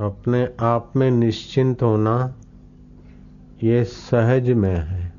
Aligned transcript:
अपने 0.00 0.54
आप 0.60 0.92
में 0.96 1.10
निश्चिंत 1.10 1.82
होना 1.82 2.34
ये 3.62 3.84
सहज 3.84 4.50
में 4.50 4.76
है। 4.76 5.12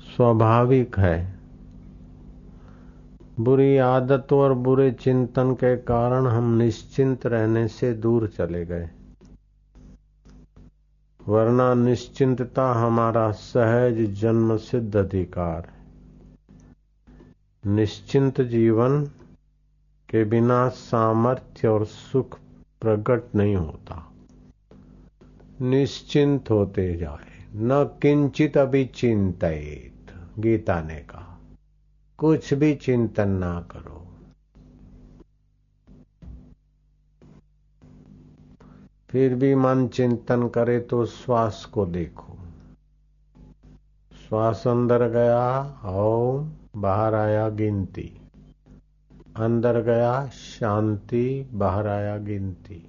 स्वाभाविक 0.00 0.98
है। 0.98 1.40
बुरी 3.40 3.76
आदत 3.76 4.32
और 4.32 4.54
बुरे 4.54 4.90
चिंतन 4.90 5.54
के 5.54 5.76
कारण 5.76 6.26
हम 6.26 6.56
निश्चिंत 6.58 7.26
रहने 7.26 7.68
से 7.68 7.94
दूर 7.94 8.28
चले 8.28 8.66
गए। 8.66 8.90
वरना 11.28 11.74
निश्चिंतता 11.74 12.72
हमारा 12.72 13.30
सहज 13.30 13.94
जन्म 13.94 14.56
सिद्ध 14.56 14.96
अधिकार 14.96 15.68
है। 15.68 15.82
निश्चिंत 17.74 18.40
जीवन 18.40 19.04
के 20.08 20.24
बिना 20.24 20.68
सामर्थ्य 20.68 21.68
और 21.68 21.84
सुख 21.84 22.38
प्रकट 22.84 23.34
नहीं 23.34 23.56
होता। 23.56 24.12
निश्चिंत 25.60 26.50
होते 26.50 26.96
जाए। 26.96 27.48
न 27.54 27.84
किंचित 27.84 28.58
अभी 28.58 28.84
चिंतित, 28.84 30.14
गीता 30.38 30.82
ने 30.82 30.96
कहा। 30.96 31.40
कुछ 32.18 32.54
भी 32.54 32.74
चिंतन 32.74 33.28
ना 33.28 33.60
करो। 33.60 33.98
फिर 39.08 39.34
भी 39.34 39.54
मन 39.54 39.88
चिंतन 39.88 40.48
करे 40.48 40.80
तो 40.80 41.06
श्वास 41.06 41.64
को 41.64 41.86
देखो। 41.86 42.38
श्वास 44.28 44.66
अंदर 44.66 45.08
गया 45.08 45.60
ओम 45.84 46.52
बाहर 46.76 47.14
आया 47.14 47.48
गिनती। 47.48 48.21
अंदर 49.36 49.80
गया 49.80 50.26
शांति, 50.26 51.50
बाहर 51.52 51.86
आया 51.86 52.16
गिनती। 52.16 52.88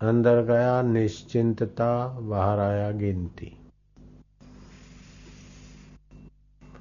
अंदर 0.00 0.42
गया 0.42 0.82
निश्चिंतता, 0.82 2.08
बाहर 2.08 2.58
आया 2.58 2.90
गिनती। 2.90 3.52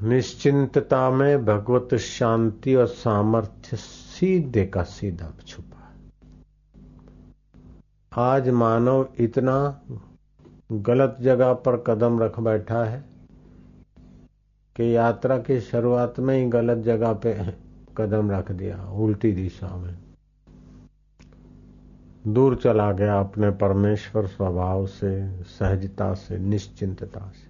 निश्चिंतता 0.04 1.10
में 1.10 1.46
भगवत 1.46 1.96
शांति 1.96 2.76
और 2.76 2.88
सामर्थ्य 2.88 3.78
सीधे 3.78 4.66
का 4.66 4.84
सीधा 4.84 5.34
छुपा 5.48 5.94
आज 8.12 8.50
मानव 8.50 9.08
इतना 9.20 9.82
गलत 10.72 11.18
जगह 11.22 11.54
पर 11.54 11.84
कदम 11.88 12.20
रख 12.20 12.40
बैठा 12.40 12.84
है 12.86 13.06
कि 14.76 14.96
यात्रा 14.96 15.38
की 15.38 15.62
शुरुआत 15.62 16.20
में 16.20 16.38
ही 16.38 16.46
गलत 16.50 16.78
जगह 16.78 17.14
पे 17.14 17.34
कदम 17.98 18.32
रख 18.32 18.52
दिया 18.52 18.78
उल्टी 18.96 19.32
दिशा 19.32 19.76
में। 19.78 19.98
दूर 22.28 22.56
चला 22.56 22.92
गया 22.92 23.20
अपने 23.20 23.50
परमेश्वर 23.52 24.28
स्वभाव 24.28 24.86
से 24.88 25.44
सहजता 25.44 26.14
से 26.14 26.38
निश्चिंतता 26.38 27.32
से। 27.32 27.48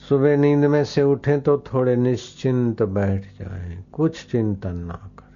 सुबह 0.00 0.36
नींद 0.36 0.64
में 0.64 0.84
से 0.84 1.02
उठे 1.02 1.38
तो 1.40 1.58
थोड़े 1.58 1.96
निश्चिंत 1.96 2.82
बैठ 2.82 3.26
जाएँ, 3.38 3.84
कुछ 3.92 4.26
चिंतन 4.30 4.76
ना 4.76 4.94
करें। 4.94 5.26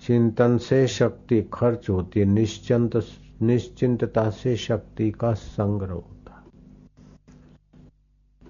चिंतन 0.00 0.58
से 0.58 0.86
शक्ति 0.88 1.40
खर्च 1.52 1.88
होती 1.90 2.20
है 2.20 2.26
निश्चिंत 2.26 2.96
निश्चिंतता 3.42 4.30
से 4.30 4.56
शक्ति 4.56 5.10
का 5.10 5.32
संग्रह 5.34 5.92
होता 5.92 6.17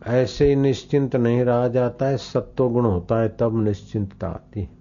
ऐसे 0.09 0.49
ही 0.49 0.57
निश्चिंत 0.57 1.17
नहीं 1.17 1.45
रहा 1.45 1.69
जाता 1.69 2.07
है, 2.07 2.17
सत्व 2.17 2.69
गुण 2.69 2.85
होता 2.85 3.21
है, 3.21 3.29
तब 3.29 3.63
निश्चिंतता 3.65 4.29
आती 4.29 4.61
है। 4.61 4.79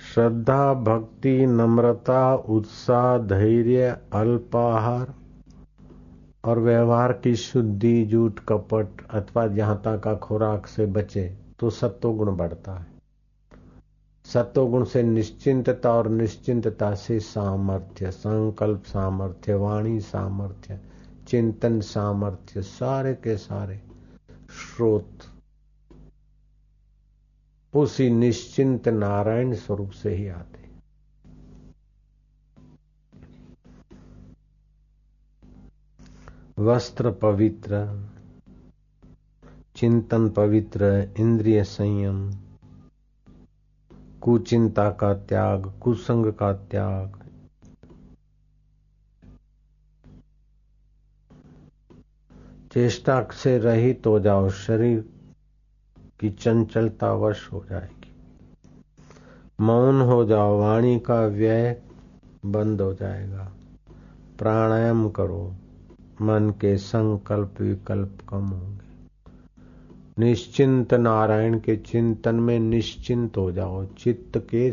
श्रद्धा, 0.00 0.74
भक्ति, 0.74 1.46
नम्रता, 1.46 2.34
उत्साह, 2.34 3.18
धैर्य, 3.18 3.96
अल्पाहार 4.12 5.14
और 6.44 6.58
व्यवहार 6.58 7.12
की 7.12 7.34
शुद्धि 7.36 8.04
जूठ 8.04 8.40
कपट 8.40 9.06
अथवा 9.10 9.46
जहाँ 9.46 9.82
तक 9.84 10.00
का 10.00 10.14
खुराक 10.14 10.66
से 10.66 10.86
बचे 10.86 11.36
तो 11.60 11.70
सत्व 11.70 12.12
गुण 12.12 12.36
बढ़ता 12.36 12.72
है। 12.72 12.91
सत्व 14.32 14.68
गुण 14.68 14.84
से 14.84 15.02
निश्चिंतता 15.02 15.92
और 15.92 16.08
निश्चिंतता 16.08 16.94
से 16.94 17.20
सामर्थ्य, 17.20 18.10
संकल्प 18.10 18.84
सामर्थ्य, 18.84 19.54
वाणी 19.54 20.00
सामर्थ्य, 20.00 20.80
चिंतन 21.28 21.80
सामर्थ्य, 21.80 22.62
सारे 22.62 23.14
के 23.14 23.36
सारे 23.36 23.82
स्रोत। 24.50 25.18
उसी 27.74 28.10
निश्चिंत 28.10 28.88
नारायण 28.88 29.54
स्वरूप 29.54 29.90
से 29.90 30.14
ही 30.14 30.28
आते 30.28 30.62
वस्त्र 36.58 37.10
पवित्र, 37.10 38.02
चिंतन 39.76 40.28
पवित्र, 40.28 41.12
इंद्रिय 41.18 41.64
संयम 41.64 42.30
कुचिंता 44.22 44.90
का 44.90 45.14
त्याग, 45.14 45.72
कुसंग 45.80 46.32
का 46.32 46.52
त्याग। 46.52 47.18
चेष्टा 52.72 53.26
से 53.32 53.58
रहित 53.58 54.06
हो 54.06 54.20
जाओ, 54.20 54.48
शरीर 54.50 55.08
की 56.20 56.30
चंचलता 56.30 57.12
वश 57.12 57.52
हो 57.52 57.64
जाएगी। 57.70 58.12
मौन 59.60 60.00
हो 60.00 60.24
जाओ, 60.24 60.58
वाणी 60.58 60.98
का 60.98 61.26
व्यय 61.26 61.82
बंद 62.46 62.80
हो 62.80 62.94
जाएगा। 62.94 63.52
प्राणायाम 64.38 65.10
करो, 65.10 65.54
मन 66.22 66.50
के 66.60 66.78
संकल्प 66.78 67.60
विकल्प 67.60 68.18
कम 68.28 68.46
होंगे। 68.46 68.81
निश्चिंत 70.18 70.94
नारायण 70.94 71.58
के 71.58 71.76
चिंतन 71.76 72.34
में 72.34 72.58
निश्चिंत 72.58 73.36
हो 73.36 73.52
जाओ। 73.52 73.84
चित्त 73.86 74.38
के 74.38 74.70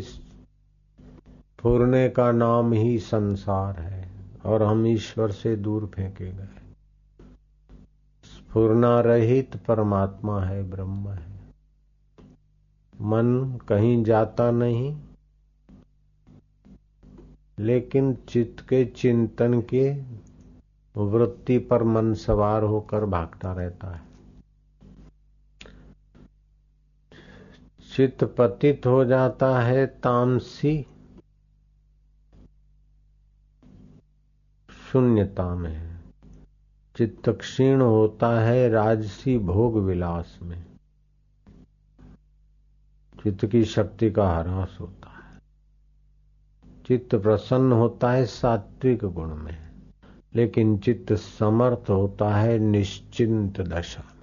फुरने 1.58 2.08
का 2.08 2.32
नाम 2.32 2.72
ही 2.72 2.98
संसार 2.98 3.80
है 3.80 4.10
और 4.44 4.62
हम 4.62 4.86
ईश्वर 4.86 5.30
से 5.30 5.56
दूर 5.56 5.86
फेंके 5.86 6.32
गए। 6.32 6.48
स्फुरना 8.24 9.00
रहित 9.00 9.56
परमात्मा 9.56 10.40
है, 10.40 10.70
ब्रह्म 10.70 11.08
है। 11.08 11.26
मन 13.00 13.58
कहीं 13.68 14.04
जाता 14.04 14.50
नहीं, 14.50 14.96
लेकिन 17.58 18.14
चित्त 18.28 18.68
के 18.68 18.84
चिंतन 18.84 19.60
के 19.60 19.92
वृत्ति 20.96 21.58
पर 21.58 21.82
मन 21.82 22.14
सवार 22.14 22.62
होकर 22.62 23.04
भागता 23.04 23.52
रहता 23.52 23.94
है। 23.94 24.09
चित्त 27.90 28.24
पतित 28.38 28.86
हो 28.86 29.04
जाता 29.04 29.58
है 29.60 29.86
तामसी। 29.86 30.86
शून्यता 34.92 35.54
में 35.54 36.00
चित्त 36.96 37.28
क्षीण 37.28 37.80
होता 37.80 38.28
है 38.40 38.68
राजसी 38.68 39.38
भोग 39.38 39.78
विलास 39.78 40.38
में। 40.42 40.64
चित्त 43.22 43.46
की 43.46 43.64
शक्ति 43.64 44.10
का 44.10 44.28
ह्रास 44.30 44.76
होता 44.80 45.08
है। 45.08 45.40
चित्त 46.86 47.14
प्रसन्न 47.14 47.72
होता 47.72 48.12
है 48.12 48.24
सात्विक 48.26 49.04
गुण 49.04 49.34
में, 49.34 49.70
लेकिन 50.34 50.78
चित्त 50.78 51.12
समर्थ 51.12 51.90
होता 51.90 52.34
है 52.34 52.58
निश्चिंत 52.58 53.60
दशा 53.60 54.02
में। 54.14 54.19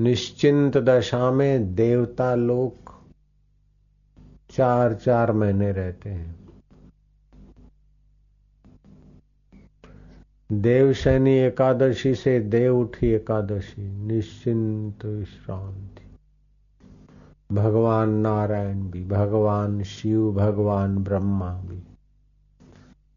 निश्चिंत 0.00 0.76
दशा 0.76 1.30
में 1.30 1.74
देवता 1.74 2.34
लोग 2.34 2.94
चार 4.50 4.94
चार 4.94 5.32
महीने 5.32 5.72
रहते 5.72 6.10
हैं। 6.10 6.40
देव 10.52 10.86
देवशैनी 10.86 11.38
एकादशी 11.38 12.14
से 12.14 12.40
देव 12.40 12.78
उठी 12.78 13.06
एकादशी, 13.06 14.06
निश्चिंत 14.06 15.04
विश्रांति। 15.04 16.02
भगवान 17.54 18.10
नारायण 18.10 18.90
भी, 18.90 19.04
भगवान 19.04 19.82
शिव, 19.82 20.32
भगवान 20.32 20.98
ब्रह्मा 20.98 21.60
भी, 21.60 21.82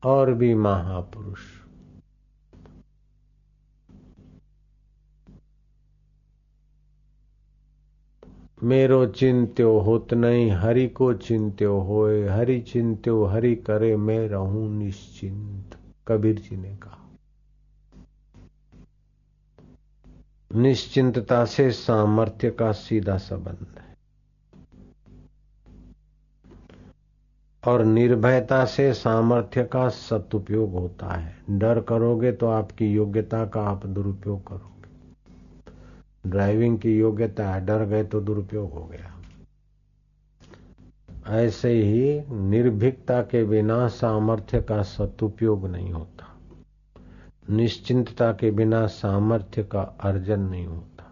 और 0.04 0.34
भी 0.34 0.56
महापुरुष। 0.56 1.63
मेरो 8.64 9.06
चिंत्यो 9.06 9.80
होत 9.80 10.14
नहीं 10.14 10.52
हरि 10.52 10.88
को 10.88 11.14
चिंत्यो 11.14 11.80
होए 11.80 12.28
हरि 12.28 12.60
चिंत्यो 12.60 13.26
हरि 13.26 13.56
करे, 13.56 13.98
मैं 13.98 14.28
रहूँ 14.30 14.70
निश्चिंत। 14.70 15.78
कबीर 16.08 16.40
जी 16.40 16.58
ने 16.58 16.76
कहा। 16.76 17.00
निश्चिंतता 20.56 21.46
से 21.46 21.72
सामर्थ्य 21.72 22.50
का 22.52 22.72
सीधा 22.72 23.18
संबंध 23.18 23.68
है। 23.78 23.98
और 27.68 27.86
निर्भयता 27.86 28.66
से 28.66 28.94
सामर्थ्य 28.94 29.64
का 29.64 29.90
सदुपयोग 29.90 30.72
होता 30.72 31.08
है। 31.08 31.36
डर 31.50 31.82
करोगे 31.82 32.32
तो 32.32 32.48
आपकी 32.48 32.86
योग्यता 32.86 33.46
का 33.46 33.62
आप 33.62 33.86
दुरुपयोग 33.86 34.48
करोगे। 34.48 34.73
ड्राइविंग 36.28 36.80
की 36.80 36.98
योग्यता 36.98 37.50
है 37.50 37.66
डर 37.66 37.86
गए 37.86 38.04
तो 38.04 38.22
दुरुपयोग 38.22 38.72
हो 38.72 38.86
गया। 38.86 39.20
ऐसे 41.28 41.72
ही 41.72 42.22
निर्भीकता 42.32 43.22
के 43.22 43.44
बिना 43.44 43.88
सामर्थ्य 43.88 44.62
का 44.62 44.82
सदुपयोग 44.82 45.68
नहीं 45.68 45.92
होता। 45.92 46.38
निश्चिंतता 47.50 48.32
के 48.32 48.52
बिना 48.52 48.86
सामर्थ्य 48.86 49.64
का 49.64 49.82
अर्जन 49.82 50.40
नहीं 50.40 50.66
होता। 50.66 51.12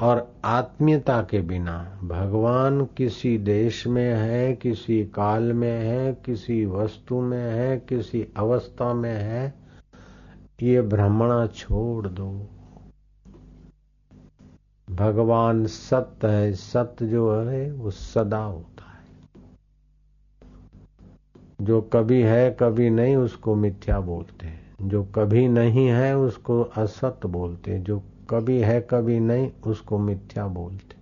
और 0.00 0.34
आत्मीयता 0.44 1.22
के 1.22 1.40
बिना 1.40 2.00
भगवान 2.04 2.84
किसी 2.84 3.38
देश 3.38 3.86
में 3.86 4.14
है, 4.14 4.52
किसी 4.52 5.04
काल 5.04 5.42
में 5.42 5.80
है, 5.80 6.14
किसी 6.14 6.66
वस्तु 6.66 7.20
में 7.20 7.52
है, 7.52 7.78
किसी 7.78 8.26
अवस्था 8.36 8.94
में 8.94 9.16
है, 9.16 9.54
ये 10.62 10.82
भ्रमणा 10.82 11.46
छोड़ 11.46 12.08
दो। 12.08 12.50
भगवान 14.90 15.66
सत्य 15.66 16.28
है, 16.28 16.52
सत्य 16.52 17.06
जो 17.06 17.40
है, 17.40 17.72
वो 17.72 17.90
सदा 17.90 18.44
होता 18.44 18.84
है। 18.84 19.06
जो 21.62 21.80
कभी 21.80 22.22
है, 22.22 22.56
कभी 22.60 22.90
नहीं, 22.90 23.16
उसको 23.16 23.54
मिथ्या 23.54 24.00
बोलते 24.00 24.46
हैं। 24.46 24.76
जो 24.82 25.04
कभी 25.04 25.48
नहीं 25.48 25.88
है, 25.88 26.16
उसको 26.16 26.62
असत्य 26.62 27.28
बोलते 27.28 27.70
हैं। 27.70 27.84
जो 27.84 28.02
कभी 28.30 28.58
है, 28.58 28.80
कभी 28.90 29.20
नहीं, 29.20 29.50
उसको 29.66 29.98
मिथ्या 29.98 30.46
बोलते 30.46 30.96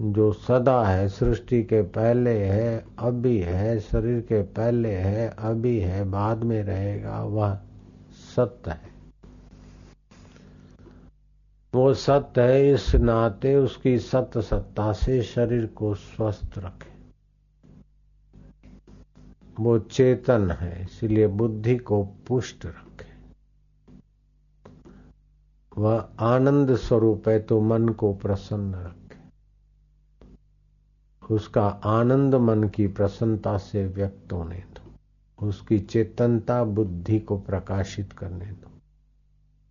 जो 0.00 0.32
सदा 0.32 0.84
है, 0.84 1.08
सृष्टि 1.08 1.62
के 1.62 1.82
पहले 1.82 2.44
है, 2.44 2.84
अभी 2.98 3.38
है, 3.38 3.80
शरीर 3.80 4.20
के 4.20 4.42
पहले 4.42 4.94
है, 4.94 5.34
अभी 5.38 5.78
है, 5.78 6.04
बाद 6.04 6.44
में 6.44 6.62
रहेगा, 6.62 7.24
वह 7.24 7.58
सत्य 8.36 8.70
है। 8.70 8.87
वो 11.74 11.94
सत्य 11.94 12.40
है, 12.40 12.72
इस 12.72 12.94
नाते 12.94 13.56
उसकी 13.56 13.98
सत्य 13.98 14.42
सत्ता 14.42 14.92
से 14.92 15.22
शरीर 15.22 15.66
को 15.66 15.94
स्वस्थ 15.94 16.58
रखे। 16.58 16.98
वो 19.60 19.78
चेतन 19.78 20.50
है, 20.50 20.82
इसलिए 20.82 21.26
बुद्धि 21.26 21.76
को 21.76 22.04
पुष्ट 22.04 22.66
रखे। 22.66 23.08
वह 25.78 26.08
आनंद 26.20 26.76
स्वरूप 26.76 27.28
है 27.28 27.40
तो 27.40 27.60
मन 27.60 27.88
को 27.88 28.14
प्रसन्न 28.14 28.74
रखे। 28.74 29.18
उसका 31.34 31.68
आनंद 31.68 32.34
मन 32.34 32.64
की 32.68 32.86
प्रसन्नता 32.86 33.58
से 33.58 33.86
व्यक्त 33.86 34.32
होने 34.32 34.56
दो। 34.56 35.46
उसकी 35.46 35.78
चेतनता 35.78 36.64
बुद्धि 36.64 37.20
को 37.20 37.38
प्रकाशित 37.38 38.12
करने 38.12 38.46
दो। 38.46 38.77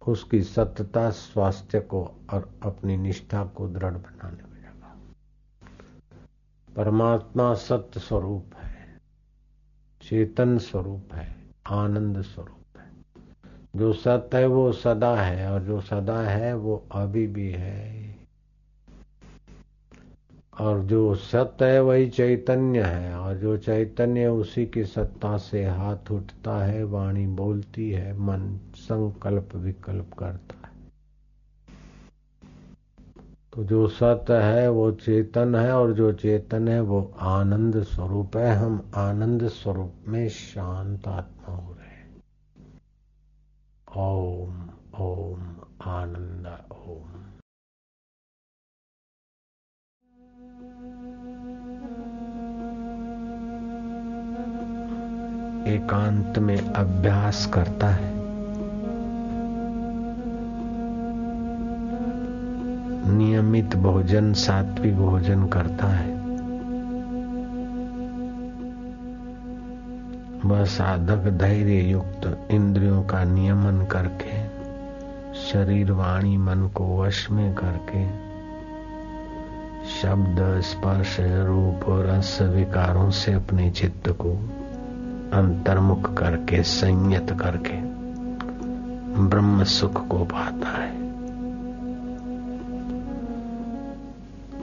उसकी 0.07 0.43
सत्यता 0.43 1.09
स्वास्थ्य 1.09 1.79
को 1.79 2.11
और 2.33 2.59
अपनी 2.63 2.97
निष्ठा 2.97 3.45
को 3.45 3.67
दृढ़ 3.67 3.93
बनाने 3.93 4.53
में 4.53 4.61
लगा। 4.61 4.97
परमात्मा 6.75 7.53
सत्य 7.53 7.99
स्वरूप 7.99 8.45
है, 8.55 8.97
चेतन 10.01 10.57
स्वरूप 10.57 11.13
है, 11.13 11.35
आनंद 11.67 12.21
स्वरूप 12.21 12.77
है। 12.77 12.91
जो 13.75 13.93
सत्य 13.93 14.37
है, 14.37 14.45
वो 14.45 14.71
सदा 14.71 15.15
है, 15.15 15.51
और 15.51 15.63
जो 15.63 15.81
सदा 15.81 16.19
है, 16.19 16.55
वो 16.55 16.85
अभी 16.91 17.27
भी 17.27 17.51
है। 17.51 18.06
और 20.59 20.81
जो 20.81 21.15
सत्य 21.15 21.65
है 21.65 21.81
वही 21.81 22.09
चैतन्य 22.09 22.81
है, 22.81 23.15
और 23.15 23.35
जो 23.35 23.57
चैतन्य 23.57 24.27
उसी 24.27 24.65
की 24.65 24.83
सत्ता 24.85 25.37
से 25.37 25.65
हाथ 25.65 26.11
उठता 26.11 26.65
है, 26.65 26.83
वाणी 26.83 27.27
बोलती 27.27 27.91
है, 27.91 28.19
मन 28.19 28.59
संकल्प 28.75 29.55
विकल्प 29.55 30.13
करता 30.19 30.67
है। 30.67 30.73
तो 33.53 33.63
जो 33.63 33.87
सत्य 33.87 34.33
है 34.33 34.69
वो 34.69 34.91
चेतन 34.91 35.55
है, 35.55 35.71
और 35.73 35.93
जो 35.93 36.11
चेतन 36.13 36.67
है 36.67 36.81
वो 36.81 37.13
आनंद 37.19 37.83
स्वरूप 37.83 38.37
है। 38.37 38.55
हम 38.55 38.91
आनंद 38.95 39.47
स्वरूप 39.47 39.93
में 40.07 40.29
शांत 40.29 41.07
आत्मा 41.07 41.55
हो 41.55 41.73
रहे 41.73 41.87
ओम 44.01 44.69
ओम 45.01 45.55
आनंद। 45.81 46.66
एकांत 55.67 56.39
में 56.39 56.57
अभ्यास 56.73 57.45
करता 57.45 57.87
है। 57.87 58.17
नियमित 63.17 63.75
भोजन, 63.75 64.33
सात्विक 64.33 64.97
भोजन 64.97 65.45
करता 65.45 65.87
है। 65.87 66.17
वह 70.45 70.65
साधक 70.65 71.29
धैर्य 71.29 71.81
युक्त 71.81 72.47
इंद्रियों 72.51 73.03
का 73.03 73.23
नियमन 73.23 73.85
करके, 73.91 74.47
शरीर 75.33 75.91
वाणी 75.91 76.37
मन 76.37 76.69
को 76.75 77.01
वश 77.01 77.31
में 77.31 77.53
करके, 77.53 78.27
शब्द, 80.01 80.61
स्पर्श, 80.61 81.17
रूप, 81.19 81.85
रस, 81.89 82.41
विकारों 82.41 83.09
से 83.09 83.33
अपने 83.33 83.71
चित्त 83.71 84.09
को 84.09 84.56
अंतर्मुख 85.33 86.13
करके, 86.13 86.63
संयत 86.63 87.37
करके, 87.41 87.81
ब्रह्म 89.21 89.63
सुख 89.63 90.07
को 90.07 90.17
पाता 90.25 90.69
है। 90.69 90.97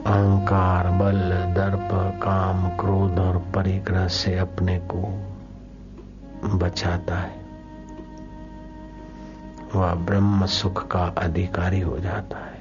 अहंकार, 0.05 0.87
बल, 0.91 1.19
दर्प, 1.53 1.89
काम, 2.23 2.69
क्रोध 2.69 3.19
और 3.19 3.37
परिग्रह 3.37 4.07
से 4.07 4.37
अपने 4.37 4.79
को 4.79 5.31
बचाता 6.57 7.15
है। 7.15 7.45
वह 9.75 9.93
ब्रह्म 9.93 10.45
सुख 10.45 10.87
का 10.87 10.99
अधिकारी 10.99 11.79
हो 11.79 11.99
जाता 11.99 12.37
है। 12.37 12.54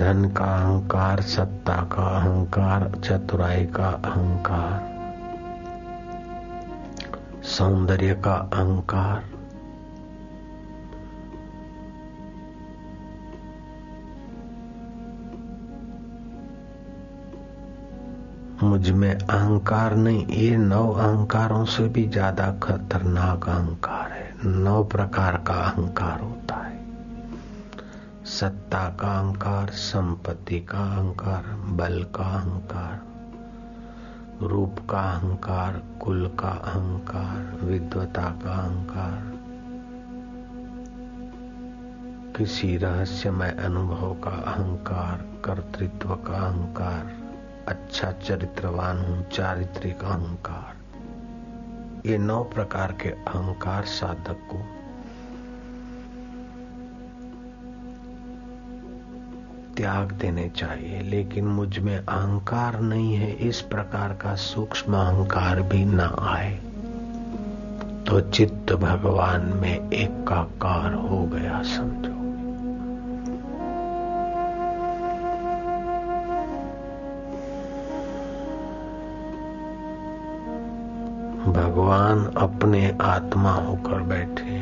धन 0.00 0.24
का 0.36 0.44
अहंकार, 0.56 1.20
सत्ता 1.20 1.74
का 1.92 2.02
अहंकार, 2.18 2.90
चतुराई 2.98 3.64
का 3.66 3.88
अहंकार, 4.04 4.88
सौंदर्य 7.46 8.14
का 8.24 8.34
अहंकार। 8.54 9.28
मुझमें 18.62 19.12
अहंकार 19.12 19.94
नहीं, 19.96 20.26
ये 20.28 20.56
नौ 20.56 20.86
अहंकारों 20.88 21.64
से 21.66 21.88
भी 21.88 22.06
ज़्यादा 22.08 22.50
खतरनाक 22.62 23.48
अहंकार 23.48 24.10
है। 24.12 24.52
नौ 24.58 24.82
प्रकार 24.86 25.36
का 25.46 25.54
अहंकार 25.62 26.20
होता 26.20 26.49
सत्ता 28.30 28.88
का 29.00 29.20
अहंकार, 29.20 29.70
संपत्ति 29.70 30.60
का 30.60 30.78
अहंकार, 30.78 31.42
बल 31.56 32.02
का 32.02 32.24
अहंकार, 32.24 33.02
रूप 34.46 34.76
का 34.90 35.00
अहंकार, 35.00 35.82
कुल 36.02 36.26
का 36.40 36.48
अहंकार 36.48 37.66
विद्वता 37.66 38.22
का 38.22 38.52
अहंकार। 38.52 39.38
किसी 42.38 42.76
रहस्यमय 42.76 43.50
अनुभव 43.50 44.14
का 44.14 44.30
अहंकार, 44.30 45.16
कर्तृत्व 45.44 46.14
का 46.14 46.46
अहंकार 46.46 47.16
अच्छा 47.68 48.12
चरित्रवान 48.12 48.98
हूँ, 48.98 49.28
चारित्रिक 49.28 50.04
अहंकार। 50.04 50.76
ये 52.08 52.18
नौ 52.18 52.44
प्रकार 52.44 52.92
के 52.92 53.08
अहंकार 53.08 53.84
साधक 53.84 54.48
को 54.52 54.79
त्याग 59.80 60.12
देने 60.12 60.48
चाहिए, 60.48 61.02
लेकिन 61.02 61.44
मुझमें 61.44 61.96
अहंकार 61.98 62.80
नहीं 62.80 63.14
है, 63.14 63.32
इस 63.32 63.60
प्रकार 63.60 64.08
का 64.08 64.34
सूक्ष्म 64.34 64.92
अहंकार 64.94 65.62
भी 65.62 65.84
न 65.84 66.00
आए। 66.20 66.50
तो 68.06 68.20
चित्त 68.20 68.72
भगवान 68.72 69.52
में 69.56 69.90
एकाकार 69.90 70.94
हो 70.94 71.22
गया, 71.26 71.62
समझो। 71.62 72.20
भगवान 81.52 82.24
अपने 82.36 82.96
आत्मा 83.00 83.52
होकर 83.52 84.00
बैठे 84.00 84.59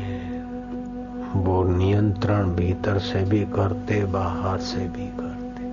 वो 1.35 1.63
नियंत्रण 1.63 2.43
भीतर 2.43 2.99
से 2.99 3.23
भी 3.23 3.45
करते, 3.45 4.05
बाहर 4.05 4.57
से 4.57 4.87
भी 4.87 5.07
करते। 5.07 5.63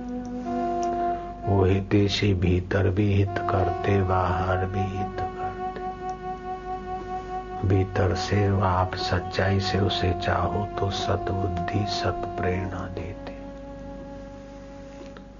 वो 1.47 1.65
हितेशी 1.65 2.33
भीतर 2.33 2.89
भी 2.89 3.13
हित 3.13 3.35
करते, 3.37 4.01
बाहर 4.01 4.65
भी 4.65 4.79
हित 4.79 5.17
करते। 5.17 5.81
भीतर 7.67 8.15
से 8.15 8.61
आप 8.61 8.95
सच्चाई 8.95 9.59
से 9.59 9.79
उसे 9.79 10.13
चाहो 10.25 10.65
तो 10.79 10.89
सत 10.89 11.25
बुद्धि 11.31 11.85
सत 11.89 12.21
प्रेरणा 12.39 12.87
देते। 12.95 13.35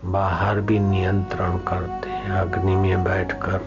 बाहर 0.06 0.62
भी 0.62 0.80
नियंत्रण 0.80 1.58
करते 1.58 2.10
अग्नि 2.40 2.76
में 2.76 3.04
बैठकर 3.04 3.60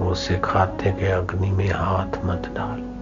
वो 0.00 0.14
सिखाते 0.14 0.92
कि 0.92 1.06
अग्नि 1.06 1.50
में 1.50 1.70
हाथ 1.70 2.24
मत 2.24 2.52
डालो। 2.56 2.97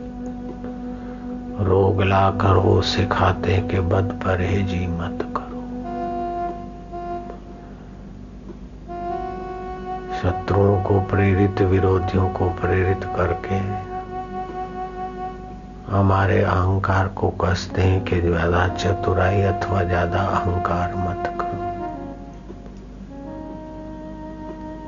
रोग 1.58 2.00
लाकर 2.02 2.56
वो 2.56 2.80
सिखाते 2.82 3.56
कि 3.68 3.80
बद 3.82 4.10
परहेजी 4.24 4.86
मत 4.88 5.18
करो। 5.36 5.60
शत्रुओं 10.16 10.82
को 10.82 11.00
प्रेरित, 11.06 11.60
विरोधियों 11.62 12.28
को 12.28 12.48
प्रेरित 12.60 13.04
करके, 13.16 13.58
हमारे 15.92 16.40
अहंकार 16.42 17.08
को 17.08 17.28
कसते 17.40 17.82
हैं 17.82 18.04
कि 18.04 18.20
ज़्यादा 18.20 18.66
चतुराई 18.68 19.42
अथवा 19.44 19.82
ज़्यादा 19.84 20.20
अहंकार 20.20 20.94
मत 20.98 21.32
करो। 21.40 21.64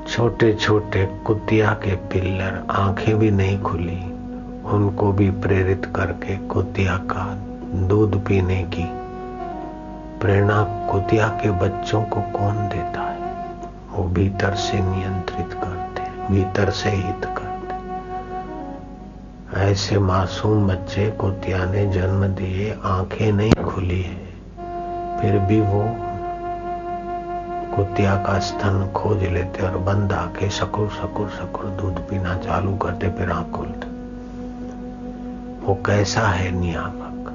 छोटे 0.07 0.53
छोटे 0.53 1.05
कुतिया 1.25 1.73
के 1.83 1.95
पिल्लर, 2.07 2.63
आँखें 2.71 3.17
भी 3.19 3.31
नहीं 3.31 3.59
खुली। 3.61 4.01
उनको 4.69 5.11
भी 5.11 5.29
प्रेरित 5.41 5.85
करके 5.95 6.35
कुतिया 6.47 6.97
का 7.11 7.23
दूध 7.87 8.17
पीने 8.25 8.61
की 8.73 8.85
प्रेरणा 10.21 10.63
कुतिया 10.91 11.27
के 11.41 11.51
बच्चों 11.59 12.01
को 12.03 12.21
कौन 12.31 12.55
देता 12.67 13.01
है? 13.01 13.17
वो 13.91 14.03
भीतर 14.09 14.55
से 14.55 14.79
नियंत्रित 14.79 15.53
करते 15.53 16.01
भीतर 16.29 16.69
से 16.69 16.89
हित 16.89 17.25
करते 17.25 17.47
ऐसे 19.61 19.99
मासूम 19.99 20.67
बच्चे 20.67 21.09
कुतिया 21.11 21.65
ने 21.65 21.85
जन्म 21.87 22.25
दिए, 22.27 22.71
आँखें 22.85 23.31
नहीं 23.31 23.53
खुली 23.65 24.01
है, 24.01 24.15
फिर 25.21 25.39
भी 25.39 25.59
वो 25.61 25.83
कुतिया 27.75 28.15
का 28.23 28.39
स्तन 28.39 28.91
खोज 28.95 29.23
लेते 29.23 29.63
और 29.63 29.77
बंद 29.83 30.13
आके 30.13 30.49
सकुर 30.49 30.89
सकुर 30.91 31.29
सकुर 31.29 31.65
दूध 31.81 32.07
पीना 32.09 32.37
चालू 32.37 32.75
करते, 32.77 33.09
फिर 33.09 33.31
आँख 33.31 33.51
खोलते। 33.51 33.88
वो 35.69 35.75
कैसा 35.75 36.21
है 36.21 36.51
नियामक? 36.51 37.29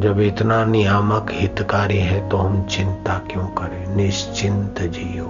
जब 0.00 0.20
इतना 0.20 0.64
नियामक 0.64 1.26
हितकारी 1.30 1.98
है 1.98 2.28
तो 2.28 2.36
हम 2.36 2.66
चिंता 2.66 3.18
क्यों 3.18 3.46
करें? 3.46 3.96
निश्चिंत 3.96 4.74
जियो। 4.80 5.26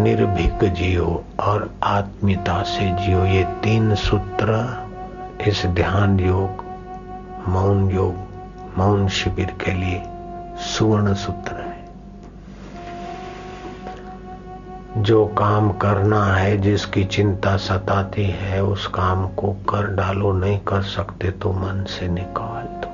निर्भीक 0.00 0.72
जियो 0.72 1.24
और 1.40 1.74
आत्मीयता 1.82 2.62
से 2.62 3.06
जियो। 3.06 3.24
ये 3.24 3.44
तीन 3.44 3.94
सूत्र 3.94 4.78
इस 5.46 5.66
ध्यान 5.66 6.20
योग, 6.20 6.64
मौन 7.48 7.90
योग, 7.90 8.14
मौन 8.78 9.08
शिविर 9.08 9.54
के 9.64 9.72
लिए 9.72 10.02
सुवर्ण 10.56 11.14
सूत्र 11.14 11.52
है। 11.52 11.71
जो 14.96 15.26
काम 15.26 15.72
करना 15.72 16.24
है, 16.24 16.58
जिसकी 16.58 17.04
चिंता 17.04 17.56
सताती 17.56 18.24
है, 18.24 18.62
उस 18.62 18.86
काम 18.86 19.28
को 19.28 19.52
कर 19.52 19.86
डालो, 19.86 20.32
नहीं 20.32 20.58
कर 20.58 20.82
सकते 20.82 21.30
तो 21.30 21.52
मन 21.52 21.84
से 21.84 22.08
निकाल 22.08 22.64
दो। 22.64 22.92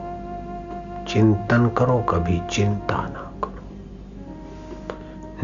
चिंतन 1.07 1.71
करो 1.79 1.99
कभी, 1.99 2.43
चिंता 2.51 2.97
ना 2.97 3.33
करो। 3.45 3.63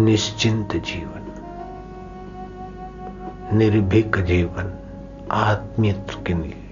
निश्चिंत 0.05 0.77
जीवन, 0.77 1.21
निर्भीक 3.53 4.17
जीवन, 4.19 4.73
आत्मियत 5.33 6.07
के 6.27 6.35
जीवन 6.35 6.64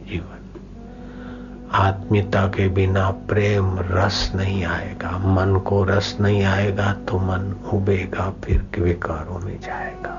आत्मीयता 1.75 2.47
के 2.47 2.69
बिना 2.69 3.11
प्रेम 3.11 3.79
रस 3.79 4.33
नहीं 4.35 4.65
आएगा, 4.65 5.11
मन 5.11 5.59
को 5.59 5.85
रस 5.85 6.17
नहीं 6.21 6.45
आएगा 6.45 6.93
तो 6.93 7.19
मन 7.19 7.57
उबेगा, 7.73 8.33
फिर 8.45 8.67
विकारों 8.79 9.39
में 9.39 9.61
जाएगा। 9.61 10.19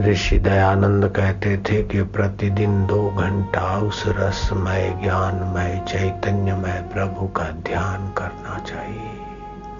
ऋषि 0.00 0.38
दयानंद 0.38 1.08
कहते 1.08 1.56
थे 1.56 1.82
कि 1.82 2.02
प्रतिदिन 2.02 2.86
दो 2.86 3.10
घंटा 3.10 3.78
उस 3.78 4.04
रसमय 4.06 4.98
ज्ञानमय 5.02 5.84
चैतन्यमय 5.88 6.90
प्रभु 6.92 7.26
का 7.26 7.44
ध्यान 7.44 8.12
करना 8.12 8.58
चाहिए। 8.58 9.10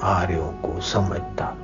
आर्यों 0.02 0.48
को 0.48 0.80
समझता 0.80 1.56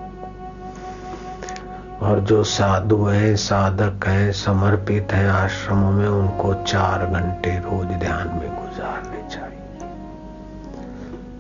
और 2.00 2.20
जो 2.20 2.44
साधु 2.44 3.04
हैं, 3.04 3.36
साधक 3.36 4.06
हैं, 4.06 4.32
समर्पित 4.32 5.12
हैं, 5.12 5.28
आश्रमों 5.28 5.90
में 5.92 6.08
उनको 6.08 6.54
चार 6.54 7.06
घंटे 7.06 7.50
रोज 7.50 7.86
ध्यान 7.86 8.28
में 8.28 8.50
गुजारने 8.54 9.28
चाहिए। 9.28 9.56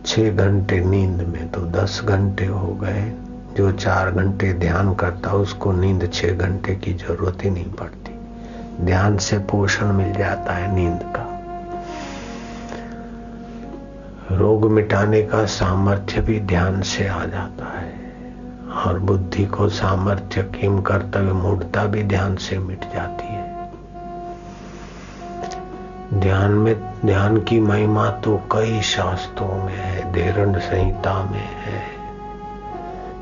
छह 0.06 0.44
घंटे 0.44 0.80
नींद 0.80 1.20
में 1.20 1.48
तो 1.48 1.60
दस 1.60 2.00
घंटे 2.04 2.46
हो 2.46 2.74
गए। 2.74 3.12
जो 3.56 3.72
चार 3.72 4.10
घंटे 4.10 4.52
ध्यान 4.52 4.94
करता, 4.94 5.30
उसको 5.30 5.72
नींद 5.72 6.10
छह 6.12 6.32
घंटे 6.32 6.74
की 6.74 6.94
ज़रूरत 6.94 7.44
ही 7.44 7.50
नहीं 7.50 7.72
पड़ती। 7.72 8.18
ध्यान 8.84 9.18
से 9.18 9.38
पोषण 9.38 9.86
मिल 9.86 10.12
जाता 10.12 10.52
है 10.52 10.74
नींद 10.74 11.00
का। 11.02 11.26
रोग 14.32 14.70
मिटाने 14.70 15.22
का 15.22 15.44
सामर्थ्य 15.44 16.20
भी 16.20 16.40
ध्यान 16.40 16.82
से 16.82 17.08
आ 17.08 17.24
जाता 17.24 17.78
है। 17.78 17.99
और 18.70 18.98
बुद्धि 18.98 19.44
को 19.44 19.68
सामर्थ्य, 19.68 20.42
किम, 20.42 20.80
कर्तव्य, 20.80 21.32
मूर्ता 21.32 21.84
भी 21.84 22.02
ध्यान 22.02 22.36
से 22.36 22.58
मिट 22.58 22.80
जाती 22.94 23.26
है। 23.26 23.70
ध्यान 26.14 26.50
में, 26.50 27.00
ध्यान 27.06 27.40
की 27.40 27.60
महिमा 27.60 28.10
तो 28.10 28.42
कई 28.52 28.80
शास्त्रों 28.80 29.64
में 29.64 29.76
है 29.76 30.12
देरण 30.12 30.58
संहिता 30.58 31.24
में 31.24 31.48
है, 31.56 31.82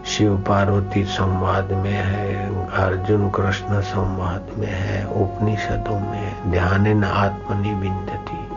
शिव 0.04 0.36
पार्वती 0.36 1.04
संवाद 1.04 1.72
में 1.72 1.92
है, 1.92 2.64
अर्जुन 2.70 3.30
कृष्ण 3.30 3.80
संवाद 3.80 4.46
में 4.58 4.72
है, 4.72 5.06
उपनिषदों 5.06 6.00
में 6.00 6.50
ध्यान 6.50 7.04
आत्मनिविंदती 7.04 8.48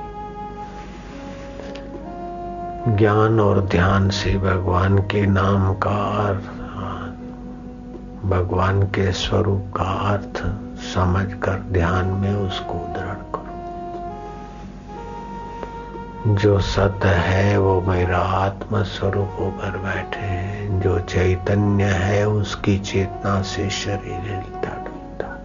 ज्ञान 2.88 3.40
और 3.40 3.62
ध्यान 3.62 4.10
से 4.10 4.38
भगवान 4.38 4.98
के 4.98 5.26
नाम 5.26 5.74
का 5.74 5.92
भगवान 8.26 8.84
के 8.84 9.12
स्वरूप 9.12 9.74
का 9.78 9.84
अर्थ 9.84 10.38
समझकर 10.82 11.60
ध्यान 11.60 12.06
में 12.06 12.36
उसको 12.36 12.74
दृढ़ 12.74 13.14
करो। 13.14 13.42
जो 16.36 16.60
सत्य 16.60 17.08
है, 17.08 17.58
वो 17.58 17.82
मेरा 17.82 18.18
आत्म 18.18 18.84
स्वरूप 18.84 19.30
होकर 19.40 19.78
बैठे 19.78 20.20
हैं। 20.20 20.82
जो 20.82 21.00
चैतन्य 21.00 21.84
है, 21.84 22.30
उसकी 22.30 22.80
चेतना 22.80 23.42
से 23.42 23.70
शरीर 23.70 24.20
हिलता 24.22 24.86
डुलता 24.86 25.42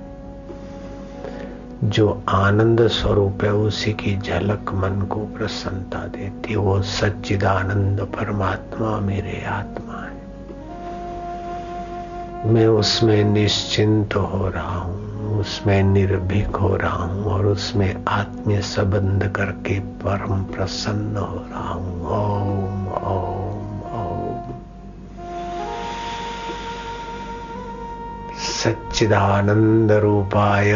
जो 1.85 2.23
आनंद 2.29 2.87
स्वरूप 2.87 3.45
है, 3.45 3.53
उसी 3.53 3.93
की 3.93 4.19
झलक 4.19 4.71
मन 4.75 5.07
को 5.11 5.21
प्रसन्नता 5.21 5.99
देती 5.99 6.57
वो 6.57 6.83
सच्चिदानंद 6.83 8.01
परमात्मा 8.01 9.01
मेरे 9.01 9.45
आत्मा 9.49 10.06
मैं 12.47 12.67
उसमें 12.67 13.25
निश्चिंत 13.25 14.15
हो 14.15 14.49
रहा 14.49 14.79
हूँ, 14.79 15.07
उसमें 15.41 15.83
निर्भीक 15.83 16.57
हो 16.57 16.77
रहा 16.77 17.05
हूँ 17.05 17.25
और 17.25 17.47
उसमें 17.47 18.05
आत्मीय 18.09 18.61
संबंध 18.61 19.33
करके 19.37 19.79
परम 19.79 20.43
प्रसन्न 20.43 21.17
हो 21.17 21.37
रहा 21.37 21.69
हूँ। 21.69 22.07
ओम 22.07 22.89
ओम 22.89 23.81
ओम। 23.83 24.53
सच्चिदानंद 28.39 29.93
रूपाय 29.93 30.73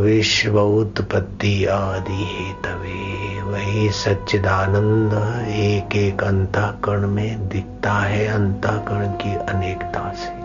विश्व 0.00 0.60
उत्पत्ति 0.60 1.64
आदि 1.64 2.24
हेतवे, 2.24 3.42
वही 3.42 3.90
सच्चिदानंद 3.90 5.12
एक 5.48 5.96
एक 5.96 6.24
अंतःकरण 6.24 7.06
में 7.06 7.48
दिखता 7.48 7.92
है, 7.92 8.26
अंतःकरण 8.26 9.06
की 9.06 9.34
अनेकता 9.34 10.12
से। 10.12 10.39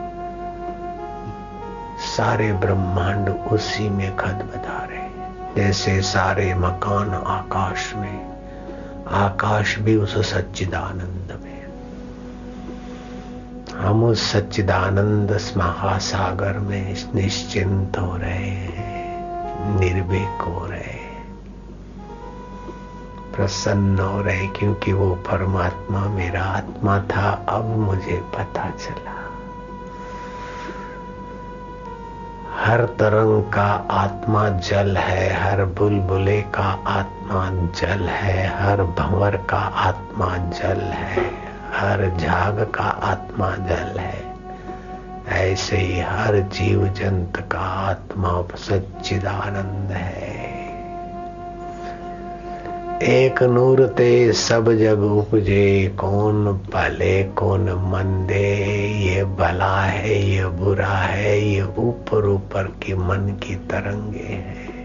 सारे 2.06 2.54
ब्रह्मांड 2.54 3.30
उसी 3.30 3.90
में 3.90 4.16
खत 4.16 4.50
बता 4.54 4.88
रहे 4.92 5.06
जैसे 5.56 6.02
सारे 6.02 6.54
मकान 6.54 7.10
आकाश 7.10 7.94
में, 7.96 8.38
आकाश 9.08 9.80
भी 9.80 9.96
उस 9.96 10.34
सच्चिदानंद 10.34 11.40
में। 11.44 11.66
हम 13.78 14.04
उस 14.04 14.32
सच्चिदानंद 14.32 15.40
महासागर 15.58 16.54
में 16.54 16.96
निश्चिंत 17.16 17.98
हो 17.98 18.18
रहे 18.18 18.50
हैं, 18.50 19.80
निर्भीक 19.80 20.42
हो 20.42 20.66
रहे 20.66 20.80
हैं। 20.80 21.06
प्रसन्न 23.36 24.00
हो 24.00 24.22
रहे 24.22 24.48
क्योंकि 24.48 24.94
वो 24.94 25.12
परमात्मा 25.12 26.00
मेरा 26.00 26.44
आत्मा 26.44 27.00
था, 27.00 27.46
अब 27.50 27.66
मुझे 27.66 28.22
पता 28.38 28.70
चला। 28.70 29.15
हर 32.56 32.86
तरंग 32.86 33.44
का 33.44 33.88
आत्मा 33.92 34.50
जल 34.50 34.98
है, 34.98 35.34
हर 35.34 35.66
बुलबुले 35.66 36.42
का 36.42 36.84
आत्मा 36.88 37.50
जल 37.50 38.04
है, 38.04 38.48
हर 38.48 38.84
भंवर 38.84 39.36
का 39.36 39.58
आत्मा 39.58 40.38
जल 40.38 40.82
है, 40.82 41.24
हर 41.74 42.18
झाग 42.18 42.72
का 42.76 42.84
आत्मा 42.84 43.52
जल 43.52 44.00
है। 44.00 44.34
ऐसे 45.28 45.78
ही 45.78 46.00
हर 46.00 46.40
जीव 46.40 46.88
जंत 46.88 47.50
का 47.52 47.60
आत्मा 47.60 48.44
सच्चिदानंद 48.56 49.92
है। 49.92 50.55
एक 53.04 53.44
नूर 53.44 53.88
ते 53.88 54.34
सब 54.34 54.72
जग 54.72 55.00
उपजे, 55.00 55.96
कौन 56.00 56.46
भले, 56.46 57.24
कौन 57.24 57.62
मंदे, 57.62 58.66
ये 59.00 59.24
भला 59.24 59.82
है, 59.82 60.30
ये 60.30 60.46
बुरा 60.46 60.88
है, 60.88 61.42
ये 61.42 61.62
ऊपर 61.62 62.26
ऊपर 62.26 62.64
की 62.64 62.94
मन 62.94 63.40
की 63.44 63.56
तरंगे 63.56 64.34
हैं। 64.34 64.76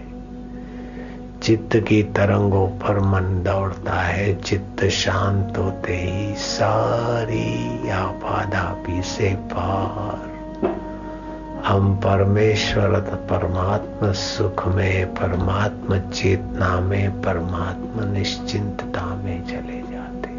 चित्त 1.42 1.76
की 1.76 2.02
तरंगों 2.02 2.66
पर 2.66 3.00
मन 3.00 3.42
दौड़ता 3.42 4.00
है, 4.00 4.40
चित्त 4.40 4.84
शांत 4.84 5.58
होते 5.58 5.96
ही 5.96 6.34
सारी 6.34 7.88
आपाधापी 7.90 9.02
से 9.02 9.34
पार। 9.34 10.30
हम 11.66 11.96
परमेश्वर 11.96 12.88
परमात्मा 13.30 14.12
सुख 14.12 14.66
में 14.66 15.14
परमात्मा 15.14 15.98
चेतना 15.98 16.80
में 16.80 17.22
परमात्मा 17.22 18.04
निश्चिंतता 18.04 19.06
में 19.06 19.46
चले 19.46 19.82
जाते। 19.92 20.30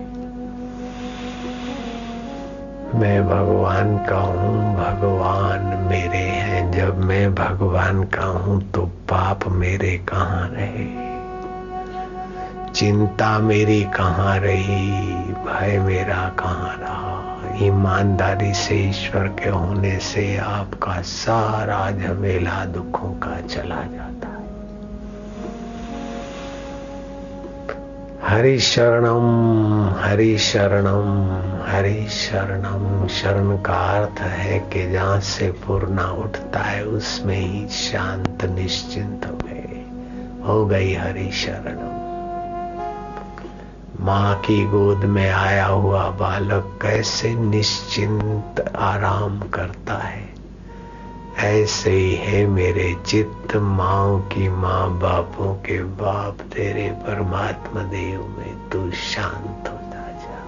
मैं 2.97 3.27
भगवान 3.27 3.97
का 3.97 4.17
हूँ, 4.17 4.75
भगवान 4.75 5.87
मेरे 5.89 6.17
हैं। 6.17 6.71
जब 6.71 6.97
मैं 6.97 7.35
भगवान 7.35 8.03
का 8.03 8.25
हूँ 8.25 8.71
तो 8.71 8.81
पाप 8.81 9.47
मेरे 9.47 9.97
कहाँ 9.97 10.49
रहे? 10.53 11.11
चिंता 12.71 13.39
मेरी 13.39 13.83
कहाँ 13.83 14.39
रही? 14.39 14.91
भय 15.23 15.79
मेरा 15.79 16.29
कहाँ 16.39 16.77
रहा? 16.79 17.20
ईमानदारी 17.60 18.53
से, 18.53 18.75
ईश्वर 18.89 19.27
के 19.27 19.50
होने 19.50 20.00
से 20.00 20.38
आपका 20.38 21.01
सारा 21.01 21.91
झमेला 21.91 22.65
दुखों 22.65 23.10
का 23.10 23.41
चला 23.41 23.75
जाता 23.75 24.27
है। 24.27 24.41
हरि 28.24 28.60
शरणम 28.60 29.25
हरि 30.00 30.38
शरणम 30.38 31.31
हरि 31.67 32.08
शरणम। 32.10 33.08
शरण 33.08 33.58
का 33.58 33.74
अर्थ 33.74 34.22
है 34.22 34.60
कि 34.60 34.91
जहाँ 34.91 35.20
से 35.20 35.51
पूर्णा 35.51 36.05
उठता 36.05 36.60
है, 36.60 36.86
उसमें 36.86 37.39
ही 37.39 37.67
शांत 37.67 38.46
निश्चिंत 38.46 39.25
हो 39.25 39.38
हो 40.46 40.65
गई 40.65 40.93
हरि 40.93 41.31
शरणम 41.31 41.90
माँ 44.01 44.39
की 44.39 44.65
गोद 44.65 44.98
में 44.98 45.29
आया 45.29 45.65
हुआ 45.65 46.10
बालक 46.10 46.79
कैसे 46.81 47.36
निश्चिंत 47.36 48.74
आराम 48.75 49.39
करता 49.39 49.93
है। 49.93 50.29
ऐसे 51.38 51.91
ही 51.91 52.15
है 52.15 52.48
मेरे 52.48 52.98
चित्त 53.05 53.55
माओ 53.55 54.20
की 54.20 54.50
माँ 54.50 55.00
बापों 55.00 55.53
के 55.53 55.84
बाप, 55.84 56.37
तेरे 56.53 56.90
परमात्मा 56.90 57.81
देव 57.81 58.35
में 58.37 58.70
तू 58.70 58.92
शांत 58.92 59.68
होता 59.68 60.07
जा। 60.07 60.44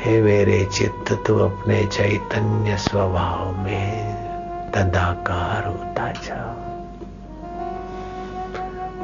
हे 0.00 0.22
मेरे 0.22 0.64
चित्त, 0.64 1.24
तू 1.26 1.38
अपने 1.38 1.84
चैतन्य 1.84 2.76
स्वभाव 2.76 3.64
में 3.64 4.14
तदाकार 4.70 5.66
होता 5.66 6.12
जा। 6.12 6.67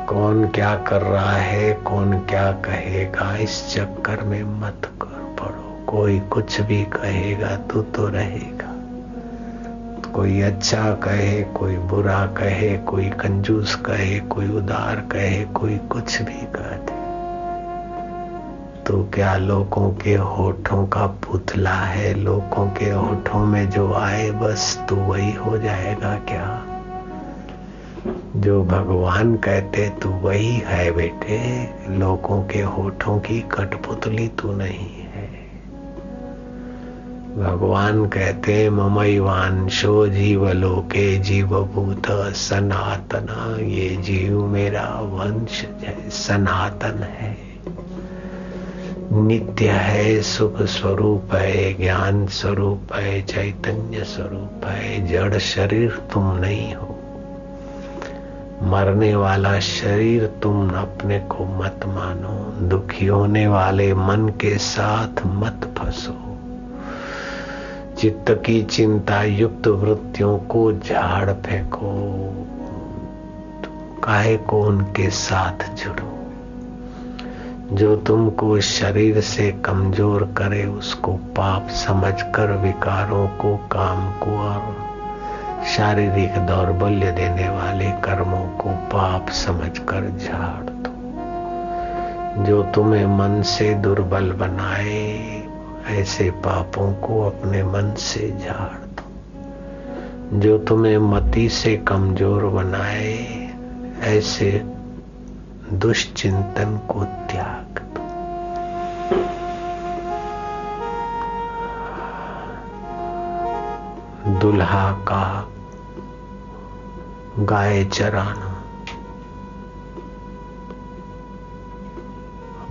कौन 0.08 0.48
क्या 0.48 0.74
कर 0.76 1.02
रहा 1.02 1.36
है, 1.36 1.74
कौन 1.74 2.18
क्या 2.18 2.52
कहेगा, 2.52 3.36
इस 3.36 3.74
चक्कर 3.74 4.22
में 4.22 4.44
मत 4.44 4.90
कर 5.02 5.36
पड़ो। 5.40 5.86
कोई 5.86 6.20
कुछ 6.20 6.60
भी 6.60 6.84
कहेगा, 6.84 7.56
तू 7.56 7.82
तो 7.82 8.08
रहेगा। 8.08 8.70
कोई 10.12 10.40
अच्छा 10.40 10.94
कहे, 10.94 11.42
कोई 11.42 11.76
बुरा 11.76 12.26
कहे, 12.26 12.78
कोई 12.78 13.04
कंजूस 13.04 13.74
कहे, 13.74 14.20
कोई 14.20 14.48
उदार 14.48 14.96
कहे, 14.96 15.44
कोई 15.44 15.78
कुछ 15.78 16.22
भी 16.22 16.46
कह 16.56 16.76
दे। 16.76 17.04
तो 18.82 19.10
क्या 19.14 19.36
लोगों 19.36 19.90
के 19.90 20.14
होठों 20.14 20.86
का 20.86 21.06
पुतला 21.06 21.74
है? 21.74 22.14
लोगों 22.14 22.66
के 22.66 22.90
होठों 22.90 23.46
में 23.46 23.70
जो 23.70 23.94
आए, 23.94 24.30
बस 24.30 24.86
तू 24.88 24.96
वही 24.96 25.32
हो 25.32 25.58
जाएगा 25.58 26.14
क्या? 26.14 26.62
जो 28.36 28.64
भगवान 28.64 29.36
कहते, 29.36 29.88
तू 29.88 30.08
वही 30.08 30.56
है 30.56 30.92
बेटे, 30.92 31.68
लोगों 31.98 32.42
के 32.42 32.60
होठों 32.60 33.18
की 33.18 33.40
कठपुतली 33.40 34.28
तू 34.28 34.52
नहीं 34.52 34.90
है। 34.90 35.44
भगवान 37.38 38.06
कहते 38.06 38.70
ममैवांशो 38.70 40.06
जीवलोके 40.06 41.18
जीवभूत 41.18 42.34
सनातन, 42.34 43.56
ये 43.64 43.96
जीव 43.96 44.46
मेरा 44.46 45.00
वंश 45.02 45.66
सनातन 46.12 47.02
है। 47.02 47.38
नित्य 49.12 49.68
है, 49.68 50.22
सुख 50.22 50.62
स्वरूप 50.62 51.34
है, 51.34 51.74
ज्ञान 51.74 52.26
स्वरूप 52.26 52.92
है, 52.94 53.22
चैतन्य 53.22 54.04
स्वरूप 54.04 54.60
है, 54.64 55.06
जड़ 55.06 55.38
शरीर 55.38 55.90
तुम 55.90 56.36
नहीं 56.36 56.74
हो। 56.74 56.93
मरने 58.64 59.14
वाला 59.14 59.60
शरीर 59.60 60.26
तुम 60.26 60.70
अपने 60.70 61.18
को 61.18 61.44
मत 61.44 61.80
मानो। 61.86 62.68
दुखी 62.68 63.06
होने 63.06 63.46
वाले 63.46 63.94
मन 63.94 64.28
के 64.28 64.58
साथ 64.58 65.26
मत 65.26 65.74
फंसो। 65.78 66.38
चित्त 67.98 68.42
की 68.46 68.62
चिंता 68.62 69.22
युक्त 69.22 69.66
वृत्तियों 69.66 70.38
को 70.38 70.72
झाड़ 70.72 71.30
फेंको। 71.30 71.84
काहे 74.04 74.36
को 74.36 74.62
उनके 74.62 75.10
साथ 75.10 75.74
जुड़ो। 75.74 76.20
जो 77.72 77.96
तुमको 77.96 78.60
शरीर 78.60 79.20
से 79.20 79.52
कमज़ोर 79.52 80.22
करे, 80.22 80.64
उसको 80.64 81.12
पाप 81.12 81.68
समझकर 81.68 82.56
विकारों 82.56 83.28
को, 83.28 83.56
काम 83.56 84.12
को 84.12 84.38
और 84.38 84.83
शारीरिक 85.64 86.38
दौर्बल्य 86.38 87.12
देने 87.12 87.48
वाले 87.48 87.90
कर्मों 87.90 88.48
को 88.48 88.70
पाप 88.70 89.28
समझकर 89.28 90.18
झाड़ 90.18 90.70
दो। 90.70 90.90
जो 92.44 92.62
तुम्हें 92.62 93.06
मन 93.06 93.42
से 93.42 93.74
दुर्बल 93.74 94.32
बनाए, 94.32 95.42
ऐसे 95.90 96.30
पापों 96.30 96.92
को 96.92 97.22
अपने 97.22 97.62
मन 97.62 97.94
से 97.94 98.28
झाड़ 98.30 98.78
दो। 98.78 100.40
जो 100.40 100.58
तुम्हें 100.58 100.98
मति 100.98 101.48
से 101.48 101.76
कमज़ोर 101.76 102.44
बनाए, 102.44 103.48
ऐसे 104.02 104.62
दुष्चिंतन 105.72 106.80
को 106.90 107.04
त्याग 107.04 107.78
दो। 107.78 108.00
दुल्हा 114.40 114.92
का 114.92 115.48
गाय 117.38 117.84
चराना। 117.84 118.62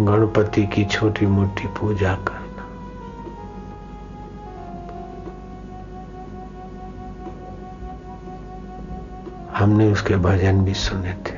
गणपति 0.01 0.65
की 0.65 0.85
छोटी 0.85 1.25
मोटी 1.25 1.67
पूजा 1.67 2.13
कर 2.13 2.43
हमने 9.55 9.91
उसके 9.91 10.15
भजन 10.15 10.61
भी 10.61 10.73
सुने 10.73 11.13
थे, 11.13 11.35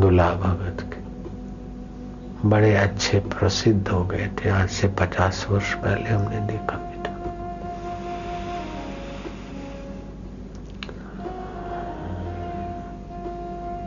दुला 0.00 0.34
भगत 0.34 0.80
के। 0.80 2.48
बड़े 2.48 2.74
अच्छे 2.74 3.18
प्रसिद्ध 3.18 3.88
हो 3.88 4.04
गए 4.04 4.30
थे, 4.38 4.48
आज 4.50 4.68
से 4.68 4.88
पचास 4.88 5.46
वर्ष 5.50 5.74
पहले 5.74 6.10
हमने 6.10 6.40
देखा। 6.40 6.91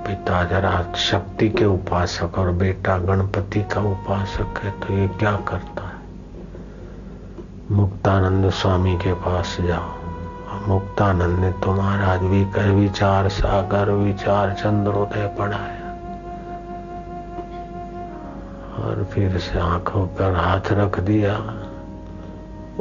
पिता, 0.08 0.44
जरा 0.44 0.94
शक्ति 0.96 1.50
के 1.50 1.66
उपासक 1.66 2.38
और 2.38 2.52
बेटा 2.52 2.98
गणपति 2.98 3.62
का 3.62 3.82
उपासक 3.82 4.60
है 4.64 4.72
तो 4.72 4.94
ये 4.94 5.08
क्या 5.08 5.36
करता 5.36 5.84
है? 5.84 5.94
मुक्तानंद 7.72 8.50
स्वामी 8.50 8.96
के 8.96 9.14
पास 9.14 9.58
जाओ। 9.62 10.68
मुक्तानंद 10.68 11.40
ने 11.40 11.52
तो 11.52 11.74
महाराज 11.74 12.22
भी 12.22 12.44
कर 12.46 12.70
विचार 12.72 13.30
सागर, 13.30 13.90
विचार 13.90 14.54
चंद्रोदय 14.54 15.36
पढ़ाया। 15.40 15.82
और 18.80 19.04
फिर 19.14 19.38
से 19.38 19.60
आँखों 19.60 20.06
पर 20.08 20.36
हाथ 20.36 20.72
रख 20.72 21.00
दिया। 21.00 21.36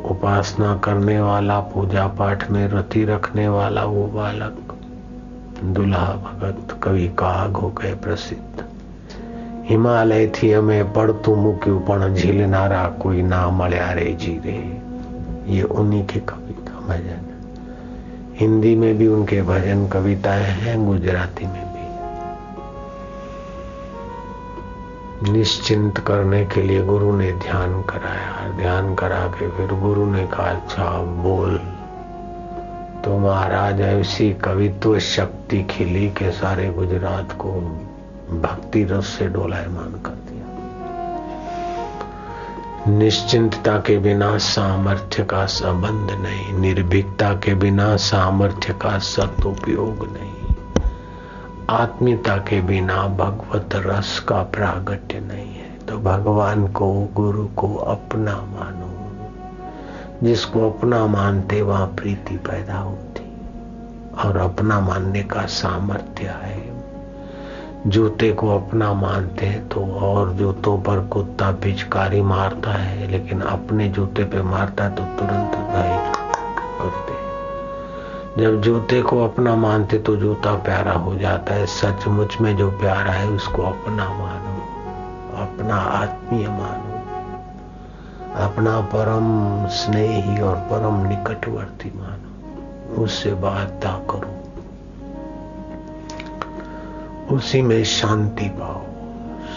उपासना 0.05 0.77
करने 0.77 1.21
वाला, 1.21 1.61
पूजा 1.61 2.07
पाठ 2.09 2.51
में 2.51 2.69
रति 2.69 3.05
रखने 3.05 3.49
वाला 3.49 3.85
वो 3.85 4.07
बालक 4.07 4.64
दुल्हा 5.74 6.08
भगत 6.26 6.78
कवि 6.84 7.08
काग 7.18 7.58
हो 7.58 7.70
गए 7.80 7.94
प्रसिद्ध 8.04 8.70
હિમાલયથી 9.70 10.48
અમે 10.54 10.76
પડતું 10.94 11.34
મૂક્યું 11.42 11.82
પણ 11.88 12.14
ઝીલનારા 12.20 12.80
કોઈ 13.02 13.24
ના 13.32 13.42
મળ્યા 13.58 13.90
रे 13.98 14.06
जी 14.22 14.32
रे 14.46 14.56
ये 15.50 15.64
उन्हीं 15.80 16.00
की 16.06 16.20
कविता 16.32 16.74
भजन 16.88 17.22
हिंदी 18.40 18.72
में 18.76 18.94
भी 18.98 19.08
उनके 19.08 19.40
भजन 19.44 19.80
कविताएं 19.88 20.50
हैं 20.64 20.76
गुजराती 20.86 21.46
में 21.54 21.66
भी 21.74 21.86
निश्चिंत 25.32 26.00
करने 26.08 26.42
के 26.46 26.62
लिए 26.62 26.82
गुरु 26.86 27.16
ने 27.18 27.32
ध्यान 27.46 27.82
कराया 27.90 28.48
ध्यान 28.58 28.94
करा 28.96 29.24
के 29.36 29.50
फिर 29.58 29.74
गुरु 29.82 30.06
ने 30.14 30.26
कहा 30.28 30.50
अच्छा 30.52 30.88
बोल 31.24 31.54
तो 33.05 33.19
महाराज 33.19 33.81
ऐसी 33.81 34.33
कवित्व 34.35 34.99
शक्ति 34.99 35.63
खिली 35.63 36.09
के 36.09 36.31
सारे 36.31 36.69
गुजरात 36.69 37.33
को 37.33 37.51
भक्ति 38.41 38.85
रस 38.85 39.07
से 39.07 39.27
डोलायमान 39.27 39.93
कर 40.07 40.15
दिया। 40.29 40.47
निश्चिंतता 42.89 43.77
के 43.79 43.99
बिना 43.99 44.39
सामर्थ्य 44.39 45.25
का 45.25 45.45
संबंध 45.47 46.11
नहीं, 46.23 46.53
निर्भीकता 46.53 47.33
के 47.35 47.55
बिना 47.55 47.97
सामर्थ्य 47.97 48.73
का 48.73 48.99
सदुपयोग 48.99 50.09
नहीं, 50.13 50.55
आत्मीयता 51.71 52.37
के 52.37 52.61
बिना 52.61 53.07
भगवत 53.19 53.69
रस 53.77 54.19
का 54.29 54.43
प्रागट्य 54.53 55.21
नहीं 55.21 55.55
है। 55.55 55.71
तो 55.89 55.99
भगवान 55.99 56.67
को, 56.73 56.93
गुरु 57.15 57.47
को 57.47 57.75
अपना 57.75 58.35
मानो। 58.51 58.84
जिसको 60.25 60.71
अपना 60.71 61.07
मानते 61.07 61.63
वहाँ 61.63 61.87
प्रीति 61.87 62.37
पैदा 62.37 62.79
होती। 62.79 63.23
और 64.25 64.37
अपना 64.37 64.81
मानने 64.81 65.23
का 65.23 65.47
सामर्थ्य 65.47 66.27
है। 66.43 66.63
जूते 67.87 68.33
को 68.33 68.49
अपना 68.49 68.93
मानते 68.93 69.47
हैं 69.47 69.69
तो 69.69 69.81
और 70.07 70.33
जूतों 70.33 70.77
पर 70.79 71.01
कुत्ता 71.07 71.51
पिचकारी 71.53 72.23
मारता 72.23 72.71
है, 72.71 73.07
लेकिन 73.07 73.41
अपने 73.41 73.89
जूते 73.89 74.25
पे 74.25 74.43
मारता 74.43 74.85
है 74.85 74.91
तो 74.91 75.05
तुरंत 75.19 75.53
करते 75.55 77.13
जब 78.43 78.61
जूते 78.61 79.03
को 79.03 79.25
अपना 79.25 79.55
मानते 79.57 79.99
तो 79.99 80.17
जूता 80.17 80.55
प्यारा 80.55 80.93
हो 80.93 81.15
जाता 81.15 81.55
है। 81.55 81.67
सचमुच 81.67 82.41
में 82.41 82.57
जो 82.57 82.71
प्यारा 82.71 83.13
है 83.13 83.29
उसको 83.29 83.63
अपना 83.63 84.09
मानो, 84.09 84.57
अपना 85.43 85.77
आत्मीय 85.77 86.49
मानो। 86.49 86.94
अपना 88.35 88.81
परम 88.81 89.67
स्नेही 89.69 90.41
और 90.41 90.57
परम 90.57 91.09
निकटवर्ती 91.09 91.93
मानो। 91.97 93.03
उससे 93.03 93.33
वार्ता 93.33 94.01
करो। 94.11 94.35
उसी 97.37 97.63
में 97.63 97.85
शांति 97.85 98.49
पाओ। 98.49 98.83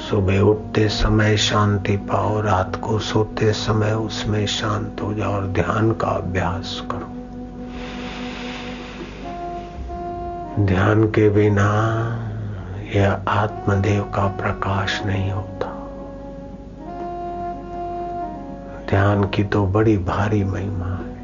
सुबह 0.09 0.39
उठते 0.39 0.87
समय 0.87 1.37
शांति 1.37 1.97
पाओ। 1.97 2.41
रात 2.41 2.75
को 2.75 2.99
सोते 2.99 3.53
समय 3.53 3.91
उसमें 3.91 4.45
शांत 4.45 5.01
हो 5.03 5.13
जाओ 5.13 5.31
और 5.31 5.47
ध्यान 5.47 5.91
का 5.91 6.07
अभ्यास 6.07 6.83
करो। 6.91 7.17
ध्यान 10.65 11.03
के 11.03 11.29
बिना 11.29 11.69
यह 12.95 13.19
आत्मदेव 13.27 14.03
का 14.03 14.27
प्रकाश 14.27 15.03
नहीं 15.05 15.31
होता। 15.31 15.66
ध्यान 18.89 19.23
की 19.23 19.43
तो 19.43 19.65
बड़ी 19.65 19.97
भारी 19.97 20.43
महिमा 20.43 20.85
है। 20.85 21.17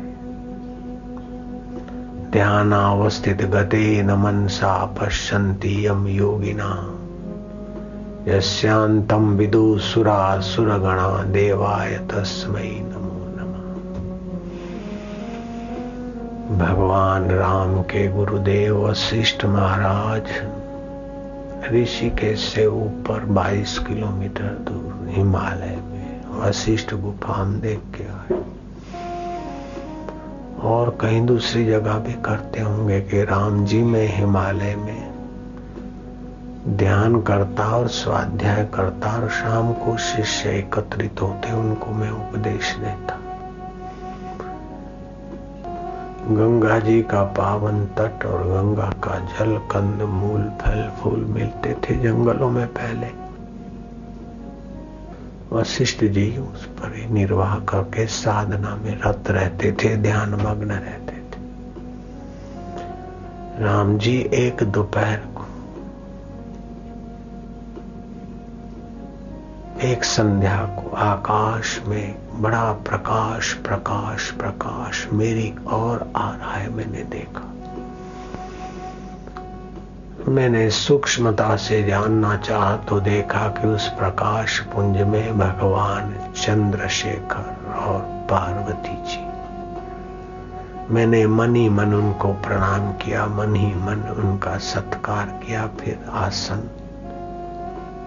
ध्यानावस्थित 2.31 3.41
गते 3.41 4.03
न 4.03 4.11
मनसा 4.11 4.85
पश्यन्ति 4.85 5.87
यम 5.87 6.07
योगिना। 6.07 6.99
यस्यांतम 8.27 9.29
विदु 9.29 9.77
सुरा 9.77 10.39
सुरगणा 10.39 11.23
देवाय 11.23 11.97
तस्मै 11.97 12.69
नमो 12.69 13.25
नमः। 13.37 13.87
भगवान 16.59 17.31
राम 17.31 17.81
के 17.81 18.07
गुरुदेव 18.11 18.87
वशिष्ठ 18.87 19.45
महाराज 19.45 20.27
ऋषिकेश 21.73 22.39
से 22.39 22.65
ऊपर 22.65 23.25
22 23.25 23.77
किलोमीटर 23.79 24.43
दूर 24.43 25.07
हिमालय 25.09 25.82
वशिष्ठ 26.33 26.93
गुफा 26.93 27.33
हम 27.33 27.61
देख 27.61 27.79
के 27.79 28.03
आए। 28.03 28.43
और 30.61 30.97
कहीं 31.01 31.25
दूसरी 31.25 31.65
जगह 31.65 31.93
भी 31.93 32.13
करते 32.13 32.59
होंगे 32.59 33.01
कि 33.01 33.23
राम 33.23 33.65
जी 33.65 33.83
में, 33.83 34.17
हिमालय 34.17 34.75
में 34.75 35.13
ध्यान 36.77 37.21
करता 37.21 37.65
और 37.67 37.87
स्वाध्याय 37.87 38.65
करता 38.73 39.21
और 39.21 39.29
शाम 39.29 39.73
को 39.73 39.97
शिष्य 39.97 40.49
एकत्रित 40.49 41.21
होते, 41.21 41.51
उनको 41.53 41.91
मैं 41.91 42.11
उपदेश 42.11 42.75
देता। 42.75 43.19
गंगा 46.31 46.79
जी 46.79 47.01
का 47.01 47.23
पावन 47.23 47.85
तट 47.85 48.25
और 48.25 48.43
गंगा 48.43 48.89
का 49.03 49.19
जल, 49.19 49.57
कंद, 49.57 50.01
मूल, 50.01 50.41
फल, 50.61 50.91
फूल 50.99 51.19
मिलते 51.19 51.73
थे 51.73 51.95
जंगलों 51.95 52.49
में 52.49 52.67
पहले। 52.67 53.22
वशिष्ठ 55.53 56.03
जी 56.03 56.37
उस 56.37 56.65
पर 56.65 56.95
ही 56.95 57.05
निर्वाह 57.05 57.59
करके 57.59 58.05
साधना 58.07 58.75
में 58.75 59.01
रत 59.01 59.29
रहते 59.29 59.71
थे, 59.71 59.95
ध्यान 59.97 60.33
मग्न 60.33 60.71
रहते 60.71 61.13
थे। 61.13 61.41
राम 63.63 63.97
जी 63.97 64.17
एक 64.33 64.63
दोपहर 64.63 65.17
को, 65.17 65.45
एक 69.87 70.03
संध्या 70.03 70.57
को 70.79 70.95
आकाश 70.95 71.81
में 71.87 72.15
बड़ा 72.41 72.71
प्रकाश 72.73 73.53
प्रकाश 73.53 74.31
प्रकाश, 74.31 75.07
मेरी 75.13 75.53
और 75.67 76.11
आ 76.15 76.29
रहा 76.35 76.53
है, 76.53 76.69
मैंने 76.69 77.03
देखा। 77.03 77.52
मैंने 80.27 80.69
सूक्ष्मता 80.69 81.55
से 81.55 81.83
जानना 81.83 82.37
चाहा 82.37 82.77
तो 82.77 82.99
देखा 82.99 83.47
कि 83.47 83.67
उस 83.67 83.87
प्रकाश 83.87 84.59
पुंज 84.59 84.97
में 84.97 85.37
भगवान 85.37 86.33
चंद्रशेखर 86.35 87.75
और 87.75 87.99
पार्वती 88.31 88.95
जी। 89.03 89.27
मैंने 90.93 91.27
मन 91.27 91.55
ही 91.55 91.69
मन 91.69 91.93
उनको 91.93 92.27
प्रणाम 92.27 92.91
किया, 92.93 93.25
मन 93.25 93.55
ही 93.55 93.75
मन 93.75 94.15
उनका 94.17 94.57
सत्कार 94.57 95.25
किया, 95.25 95.67
फिर 95.67 95.99
आसन 96.09 96.69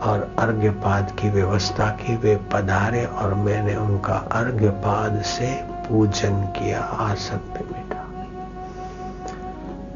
और 0.03 0.35
अर्घ्यपाद 0.39 1.11
की 1.11 1.31
व्यवस्था 1.31 1.89
की, 1.89 2.17
वे 2.17 2.37
पधारे 2.37 3.05
और 3.05 3.35
मैंने 3.35 3.77
उनका 3.77 4.15
अर्घ्यपाद 4.15 5.23
से 5.23 5.55
पूजन 5.89 6.43
किया 6.43 6.81
आसन 6.81 7.37
पे 7.37 7.96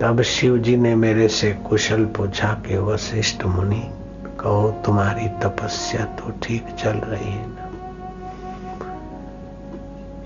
तब 0.00 0.22
शिव 0.22 0.58
जी 0.58 0.76
ने 0.76 0.94
मेरे 0.94 1.28
से 1.28 1.52
कुशल 1.52 2.04
पूछा 2.04 2.48
कि, 2.48 2.76
वशिष्ठ 2.76 3.44
मुनि, 3.44 3.90
कहो 4.40 4.82
तुम्हारी 4.86 5.28
तपस्या 5.28 6.04
तो 6.04 6.32
ठीक 6.42 6.66
चल 6.78 6.90
रही 6.90 7.32
है 7.32 7.46
ना? 7.46 7.70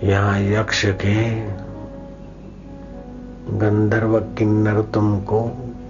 यहाँ 0.02 0.40
यक्ष 0.40 0.84
के 0.86 1.40
गंधर्व 3.58 4.20
किन्नर 4.20 4.82
तुमको 4.82 5.40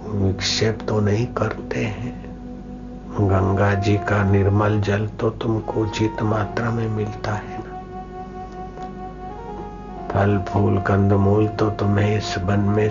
विक्षेप 0.07 0.79
तो 0.87 0.99
नहीं 0.99 1.27
करते 1.27 1.79
हैं। 1.79 2.25
गंगा 3.21 3.73
जी 3.73 3.97
का 3.97 4.23
निर्मल 4.23 4.81
जल 4.81 5.07
तो 5.07 5.29
तुमको 5.29 5.73
उचित 5.73 6.21
मात्रा 6.21 6.71
में 6.71 6.89
मिलता 6.89 7.33
है 7.33 7.57
ना? 7.57 7.81
फल, 10.11 10.43
फूल, 10.49 10.79
कंदमूल 10.79 11.47
तो 11.47 11.69
तुम्हें 11.69 12.17
इस 12.17 12.35
वन 12.37 12.59
में 12.59 12.89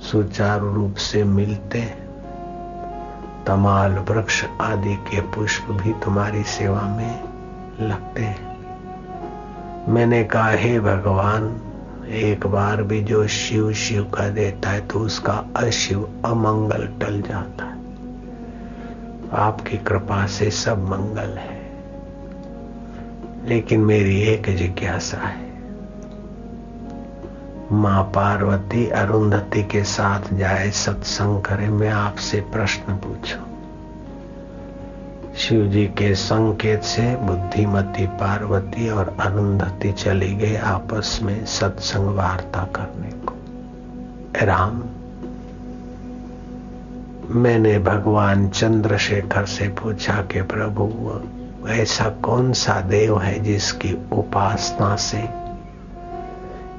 सुचारू 0.00 0.74
रूप 0.74 0.94
से 0.94 1.24
मिलते 1.24 1.80
तमाल 3.46 3.92
वृक्ष 3.92 4.44
आदि 4.60 4.94
के 4.94 5.20
पुष्प 5.20 5.70
भी 5.70 5.92
तुम्हारी 5.92 6.42
सेवा 6.42 6.82
में 6.82 7.24
लगते 7.80 8.22
हैं। 8.22 8.50
मैंने 9.88 10.24
कहा, 10.24 10.50
हे 10.50 10.80
भगवान, 10.80 11.60
एक 12.08 12.46
बार 12.46 12.82
भी 12.82 13.00
जो 13.00 13.26
शिव 13.26 13.72
शिव 13.72 14.04
का 14.04 14.28
देता 14.28 14.70
है 14.70 14.86
तो 14.86 14.98
उसका 14.98 15.44
अशिव 15.56 16.22
अमंगल 16.24 16.88
टल 17.00 17.22
जाता 17.22 17.64
है। 17.64 17.80
आपकी 19.32 19.76
कृपा 19.76 20.26
से 20.26 20.50
सब 20.50 20.84
मंगल 20.84 21.38
है। 21.38 21.60
लेकिन 23.44 23.80
मेरी 23.80 24.20
एक 24.20 24.56
जिज्ञासा 24.56 25.18
है 25.18 25.49
माँ 27.72 28.02
पार्वती 28.02 28.88
अरुंधति 28.90 29.62
के 29.62 29.82
साथ 29.84 30.34
जाए 30.34 30.70
सत्संग 30.70 31.42
करे, 31.42 31.68
मैं 31.68 31.88
आपसे 31.88 32.40
प्रश्न 32.40 32.96
पूछूँ। 32.96 33.44
शिव 35.36 35.66
जी 35.66 35.86
के 35.86 36.14
संकेत 36.14 36.82
से 36.82 37.16
बुद्धिमती 37.16 38.06
पार्वती 38.06 38.88
और 38.90 39.16
अरुंधति 39.20 39.92
चली 39.92 40.34
गई 40.34 40.56
आपस 40.56 41.20
में 41.22 41.44
सत्संग 41.46 42.08
वार्ता 42.08 42.64
करने 42.76 43.10
को। 43.10 43.34
राम, 44.46 44.82
मैंने 47.40 47.78
भगवान 47.78 48.48
चंद्रशेखर 48.48 49.44
से 49.46 49.68
पूछा 49.68 50.22
कि 50.22 50.42
प्रभु, 50.42 51.20
ऐसा 51.68 52.08
कौन 52.08 52.52
सा 52.52 52.80
देव 52.80 53.18
है 53.18 53.38
जिसकी 53.40 53.92
उपासना 54.12 54.96
से 54.96 55.39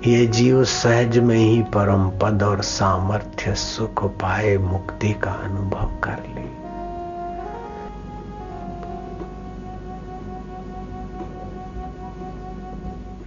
ये 0.08 0.26
जीव 0.28 0.64
सहज 0.64 1.18
में 1.18 1.36
ही 1.36 1.62
परम 1.74 2.10
पद 2.20 2.44
और 2.44 2.62
सामर्थ्य 2.62 3.54
सुख 3.56 4.04
पाए 4.22 4.56
मुक्ति 4.58 5.12
का 5.24 5.32
अनुभव 5.44 5.92
कर 6.04 6.24
ले। 6.28 6.46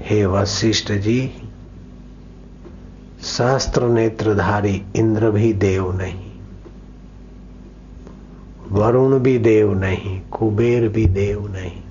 हे 0.05 0.25
वशिष्ठ 0.27 0.93
जी 0.99 1.21
शास्त्र 3.27 3.89
नेत्रधारी 3.91 4.75
इंद्र 4.97 5.31
भी 5.31 5.53
देव 5.61 5.93
नहीं, 5.99 6.31
वरुण 8.73 9.19
भी 9.19 9.39
देव 9.39 9.73
नहीं, 9.75 10.21
कुबेर 10.33 10.89
भी 10.89 11.07
देव 11.07 11.47
नहीं। 11.53 11.83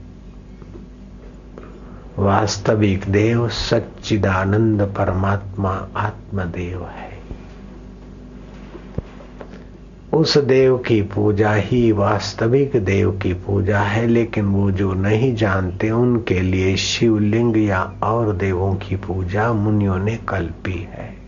वास्तविक 2.19 3.05
देव 3.05 3.49
सच्चिदानंद 3.49 4.81
परमात्मा 4.81 5.87
आत्मदेव 5.95 6.85
है। 6.85 7.13
उस 10.13 10.37
देव 10.37 10.77
की 10.77 11.01
पूजा 11.01 11.53
ही 11.53 11.91
वास्तविक 11.91 12.75
देव 12.75 13.11
की 13.11 13.33
पूजा 13.33 13.79
है, 13.79 14.07
लेकिन 14.07 14.45
वो 14.45 14.71
जो 14.71 14.93
नहीं 14.93 15.35
जानते 15.35 15.91
उनके 15.91 16.39
लिए 16.39 16.75
शिवलिंग 16.75 17.57
या 17.57 17.93
और 18.03 18.35
देवों 18.35 18.75
की 18.75 18.95
पूजा 18.95 19.53
मुनियों 19.53 19.97
ने 19.97 20.19
कल्पी 20.27 20.87
है। 20.91 21.22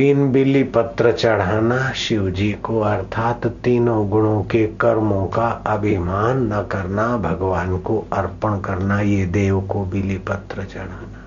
तीन 0.00 0.32
बिली 0.32 0.62
पत्र 0.62 1.12
चढ़ाना 1.12 1.92
शिव 1.92 2.30
जी 2.30 2.52
को, 2.52 2.80
अर्थात 2.80 3.46
तीनों 3.46 4.10
गुणों 4.10 4.42
के 4.42 4.66
कर्मों 4.66 5.26
का 5.26 5.46
अभिमान 5.46 6.52
न 6.52 6.62
करना, 6.72 7.16
भगवान 7.16 7.78
को 7.78 8.06
अर्पण 8.12 8.60
करना, 8.60 9.00
ये 9.00 9.26
देव 9.26 9.60
को 9.60 9.84
बिली 9.84 10.18
पत्र 10.18 10.64
चढ़ाना। 10.64 11.20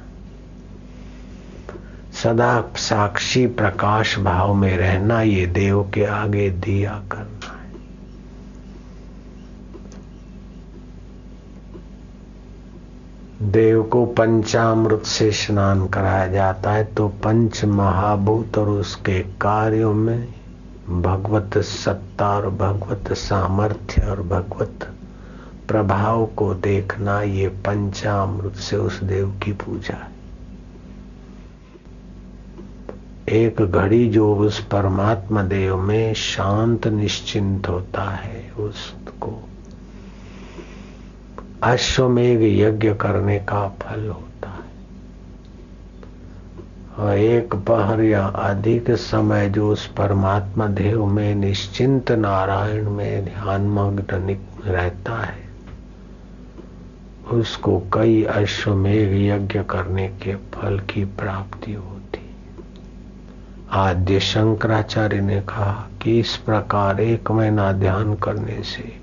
सदा 2.23 2.63
साक्षी 2.75 3.47
प्रकाश 3.47 4.19
भाव 4.19 4.53
में 4.53 4.77
रहना, 4.77 5.21
ये 5.21 5.45
देव 5.45 5.91
के 5.93 6.05
आगे 6.05 6.49
दिया 6.49 7.01
करना। 7.12 7.53
देव 13.43 13.84
को 13.84 14.06
पंचामृत 14.06 15.03
से 15.03 15.32
स्नान 15.32 15.88
कराया 15.88 16.27
जाता 16.27 16.71
है 16.71 16.84
तो 16.84 17.08
पंच 17.08 17.65
महाभूत 17.65 18.58
और 18.58 18.69
उसके 18.69 19.19
कार्यों 19.19 19.93
में 19.93 20.27
भगवत 20.89 21.58
सत्ता 21.58 22.29
और 22.36 22.49
भगवत 22.49 23.13
सामर्थ्य 23.13 24.01
और 24.01 24.21
भगवत 24.21 24.88
प्रभाव 25.67 26.25
को 26.25 26.53
देखना, 26.53 27.21
ये 27.21 27.47
पंचामृत 27.47 28.53
से 28.53 28.77
उस 28.77 29.03
देव 29.03 29.39
की 29.43 29.51
पूजा 29.53 29.95
है। 29.95 30.12
एक 33.29 33.62
घड़ी 33.62 34.10
जो 34.10 34.36
उस 34.36 34.60
परमात्मा 34.60 35.43
देव 35.43 35.77
में 35.77 36.13
शांत 36.13 36.88
निश्चिंत 36.88 37.69
होता 37.69 38.10
है 38.10 38.51
उसको 38.60 39.03
अश्वमेघ 41.63 42.41
यज्ञ 42.41 42.93
करने 42.93 43.39
का 43.39 43.67
फल 43.67 44.08
होता 44.10 44.49
है। 44.49 44.71
और 46.99 47.17
एक 47.17 47.56
पहर 47.56 48.02
या 48.02 48.26
अधिक 48.26 48.91
समय 48.91 49.49
जो 49.49 49.71
उस 49.71 49.88
परमात्मा 49.88 50.67
देव 50.67 51.06
में 51.06 51.36
निश्चिंत 51.36 52.12
नारायण 52.12 52.89
में 52.89 53.26
ध्यान 53.26 53.62
मग्न 53.69 54.38
रहता 54.65 55.17
है, 55.17 55.43
उसको 57.32 57.84
कई 57.93 58.23
अश्वमेघ 58.23 59.13
यज्ञ 59.13 59.60
करने 59.60 60.08
के 60.08 60.36
फल 60.36 60.80
की 60.80 61.06
प्राप्ति 61.06 61.73
होती 61.73 62.19
आद्य 63.71 64.19
शंकराचार्य 64.19 65.21
ने 65.21 65.41
कहा 65.41 65.88
कि 66.02 66.19
इस 66.19 66.36
प्रकार 66.36 66.99
एक 67.02 67.32
महीना 67.32 67.71
ध्यान 67.71 68.13
करने 68.15 68.63
से 68.63 69.03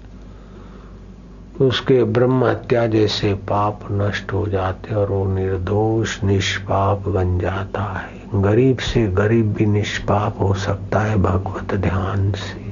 उसके 1.61 2.05
ब्रह्म 2.05 2.45
हत्या 2.45 2.87
जैसे 2.87 3.35
पाप 3.35 3.81
नष्ट 3.93 4.33
हो 4.33 4.47
जाते 4.47 4.95
और 4.95 5.09
वो 5.09 5.35
निर्दोष, 5.35 6.25
निष्पाप 6.25 7.09
बन 7.09 7.39
जाता 7.39 7.83
है। 7.83 8.43
गरीब 8.43 8.79
से 8.79 9.07
गरीब 9.07 9.53
भी 9.53 9.67
निष्पाप 9.67 10.37
हो 10.41 10.55
सकता 10.55 11.01
है 11.01 11.17
भगवत 11.17 11.75
ध्यान 11.75 12.33
से। 12.33 12.71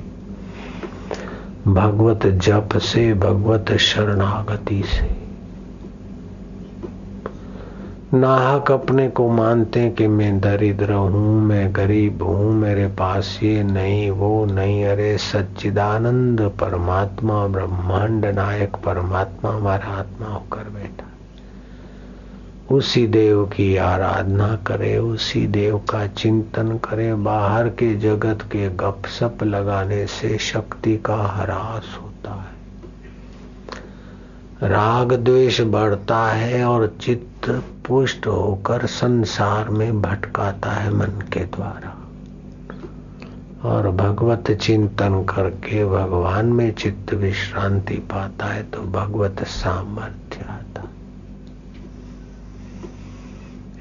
भगवत 1.70 2.26
जप 2.26 2.68
से, 2.76 3.14
भगवत 3.14 3.72
शरणागति 3.72 4.82
से। 4.86 5.27
नाहक 8.14 8.70
अपने 8.70 9.08
को 9.08 9.28
मानते 9.28 9.80
हैं 9.80 9.94
कि 9.94 10.06
मैं 10.06 10.40
दरिद्र 10.40 10.92
हूँ, 10.92 11.42
मैं 11.42 11.74
गरीब 11.76 12.22
हूँ, 12.22 12.52
मेरे 12.52 12.86
पास 12.86 13.40
ये 13.42 13.62
नहीं, 13.62 14.10
वो 14.10 14.44
नहीं। 14.44 14.84
अरे 14.84 15.18
सच्चिदानंद 15.18 16.40
परमात्मा, 16.40 17.46
ब्रह्मांड 17.46 18.26
नायक 18.26 18.76
परमात्मा 18.76 19.50
हमारा 19.50 19.86
आत्मा 19.86 20.26
होकर 20.26 20.68
बैठा। 20.70 21.04
उसी 22.74 23.06
देव 23.06 23.44
की 23.44 23.76
आराधना 23.76 24.58
करे, 24.66 24.98
उसी 24.98 25.46
देव 25.46 25.78
का 25.78 26.06
चिंतन 26.06 26.68
करे, 26.68 27.14
बाहर 27.14 27.68
के 27.68 27.94
जगत 27.94 28.38
के 28.42 28.68
गपसप 28.68 29.38
लगाने 29.42 30.06
से 30.06 30.38
शक्ति 30.38 30.96
का 30.96 31.16
ह्रास 31.16 31.98
होता 32.02 32.30
है। 32.30 32.57
राग 34.62 35.12
द्वेष 35.12 35.60
बढ़ता 35.60 36.26
है 36.26 36.64
और 36.64 36.86
चित्त 37.00 37.48
पुष्ट 37.86 38.26
होकर 38.26 38.86
संसार 38.86 39.68
में 39.68 40.00
भटकाता 40.02 40.70
है 40.70 40.90
मन 40.94 41.20
के 41.32 41.44
द्वारा। 41.46 41.94
और 43.64 43.90
भगवत 43.90 44.50
चिंतन 44.50 45.22
करके 45.24 45.84
भगवान 45.84 46.46
में 46.46 46.72
चित्त 46.72 47.14
विश्रांति 47.14 47.94
पाता 47.94 48.46
है 48.46 48.62
तो 48.62 48.82
भगवत 48.82 49.42
सामर्थ्य 49.46 50.44
आता 50.48 50.84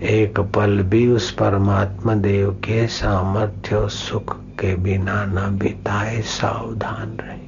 एक 0.08 0.40
पल 0.40 0.82
भी 0.84 1.08
उस 1.08 1.32
परमात्मा 1.32 2.16
देव 2.16 2.52
के 2.64 2.88
सामर्थ्य 2.88 3.76
और 3.76 3.90
सुख 3.90 4.36
के 4.60 4.76
बिना 4.76 5.24
न 5.26 5.58
बिताए 5.58 6.22
सावधान 6.22 7.18
रहे। 7.22 7.47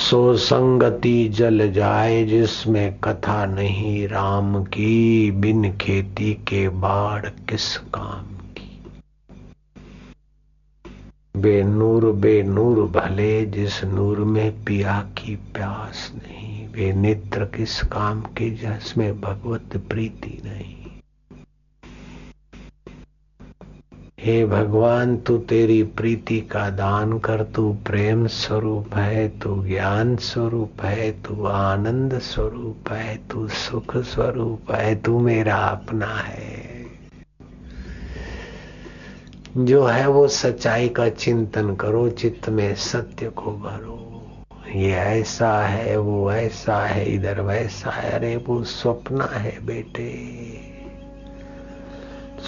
सो 0.00 0.36
संगति 0.36 1.28
जल 1.28 1.72
जाए 1.72 2.24
जिसमें 2.24 2.98
कथा 2.98 3.46
नहीं, 3.46 4.08
राम 4.08 4.64
की 4.64 5.30
बिन 5.30 5.72
खेती 5.72 6.34
के 6.34 6.68
बाढ़ 6.68 7.26
किस 7.26 7.76
काम 7.76 8.36
की? 8.36 8.82
बेनूर 11.36 12.12
बेनूर 12.12 12.76
भले, 12.76 13.46
जिस 13.46 13.84
नूर 13.84 14.18
में 14.18 14.64
पिया 14.64 15.00
की 15.00 15.36
प्यास 15.36 16.12
नहीं 16.16 16.68
वे 16.68 16.92
नेत्र 16.92 17.44
किस 17.44 17.82
काम 17.82 18.20
के 18.20 18.50
जिसमें 18.50 19.20
भगवत 19.20 19.76
प्रीति 19.76 20.42
नहीं? 20.44 20.79
हे 24.22 24.46
भगवान, 24.46 25.16
तू 25.16 25.38
तेरी 25.38 25.82
प्रीति 25.82 26.40
का 26.40 26.70
दान 26.70 27.18
कर, 27.18 27.42
तू 27.42 27.72
प्रेम 27.72 28.26
स्वरूप 28.26 28.94
है, 28.94 29.28
तू 29.28 29.64
ज्ञान 29.64 30.16
स्वरूप 30.16 30.82
है, 30.82 31.10
तू 31.10 31.44
आनंद 31.44 32.18
स्वरूप 32.18 32.92
है, 32.92 33.20
तू 33.30 33.48
सुख 33.48 33.96
स्वरूप 33.96 34.72
है, 34.72 35.02
तू 35.02 35.20
मेरा 35.20 35.56
अपना 35.56 36.06
है। 36.06 36.86
जो 39.56 39.84
है 39.84 40.08
वो 40.08 40.28
सच्चाई 40.28 40.88
का 40.88 41.08
चिंतन 41.08 41.74
करो, 41.74 42.10
चित्त 42.10 42.48
में 42.48 42.74
सत्य 42.74 43.26
को 43.26 43.50
भरो। 43.50 44.06
ये 44.74 44.92
ऐसा 44.92 45.66
है, 45.66 45.96
वो 45.96 46.32
ऐसा 46.32 46.86
है, 46.86 47.14
इधर 47.14 47.40
वैसा 47.40 47.90
है, 47.90 48.10
अरे 48.10 48.36
वो 48.36 48.64
स्वप्न 48.64 49.22
है 49.22 49.66
बेटे। 49.66 50.69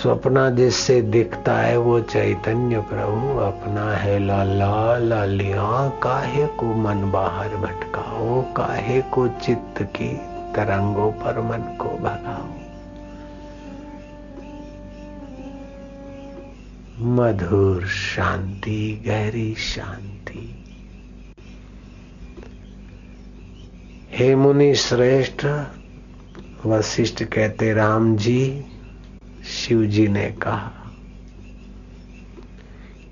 स्वप्ना 0.00 0.50
जिससे 0.50 1.02
दिखता 1.02 1.56
है 1.56 1.76
वो 1.78 2.00
चैतन्य 2.00 2.80
प्रभु, 2.80 3.38
अपना 3.40 3.94
है 3.96 4.18
लाला, 4.18 4.98
लालिया, 4.98 5.88
काहे 6.02 6.46
को 6.46 6.74
मन 6.74 7.10
बाहर 7.10 7.48
भटकाओ 7.48 8.42
काहे 8.42 9.02
को 9.02 9.28
चित्त 9.28 9.82
की 9.82 10.16
तरंगों 10.56 11.12
पर 11.12 11.40
मन 11.40 11.76
को 11.80 11.88
भगाओ 11.88 12.48
मधुर 16.98 17.86
शांति, 17.86 19.04
गहरी 19.06 19.54
शांति। 19.54 20.64
हे 24.12 24.34
मुनि 24.36 24.74
श्रेष्ठ, 24.74 25.46
वशिष्ठ 26.66 27.22
कहते 27.24 27.72
राम 27.72 28.16
जी 28.16 28.64
शिव 29.44 29.84
जी 29.84 30.08
ने 30.08 30.30
कहा 30.30 30.72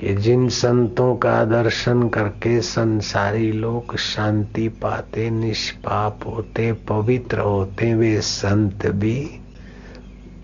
कि 0.01 0.15
जिन 0.15 0.49
संतों 0.49 1.17
का 1.17 1.45
दर्शन 1.45 2.09
करके 2.09 2.61
संसारी 2.61 3.53
लोग 3.53 3.97
शांति 3.97 4.69
पाते, 4.69 5.31
निष्पाप 5.31 6.21
होते, 6.27 6.73
पवित्र 6.73 7.39
होते, 7.39 7.95
वे 7.95 8.21
संत 8.21 8.87
भी 8.87 9.41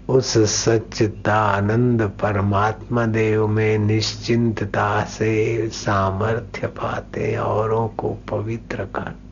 उस 0.09 0.39
सच्चता 0.39 1.35
आनंद 1.35 2.03
परमात्मा 2.03 3.07
देव 3.07 3.49
में 3.49 3.79
निश्चिंतता 3.79 5.05
से 5.05 5.69
सामर्थ्य 5.69 6.67
पाते, 6.67 7.37
औरों 7.37 7.89
को 7.89 8.09
पवित्र 8.31 8.77
करते। 8.77 9.26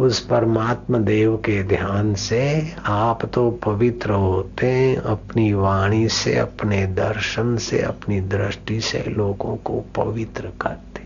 उस 0.00 0.20
परमात्मा 0.20 0.98
देव 0.98 1.36
के 1.36 1.62
ध्यान 1.62 2.14
से 2.14 2.72
आप 2.84 3.24
तो 3.24 3.50
पवित्र 3.50 4.10
होते 4.10 4.66
हैं, 4.66 4.96
अपनी 4.96 5.52
वाणी 5.52 6.08
से, 6.08 6.36
अपने 6.38 6.86
दर्शन 6.86 7.56
से, 7.56 7.80
अपनी 7.82 8.20
दृष्टि 8.20 8.80
से 8.80 9.04
लोगों 9.08 9.56
को 9.56 9.84
पवित्र 9.96 10.52
करते 10.60 11.00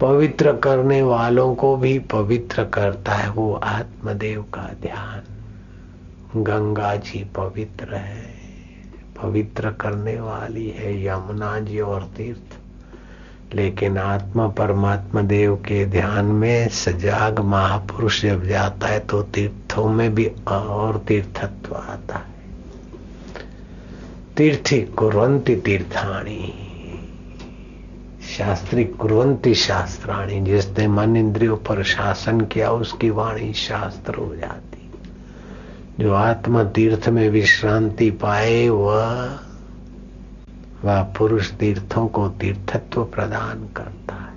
पवित्र 0.00 0.52
करने 0.52 1.02
वालों 1.02 1.54
को 1.54 1.76
भी 1.76 1.98
पवित्र 1.98 2.64
करता 2.64 3.12
है 3.12 3.30
वो 3.30 3.52
आत्मदेव 3.54 4.42
का 4.42 4.68
ध्यान। 4.82 6.42
गंगा 6.42 6.94
जी 6.96 7.24
पवित्र 7.36 7.94
है, 7.94 8.26
पवित्र 9.22 9.70
करने 9.70 10.20
वाली 10.20 10.68
है, 10.68 11.04
यमुना 11.04 11.58
जी 11.60 11.80
और 11.80 12.02
तीर्थ 12.16 12.57
लेकिन 13.54 13.98
आत्मा 13.98 14.48
परमात्मा 14.48 15.22
देव 15.22 15.56
के 15.56 15.86
ध्यान 15.86 16.24
में 16.24 16.68
सजाग 16.68 17.40
महापुरुष 17.40 18.22
जब 18.22 18.44
जाता 18.44 18.86
है 18.86 19.00
तो 19.00 19.22
तीर्थों 19.22 19.88
में 19.88 20.14
भी 20.14 20.32
और 20.48 21.04
तीर्थत्व 21.08 21.74
आता 21.74 22.16
है। 22.16 22.38
तीर्थी 24.36 24.82
कुरंती 24.82 25.56
तीर्थाणी। 25.56 26.54
शास्त्री 28.38 28.84
कुरंती 28.84 29.54
शास्त्राणी 29.54 30.40
जिसने 30.40 30.88
मन 30.88 31.16
इंद्रियों 31.16 31.56
पर 31.56 31.82
शासन 31.82 32.40
किया, 32.40 32.70
उसकी 32.70 33.10
वाणी 33.10 33.52
शास्त्र 33.52 34.14
हो 34.14 34.36
जाती। 34.36 34.90
जो 36.00 36.12
आत्मा 36.12 36.64
तीर्थ 36.64 37.08
में 37.08 37.30
विश्रांति 37.30 38.10
पाए, 38.10 38.68
वह 38.68 39.38
वह 40.84 41.02
पुरुष 41.02 41.50
तीर्थों 41.50 42.06
को 42.08 42.28
तीर्थत्व 42.28 43.04
प्रदान 43.04 43.68
करता 43.76 44.14
है। 44.14 44.36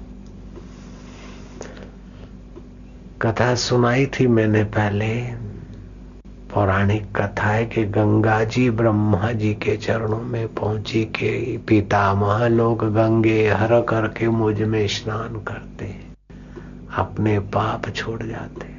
कथा 3.21 3.55
सुनाई 3.55 4.05
थी 4.05 4.27
मैंने 4.27 4.63
पहले। 4.63 5.41
पौराणिक 6.53 7.17
कथा 7.17 7.47
है 7.47 7.65
कि 7.65 7.83
गंगा 7.83 8.43
जी 8.43 8.69
ब्रह्मा 8.69 9.31
जी 9.31 9.53
के 9.53 9.77
चरणों 9.77 10.21
में 10.21 10.53
पहुँची 10.55 11.03
के 11.05 11.57
पितामह 11.57 12.47
लोग 12.47 12.83
गंगे 12.93 13.49
हर 13.49 13.81
करके 13.81 14.27
मुझमें 14.27 14.87
स्नान 14.87 15.43
करते 15.43 15.95
अपने 16.97 17.39
पाप 17.39 17.89
छोड़ 17.89 18.23
जाते 18.23 18.70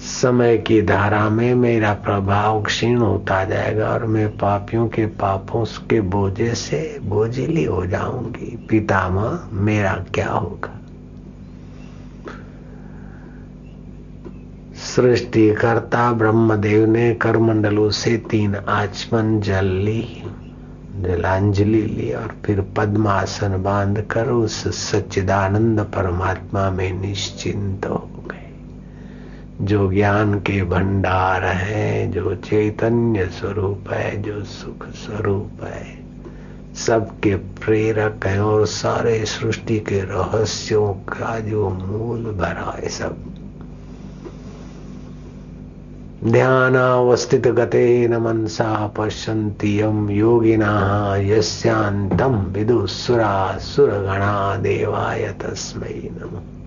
समय 0.00 0.58
की 0.58 0.82
धारा 0.82 1.28
में 1.28 1.54
मेरा 1.54 1.92
प्रभाव 1.92 2.62
क्षीण 2.62 2.98
होता 2.98 3.44
जाएगा 3.44 3.88
और 3.88 4.04
मैं 4.04 4.28
पापियों 4.28 4.88
के 4.88 5.06
पापों 5.06 5.64
के 5.64 6.00
बोझे 6.00 6.54
से 6.54 6.98
बोझिली 7.02 7.64
हो 7.64 7.86
जाऊँगी। 7.86 8.66
पितामह, 8.68 9.48
मेरा 9.52 10.04
क्या 10.14 10.28
होगा? 10.28 10.80
सृष्टिकर्ता 14.76 16.12
ब्रह्मदेव 16.12 16.86
ने 16.86 17.14
करमंडलों 17.14 17.90
से 17.90 18.16
तीन 18.16 18.56
आचमन 18.56 19.40
जल 19.40 19.64
ली, 19.64 20.22
जलांजलि 20.96 21.82
ली 21.82 22.12
और 22.12 22.36
फिर 22.44 22.60
पद्मासन 22.60 23.62
बाँध 23.62 24.00
कर 24.10 24.26
उस 24.28 24.68
सच्चिदानंद 24.90 25.80
परमात्मा 25.80 26.70
में 26.70 27.00
निश्चिंत 27.00 27.86
हो 27.86 28.10
जो 29.60 29.92
ज्ञान 29.92 30.34
के 30.34 30.62
भंडार 30.64 31.44
है, 31.44 32.10
जो 32.10 32.34
चैतन्य 32.34 33.26
स्वरूप 33.26 33.84
है, 33.90 34.22
जो 34.22 34.44
सुख 34.44 34.86
स्वरूप 34.86 35.64
है। 35.64 36.00
सबके 36.74 37.34
प्रेरक 37.34 38.26
है 38.26 38.44
और 38.44 38.66
सारे 38.66 39.24
सृष्टि 39.24 39.78
के 39.78 40.00
रहस्यों 40.00 40.92
का 40.92 41.40
जो 41.40 41.70
मूल 41.70 42.24
भरा 42.24 42.78
है 42.82 42.88
सब। 42.88 43.16
ध्यानावस्थित 46.24 47.48
गते 47.48 48.08
न 48.08 48.16
मनसा 48.16 48.86
पश्यन्ति 48.98 49.82
यम 49.82 50.10
योगिना 50.10 51.16
यस्यांतम 51.16 52.32
विदुसुरा 52.32 53.58
सुरगणा 53.58 54.56
देवाय 54.56 55.34
तस्मै 55.40 56.10
नमः। 56.12 56.59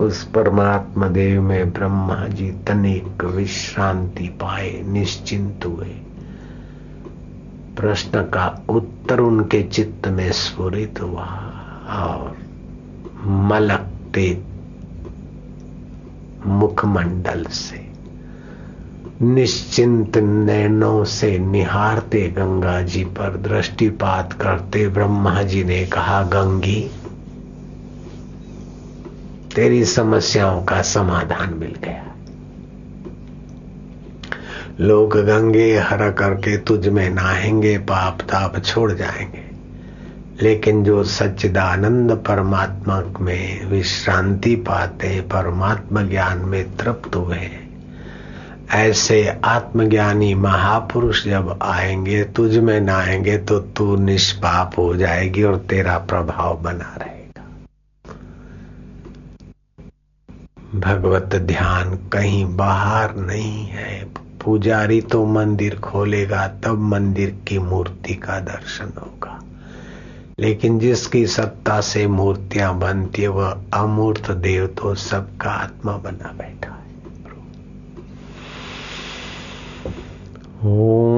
उस 0.00 0.24
परमात्मा 0.24 1.08
देव 1.08 1.42
में 1.42 1.72
ब्रह्मा 1.72 2.26
जी 2.28 2.50
तनिक 2.50 3.24
विश्रांति 3.24 4.28
पाए, 4.28 4.82
निश्चिंत 4.82 5.66
हुए। 5.66 5.88
प्रश्न 7.76 8.22
का 8.22 8.64
उत्तर 8.68 9.20
उनके 9.20 9.62
चित्त 9.62 10.08
में 10.08 10.32
स्फुरित 10.32 11.00
हुआ 11.02 11.24
और 11.90 12.36
मलकते 13.26 14.42
मुखमंडल 16.46 17.44
से। 17.44 17.88
निश्चिंत 19.22 20.16
नैनों 20.16 21.04
से 21.04 21.38
निहारते 21.38 22.28
गंगा 22.28 22.82
जी 22.82 23.04
पर 23.04 23.36
दृष्टिपात 23.36 24.32
करते 24.32 24.88
ब्रह्मा 24.88 25.42
जी 25.42 25.64
ने 25.64 25.84
कहा, 25.86 26.22
गंगी 26.22 26.90
तेरी 29.54 29.84
समस्याओं 29.84 30.62
का 30.62 30.82
समाधान 30.82 31.54
मिल 31.54 31.74
गया। 31.84 32.04
लोग 34.80 35.16
गंगे 35.16 35.78
हर 35.78 36.10
करके 36.12 36.56
तुझ 36.56 36.88
में 36.88 37.08
नहाएँगे 37.10 37.78
पाप 37.78 38.20
ताप 38.20 38.58
छोड़ 38.64 38.92
जाएँगे। 38.92 39.46
लेकिन 40.42 40.84
जो 40.84 41.02
सच्चिदानंद 41.04 42.12
परमात्मा 42.26 43.02
में 43.20 43.66
विश्रांति 43.66 44.54
पाते 44.56 45.20
परमात्मा 45.20 46.02
ज्ञान 46.02 46.38
में 46.38 46.76
तृप्त 46.76 47.16
हुए, 47.16 47.50
ऐसे 48.70 49.40
आत्मज्ञानी 49.44 50.34
महापुरुष 50.34 51.24
जब 51.24 51.58
आएँगे, 51.62 52.24
तुझ 52.24 52.56
में 52.58 52.80
नहाएँगे 52.80 53.38
तो 53.38 53.58
तू 53.58 53.96
निष्पाप 53.96 54.78
हो 54.78 54.94
जाएगी 54.96 55.42
और 55.42 55.56
तेरा 55.58 55.98
प्रभाव 55.98 56.62
बना 56.62 56.94
रहे 56.98 57.17
भगवत 60.74 61.30
ध्यान 61.34 62.08
कहीं 62.12 62.56
बाहर 62.56 63.16
नहीं 63.16 63.66
है। 63.66 64.04
पुजारी 64.44 65.00
तो 65.00 65.26
मंदिर 65.26 65.78
खोलेगा, 65.78 66.48
तब 66.48 66.78
मंदिर 66.78 67.38
की 67.48 67.58
मूर्ति 67.58 68.14
का 68.14 68.40
दर्शन 68.40 68.92
होगा। 69.00 69.42
लेकिन 70.40 70.78
जिसकी 70.78 71.26
सत्ता 71.26 71.80
से 71.80 72.06
मूर्तियाँ 72.06 72.78
बनती 72.78 73.22
है, 73.22 73.28
वह 73.28 73.62
अमूर्त 73.74 74.30
देव 74.30 74.66
तो 74.66 74.94
सबका 74.94 75.50
आत्मा 75.50 75.92
बना 75.92 76.32
बैठा 76.32 76.70
है। 76.70 76.78
ओम 80.64 81.17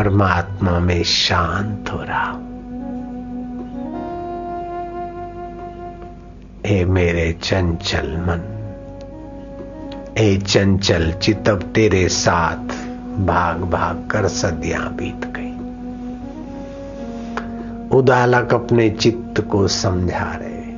परमात्मा 0.00 0.78
में 0.78 1.02
शांत 1.02 1.90
हो 1.92 2.02
रहा 2.02 2.30
हूँ। 2.30 2.44
ए 6.66 6.84
मेरे 6.84 7.32
चंचल 7.32 8.16
मन, 8.16 8.40
ए 10.18 10.36
चंचल 10.36 11.12
चितब 11.12 11.62
तेरे 11.74 12.08
साथ 12.08 12.64
भाग 13.26 13.60
भाग 13.60 14.08
कर 14.10 14.28
सदियाँ 14.28 14.94
बीत 14.94 15.26
गई। 15.26 15.52
उदालक 17.98 18.54
अपने 18.54 18.90
चित्त 18.90 19.40
को 19.40 19.68
समझा 19.68 20.32
रहे, 20.34 20.72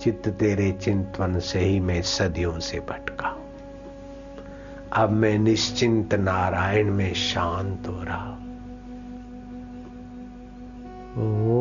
चित्त 0.00 0.28
तेरे 0.28 0.72
चिंतवन 0.72 1.38
से 1.38 1.60
ही 1.60 1.80
मैं 1.80 2.02
सदियों 2.02 2.58
से 2.58 2.78
भटका। 2.78 3.35
अब 4.96 5.10
मैं 5.10 5.38
निश्चिंत 5.38 6.14
नारायण 6.14 6.90
में 6.90 7.14
शांत 7.14 7.88
हो 7.88 8.02
रहा 8.02 8.38
मुझे 11.18 11.55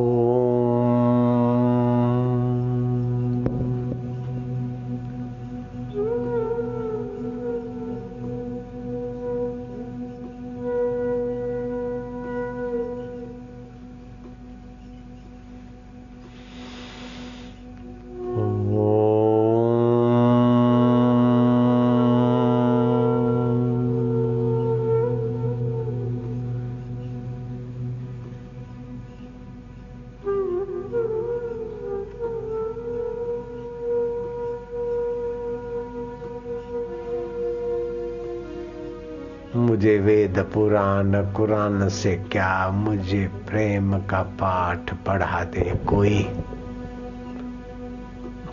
वेद 40.35 40.45
पुराण, 40.45 41.11
कुरान 41.33 41.89
से 41.89 42.15
क्या 42.15 42.71
मुझे 42.71 43.27
प्रेम 43.27 43.97
का 43.97 44.21
पाठ 44.23 44.93
पढ़ा 44.93 45.43
दे 45.43 45.73
कोई? 45.87 46.29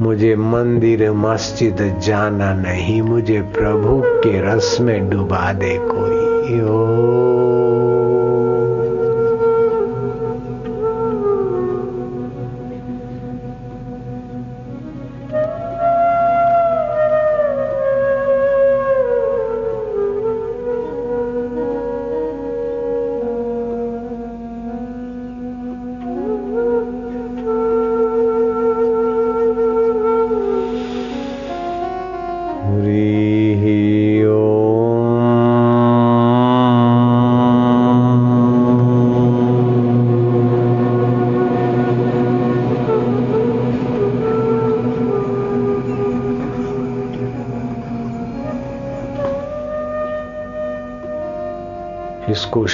मुझे 0.03 0.37
मंदिर, 0.37 1.13
मस्जिद 1.13 2.01
जाना 2.03 2.55
नहीं, 2.55 3.03
मुझे 3.03 3.41
प्रभु 3.41 4.03
के 4.05 4.41
रस 4.41 4.79
में 4.81 5.11
डुबा 5.11 5.53
दे 5.53 5.79
कोई? 5.83 6.61
ओ 6.61 7.32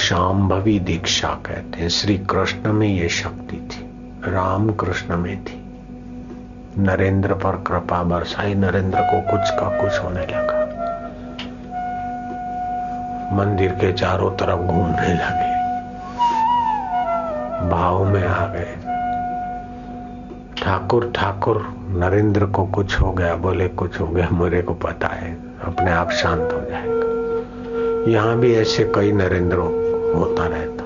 शाम्भवी 0.09 0.79
दीक्षा 0.79 1.27
कहते 1.27 1.81
हैं। 1.81 1.89
श्री 1.89 2.17
कृष्ण 2.17 2.73
में 2.73 2.87
ये 2.87 3.09
शक्ति 3.09 3.55
थी 3.55 3.89
राम 4.31 4.71
कृष्ण 4.71 5.17
में 5.17 5.43
थी। 5.43 5.71
नरेंद्र 6.77 7.33
पर 7.33 7.63
कृपा 7.67 8.03
बरसाई, 8.03 8.53
नरेंद्र 8.53 8.99
को 8.99 9.31
कुछ 9.31 9.49
का 9.49 9.81
कुछ 9.81 9.99
होने 9.99 10.19
लगा। 10.19 10.59
मंदिर 13.35 13.71
के 13.71 13.93
चारों 13.93 14.31
तरफ़ 14.31 14.59
घूमने 14.59 15.13
लगे। 15.13 15.53
भाव 17.69 18.05
में 18.05 18.27
आ 18.27 18.47
गए। 18.47 18.75
ठाकुर 20.63 21.11
ठाकुर, 21.15 21.75
नरेंद्र 21.89 22.45
को 22.45 22.65
कुछ 22.65 23.01
हो 23.01 23.11
गया, 23.11 23.35
बोले, 23.35 23.67
कुछ 23.67 24.01
हो 24.01 24.07
गया, 24.07 24.29
मेरे 24.29 24.61
को 24.61 24.73
पता 24.73 25.07
है, 25.07 25.37
अपने 25.63 25.91
आप 25.91 26.09
शांत 26.09 26.53
हो 26.53 26.61
जाएगा। 26.61 27.09
यहाँ 28.11 28.37
भी 28.37 28.55
ऐसे 28.55 28.91
कई 28.95 29.11
नरेंद्र 29.11 29.88
होता 30.09 30.45
रहता। 30.47 30.83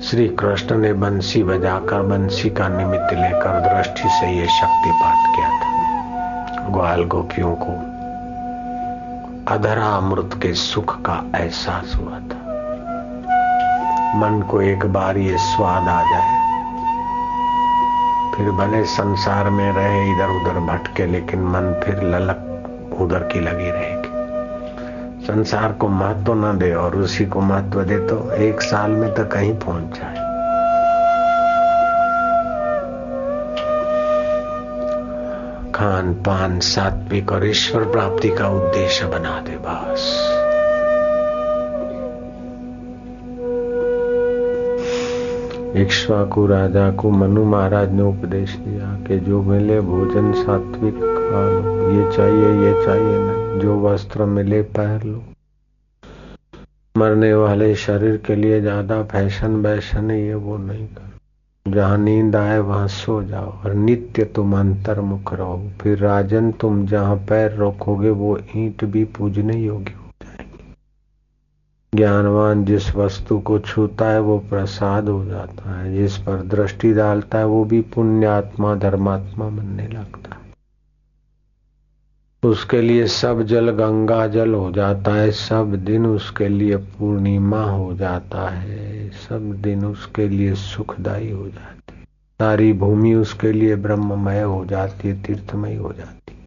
श्री 0.00 0.26
कृष्ण 0.40 0.76
ने 0.78 0.92
बंसी 0.92 1.42
बजाकर 1.42 2.02
बंसी 2.02 2.50
का 2.50 2.68
निमित्त 2.68 3.12
लेकर 3.12 3.60
दृष्टि 3.60 4.08
से 4.10 4.30
ये 4.30 4.46
शक्तिपात 4.50 5.20
किया 5.36 5.50
था। 5.50 6.68
ग्वाल 6.68 7.04
गोपियों 7.04 7.54
को 7.56 7.72
अधरा 9.48 9.86
अमृत 9.86 10.38
के 10.42 10.52
सुख 10.54 11.00
का 11.00 11.22
एहसास 11.36 11.94
हुआ 11.96 12.18
था। 12.20 12.38
मन 14.16 14.42
को 14.50 14.60
एक 14.62 14.84
बार 14.92 15.18
ये 15.18 15.36
स्वाद 15.38 15.88
आ 15.88 16.00
जाए, 16.02 16.38
फिर 18.34 18.50
भले 18.50 18.84
संसार 18.86 19.50
में 19.50 19.72
रहे 19.72 20.00
इधर 20.10 20.30
उधर 20.30 20.60
भटके, 20.66 21.06
लेकिन 21.06 21.40
मन 21.44 21.72
फिर 21.84 22.02
ललक 22.04 22.40
उधर 23.00 23.22
की 23.22 23.40
लगी 23.40 23.70
रहेगी 23.70 23.99
संसार 25.30 25.72
को 25.72 25.88
महत्व 25.88 26.34
ना 26.34 26.52
दे 26.52 26.72
और 26.74 26.94
उसी 26.96 27.24
को 27.26 27.40
महत्व 27.40 27.82
दे 27.82 27.98
तो 27.98 28.30
एक 28.32 28.60
साल 28.60 28.90
में 28.90 29.14
तो 29.14 29.24
कहीं 29.24 29.52
पहुँच 29.54 29.98
जाए। 29.98 30.14
खान, 35.74 36.12
पान, 36.14 36.58
सात्विक 36.60 37.32
और 37.32 37.46
ईश्वर 37.46 37.84
प्राप्ति 37.84 38.28
का 38.28 38.48
उद्देश्य 38.48 39.06
बना 39.06 39.40
दे 39.40 39.56
बस। 39.62 40.08
इक्ष्वाकु 45.76 46.46
राजा 46.46 46.90
को, 46.90 47.10
मनु 47.10 47.44
महाराज 47.44 47.92
ने 47.92 48.02
उपदेश 48.02 48.56
दिया 48.56 48.94
कि 49.06 49.18
जो 49.20 49.42
मिले 49.42 49.80
भोजन 49.80 50.32
सात्विक 50.32 50.94
खा 50.94 51.44
ये 51.90 52.10
चाहिए 52.16 52.66
ये 52.66 52.84
चाहिए, 52.84 53.18
नहीं। 53.18 53.39
जो 53.50 53.78
वस्त्र 53.80 54.24
मिले 54.24 54.62
पहन 54.62 55.00
लो। 55.08 55.22
मरने 56.94 57.32
वाले 57.34 57.74
शरीर 57.74 58.16
के 58.16 58.34
लिए 58.34 58.60
ज़्यादा 58.60 59.02
फ़ैशन 59.02 59.56
वैशन 59.56 60.10
ये 60.10 60.34
वो 60.34 60.56
नहीं 60.56 60.86
कर। 60.86 61.08
जहाँ 61.66 61.98
नींद 61.98 62.36
आए, 62.36 62.58
वहाँ 62.58 62.88
सो 62.88 63.22
जाओ, 63.22 63.50
और 63.64 63.74
नित्य 63.74 64.24
तुम 64.24 64.58
अंतर्मुख 64.58 65.32
रहो। 65.34 65.70
फिर 65.80 65.98
राजन, 65.98 66.50
तुम 66.52 66.86
जहाँ 66.86 67.16
पैर 67.28 67.52
रोकोगे 67.52 68.10
वो 68.10 68.38
ईंट 68.56 68.84
भी 68.84 69.04
पूजने 69.04 69.56
योग्य 69.56 69.92
हो 69.92 70.10
जाएगी। 70.22 70.74
ज्ञानवान 71.92 72.64
जिस 72.64 72.94
वस्तु 72.94 73.38
को 73.38 73.58
छूता 73.58 74.10
है, 74.10 74.20
वो 74.20 74.38
प्रसाद 74.38 75.08
हो 75.08 75.24
जाता 75.24 75.78
है। 75.78 75.94
जिस 75.94 76.18
पर 76.18 76.42
दृष्टि 76.46 76.92
डालता 76.92 77.38
है, 77.38 77.46
वो 77.46 77.64
भी 77.64 77.80
पुण्यात्मा, 77.94 78.74
धर्मात्मा 78.74 79.48
बनने 79.48 79.88
लगता 79.88 80.34
है। 80.34 80.39
उसके 82.42 82.82
लिए 82.82 83.06
सब 83.06 83.42
जल 83.42 83.70
गंगा 83.70 84.26
जल 84.26 84.54
हो 84.54 84.72
जाता 84.72 85.14
है, 85.14 85.30
सब 85.30 85.74
दिन 85.74 86.06
उसके 86.06 86.48
लिए 86.48 86.76
पूर्णिमा 86.76 87.62
हो 87.62 87.94
जाता 87.94 88.48
है, 88.48 89.10
सब 89.10 89.52
दिन 89.60 89.84
उसके 89.84 90.28
लिए 90.28 90.54
सुखदाई 90.54 91.30
हो 91.30 91.48
जाती 91.48 91.98
है। 91.98 92.04
सारी 92.40 92.72
भूमि 92.72 93.14
उसके 93.14 93.52
लिए 93.52 93.76
ब्रह्ममय 93.76 94.40
हो 94.40 94.64
जाती 94.64 95.08
है, 95.08 95.22
तीर्थमय 95.22 95.74
हो 95.74 95.92
जाती 95.92 96.32
है। 96.32 96.40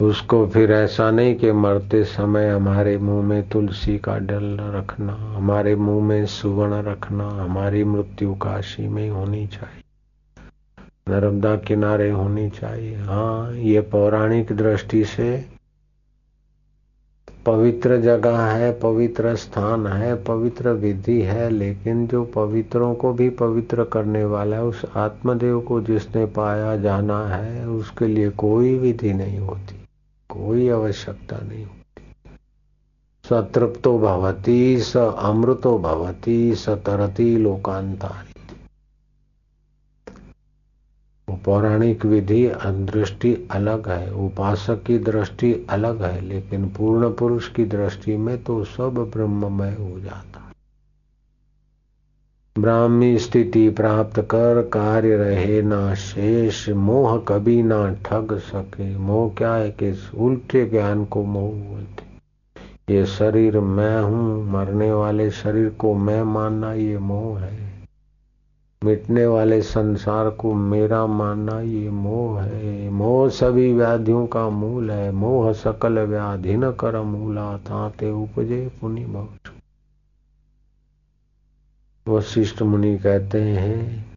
उसको 0.00 0.46
फिर 0.46 0.72
ऐसा 0.72 1.10
नहीं 1.10 1.34
कि 1.34 1.52
मरते 1.52 2.04
समय 2.04 2.48
हमारे 2.48 2.98
मुँह 2.98 3.26
में 3.26 3.48
तुलसी 3.48 3.98
का 3.98 4.18
डल 4.18 4.58
रखना, 4.60 5.12
हमारे 5.12 5.76
मुँह 5.76 6.04
में 6.04 6.26
सुवर्ण 6.26 6.82
रखना, 6.82 7.28
हमारी 7.28 7.84
मृत्यु 7.84 8.34
काशी 8.34 8.88
में 8.88 9.10
होनी 9.10 9.46
चाहिए। 9.46 9.82
नर्मदा 11.08 11.56
किनारे 11.56 12.10
होनी 12.10 12.48
चाहिए। 12.50 12.96
हाँ 12.96 13.52
ये 13.52 13.80
पौराणिक 13.80 14.52
दृष्टि 14.52 15.04
से 15.04 15.58
पवित्र 17.46 17.96
जगह 18.00 18.38
है, 18.38 18.70
पवित्र 18.80 19.34
स्थान 19.34 19.86
है, 19.86 20.14
पवित्र 20.24 20.70
विधि 20.72 21.20
है, 21.22 21.48
लेकिन 21.50 22.06
जो 22.06 22.24
पवित्रों 22.24 22.94
को 22.94 23.12
भी 23.12 23.28
पवित्र 23.30 23.84
करने 23.84 24.24
वाला 24.24 24.56
है, 24.56 24.64
उस 24.64 24.82
आत्मदेव 24.96 25.60
को 25.60 25.80
जिसने 25.80 26.26
पाया 26.26 26.76
जाना 26.76 27.26
है, 27.26 27.68
उसके 27.68 28.06
लिए 28.06 28.30
कोई 28.30 28.78
विधि 28.78 29.12
नहीं 29.12 29.38
होती, 29.38 29.76
कोई 30.30 30.68
आवश्यकता 30.68 31.36
नहीं 31.36 31.64
होती। 31.64 32.02
सतृप्तो 33.24 33.98
भवती, 33.98 34.80
स 34.80 34.96
अमृतो 34.96 35.78
भवती, 35.78 36.54
स 36.54 36.68
तरती 36.68 37.36
लोकांतारी। 37.36 38.37
पौराणिक 41.36 42.04
विधि 42.06 42.46
दृष्टि 42.66 43.34
अलग 43.50 43.88
है, 43.88 44.10
उपासक 44.16 44.82
की 44.86 44.98
दृष्टि 45.00 45.52
अलग 45.70 46.02
है, 46.02 46.20
लेकिन 46.20 46.68
पूर्ण 46.68 47.10
पुरुष 47.14 47.48
की 47.48 47.64
दृष्टि 47.66 48.16
में 48.16 48.42
तो 48.44 48.62
सब 48.66 48.98
ब्रह्ममय 49.14 49.74
हो 49.74 49.98
जाता 50.00 50.46
ब्राह्मी 52.56 53.18
स्थिति 53.18 53.68
प्राप्त 53.70 54.18
कर 54.30 54.60
कार्य 54.72 55.16
रहे, 55.16 55.60
ना 55.62 55.94
शेष 55.94 56.68
मोह 56.68 57.16
कभी 57.28 57.62
ना 57.62 57.88
ठग 58.06 58.36
सके, 58.38 58.96
मोह 58.96 59.28
क्या 59.38 59.54
है 59.54 59.70
कि 59.72 59.94
उल्टे 60.16 60.64
ज्ञान 60.64 61.04
को 61.04 61.22
मोह 61.24 61.50
बोलते 61.50 62.06
ये 62.90 63.04
शरीर 63.06 63.58
मैं 63.60 64.00
हूँ, 64.02 64.50
मरने 64.52 64.92
वाले 64.92 65.30
शरीर 65.30 65.68
को 65.70 65.94
मैं 65.94 66.22
मानना 66.24 66.72
ये 66.72 66.98
मोह 66.98 67.40
है। 67.40 67.67
मिटने 68.82 69.26
वाले 69.26 69.60
संसार 69.62 70.30
को 70.30 70.52
मेरा 70.54 71.06
मानना 71.06 71.60
ये 71.60 71.90
मोह 71.90 72.42
है। 72.42 72.90
मोह 72.90 73.28
सभी 73.28 73.72
व्याधियों 73.72 74.26
का 74.26 74.48
मूल 74.50 74.90
है। 74.90 75.10
मोह 75.12 75.52
सकल 75.52 75.98
व्याधि 75.98 76.56
न 76.56 76.70
कर 76.72 77.00
मूला 77.02 77.56
ताते 77.58 78.10
उपजे 78.10 78.60
पुनि 78.80 79.04
भक्ष 79.06 79.50
वशिष्ठ 82.06 82.62
मुनि 82.62 82.96
कहते 82.98 83.40
हैं 83.42 84.16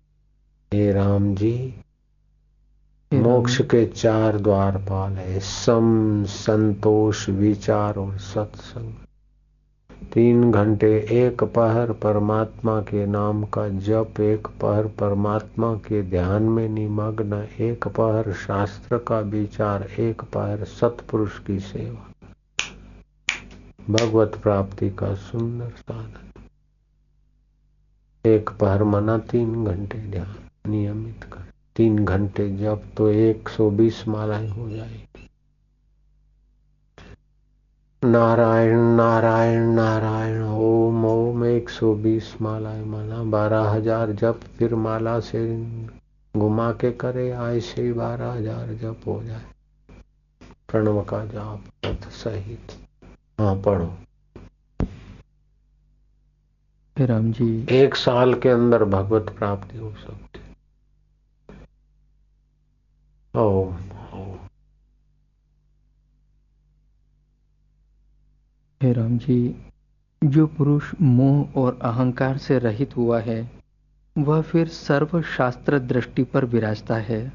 हे 0.71 0.91
राम 0.91 1.33
जी 1.35 1.53
मोक्ष 3.11 3.61
के 3.61 3.85
चार 3.85 4.37
द्वारपाल 4.39 5.13
है। 5.13 5.39
सम 5.39 6.23
संतोष 6.27 7.29
विचार 7.29 7.95
और 7.95 8.17
सत्संग। 8.17 9.00
तीन 10.03 10.51
घंटे 10.51 11.07
एक 11.11 11.43
पहर 11.43 11.91
परमात्मा 11.91 12.81
के 12.81 13.05
नाम 13.05 13.43
का 13.43 13.69
जप, 13.69 14.13
एक 14.19 14.47
पहर 14.47 14.87
परमात्मा 14.87 15.75
के 15.75 16.03
ध्यान 16.03 16.43
में 16.43 16.69
निमग्न, 16.69 17.47
एक 17.59 17.87
पहर 17.87 18.33
शास्त्र 18.33 18.97
का 18.97 19.19
विचार, 19.19 19.83
एक 19.83 20.21
पहर 20.21 20.63
सतपुरुष 20.63 21.39
की 21.39 21.59
सेवा। 21.59 22.11
भगवत 23.89 24.39
प्राप्ति 24.43 24.89
का 24.89 25.13
सुंदर 25.13 25.69
साधन। 25.69 26.41
एक 28.25 28.49
पहर 28.49 28.83
मना, 28.83 29.17
तीन 29.17 29.65
घंटे 29.65 29.97
ध्यान 29.97 30.71
नियमित 30.71 31.23
कर। 31.23 31.41
तीन 31.75 32.05
घंटे 32.05 32.57
जब 32.57 32.81
तो 32.97 33.09
एक 33.09 33.49
सौ 33.49 33.69
बीस 33.69 34.07
मालाएँ 34.07 34.49
हो 34.49 34.69
जाएगी। 34.69 35.29
नारायण 38.01 38.79
नारायण 38.95 39.67
नारायण 39.75 40.41
ओम 40.43 41.05
ओम 41.05 41.43
एक 41.45 41.69
सौ 41.69 41.93
बीस 41.95 42.33
मालाएँ 42.41 42.83
माला 42.85 43.21
बारह 43.31 43.69
हज़ार 43.69 44.11
जप 44.21 44.39
फिर 44.57 44.75
माला 44.85 45.19
से 45.19 45.41
घुमा 46.35 46.71
के 46.81 46.91
करे 47.03 47.29
ऐसे 47.31 47.81
ही 47.81 47.91
बारह 47.93 48.31
हज़ार 48.31 48.73
जप 48.81 49.07
हो 49.07 49.21
जाए। 49.23 49.43
प्रणव 50.69 51.01
का 51.03 51.23
जाप 51.25 52.09
सहित। 52.13 52.77
हाँ 53.39 53.55
पढ़ो। 53.61 53.93
राम 56.97 57.31
जी। 57.31 57.49
एक 57.75 57.95
साल 57.95 58.33
के 58.33 58.49
अंदर 58.49 58.83
भगवत 58.89 59.29
प्राप्ति 59.37 59.77
हो 59.77 59.91
सकती। 59.99 60.39
ओम। 63.33 63.73
हे 68.81 68.93
राम 68.93 69.17
जी 69.17 69.55
जो 70.23 70.47
पुरुष 70.47 70.83
मोह 71.01 71.59
और 71.59 71.79
अहंकार 71.81 72.37
से 72.37 72.59
रहित 72.59 72.97
हुआ 72.97 73.19
है 73.19 73.51
वह 74.17 74.41
फिर 74.41 74.67
सर्वशास्त्र 74.67 75.79
दृष्टि 75.79 76.23
पर 76.23 76.45
विराजता 76.45 76.95
है 76.95 77.33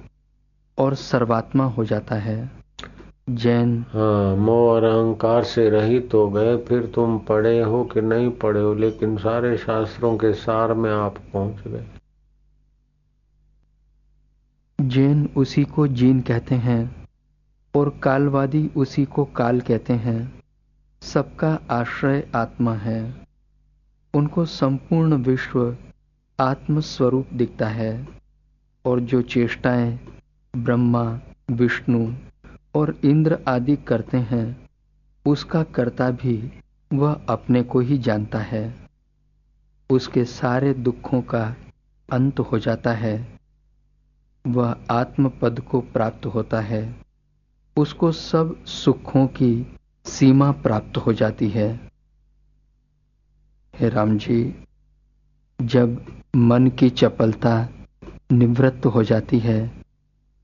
और 0.79 0.95
सर्वात्मा 0.95 1.65
हो 1.65 1.85
जाता 1.85 2.15
है। 2.15 2.51
जैन। 3.31 3.85
हाँ 3.93 4.37
मोह 4.37 4.71
और 4.71 4.85
अहंकार 4.85 5.45
से 5.45 5.71
रहित 5.71 6.11
हो 6.15 6.31
गए 6.31 6.57
फिर 6.57 6.87
तुम 6.87 7.19
पढ़े 7.19 7.63
हो 7.63 7.85
कि 7.85 8.01
नहीं 8.01 8.31
पढ़े 8.31 8.61
हो 8.61 8.75
लेकिन 8.75 9.17
सारे 9.17 9.57
शास्त्रों 9.57 10.17
के 10.17 10.33
सार 10.33 10.75
में 10.75 10.91
आप 10.91 11.19
पहुँच 11.33 11.69
गए। 11.69 11.87
जैन 14.81 15.29
उसी 15.37 15.65
को 15.65 15.87
जीन 15.87 16.21
कहते 16.21 16.55
हैं 16.55 17.09
और 17.75 17.99
कालवादी 18.03 18.71
उसी 18.77 19.05
को 19.05 19.25
काल 19.25 19.61
कहते 19.61 19.93
हैं। 19.93 20.36
सबका 21.07 21.59
आश्रय 21.71 22.31
आत्मा 22.35 22.75
है। 22.75 23.27
उनको 24.15 24.45
संपूर्ण 24.45 25.15
विश्व 25.15 25.77
आत्म 26.41 26.81
स्वरूप 26.81 27.27
दिखता 27.33 27.69
है 27.69 28.09
और 28.85 29.01
जो 29.01 29.23
चेष्टाएँ 29.23 30.01
ब्रह्मा, 30.57 31.21
विष्णु 31.51 32.15
और 32.75 32.99
इंद्र 33.05 33.39
आदि 33.49 33.77
करते 33.77 34.17
हैं, 34.17 34.69
उसका 35.27 35.63
कर्ता 35.63 36.11
भी 36.11 36.53
वह 36.93 37.13
अपने 37.29 37.63
को 37.63 37.81
ही 37.81 37.99
जानता 37.99 38.39
है। 38.39 38.75
उसके 39.91 40.25
सारे 40.25 40.75
दुखों 40.75 41.23
का 41.23 41.57
अंत 42.13 42.41
हो 42.41 42.59
जाता 42.59 42.93
है। 42.93 43.39
वह 44.47 44.77
आत्म 44.91 45.29
पद 45.29 45.61
को 45.61 45.81
प्राप्त 45.81 46.27
होता 46.27 46.61
है। 46.61 46.97
उसको 47.77 48.13
सब 48.13 48.65
सुखों 48.65 49.27
की 49.27 49.79
सीमा 50.07 50.51
प्राप्त 50.53 50.97
हो 50.97 51.13
जाती 51.13 51.49
है। 51.49 51.91
हे 53.75 53.89
राम 53.89 54.19
जी, 54.19 54.55
जब 55.63 56.07
मन 56.37 56.67
की 56.69 56.91
चपलता 56.91 57.69
निवृत्त 58.33 58.87
हो 58.87 59.03
जाती 59.03 59.39
है, 59.39 59.85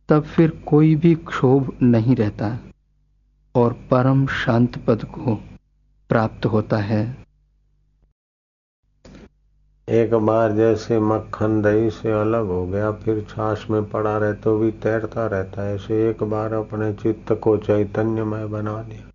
तब 0.08 0.22
फिर 0.22 0.50
कोई 0.66 0.94
भी 0.94 1.14
क्षोभ 1.14 1.72
नहीं 1.82 2.16
रहता 2.16 2.58
और 3.54 3.72
परम 3.90 4.26
शांत 4.26 4.78
पद 4.86 5.04
को 5.04 5.34
प्राप्त 6.08 6.46
होता 6.46 6.76
है। 6.76 7.04
एक 9.88 10.14
बार 10.14 10.52
जैसे 10.52 11.00
मक्खन 11.00 11.62
दही 11.62 11.90
से 11.90 12.12
अलग 12.12 12.46
हो 12.46 12.66
गया, 12.66 12.92
फिर 12.92 13.26
छाछ 13.30 13.70
में 13.70 13.90
पड़ा 13.90 14.18
रहे 14.18 14.32
तो 14.32 14.58
भी 14.58 14.70
तैरता 14.70 15.26
रहता 15.26 15.62
है। 15.62 15.74
ऐसे 15.74 16.10
एक 16.10 16.22
बार 16.22 16.52
अपने 16.52 16.92
चित्त 16.92 17.32
को 17.32 17.56
चैतन्यमय 17.56 18.46
बना 18.46 18.82
दिया। 18.82 19.11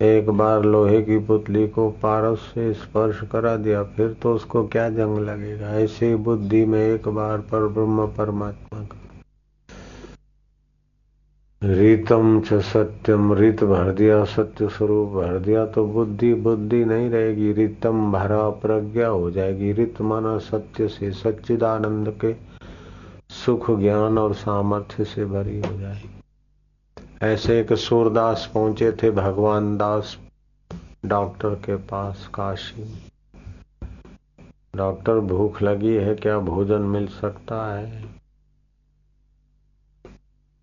एक 0.00 0.30
बार 0.30 0.64
लोहे 0.64 1.02
की 1.02 1.18
पुतली 1.18 1.68
को 1.68 1.90
पारस 1.90 2.38
से 2.38 2.72
स्पर्श 2.74 3.20
करा 3.32 3.56
दिया, 3.56 3.82
फिर 3.82 4.16
तो 4.22 4.34
उसको 4.34 4.66
क्या 4.66 4.88
जंग 4.90 5.18
लगेगा? 5.18 5.68
ऐसे 5.68 6.16
बुद्धि 6.16 6.64
में 6.64 6.80
एक 6.80 7.08
बार 7.08 7.38
पर 7.38 7.68
ब्रह्म 7.68 8.06
परमात्मा 8.06 8.80
का। 8.80 9.00
रीतम 11.62 12.40
च 12.40 12.54
सत्यम, 12.54 13.32
रीत 13.32 13.64
भर 13.64 13.92
दिया, 13.92 14.24
सत्य 14.24 14.68
स्वरूप 14.68 15.08
भर 15.08 15.38
दिया 15.38 15.66
तो 15.66 15.84
बुद्धि 15.86 16.34
बुद्धि 16.34 16.84
नहीं 16.84 17.10
रहेगी। 17.10 17.52
रीतम 17.52 18.12
भरा 18.12 18.48
प्रज्ञा 18.50 19.08
हो 19.08 19.30
जाएगी। 19.30 19.72
रित 19.72 20.00
माना 20.00 20.38
सत्य 20.38 20.88
से, 20.88 21.10
सच्चिदानंद 21.12 22.08
के 22.24 22.34
सुख, 23.28 23.70
ज्ञान 23.70 24.18
और 24.18 24.34
सामर्थ्य 24.34 25.04
से 25.04 25.24
भरी 25.24 25.60
हो 25.60 25.78
जाएगी। 25.80 26.10
ऐसे 27.22 27.60
एक 27.60 27.72
सूरदास 27.72 28.50
पहुँचे 28.54 28.92
थे 28.92 29.10
भगवान 29.10 29.76
दास 29.76 30.18
डॉक्टर 31.06 31.48
के 31.48 31.76
पास 31.76 32.30
काशी। 32.34 33.10
डॉक्टर, 34.76 35.20
भूख 35.20 35.62
लगी 35.62 35.94
है, 35.94 36.14
क्या 36.14 36.38
भोजन 36.38 36.80
मिल 36.80 37.06
सकता 37.06 37.78
है? 37.78 38.04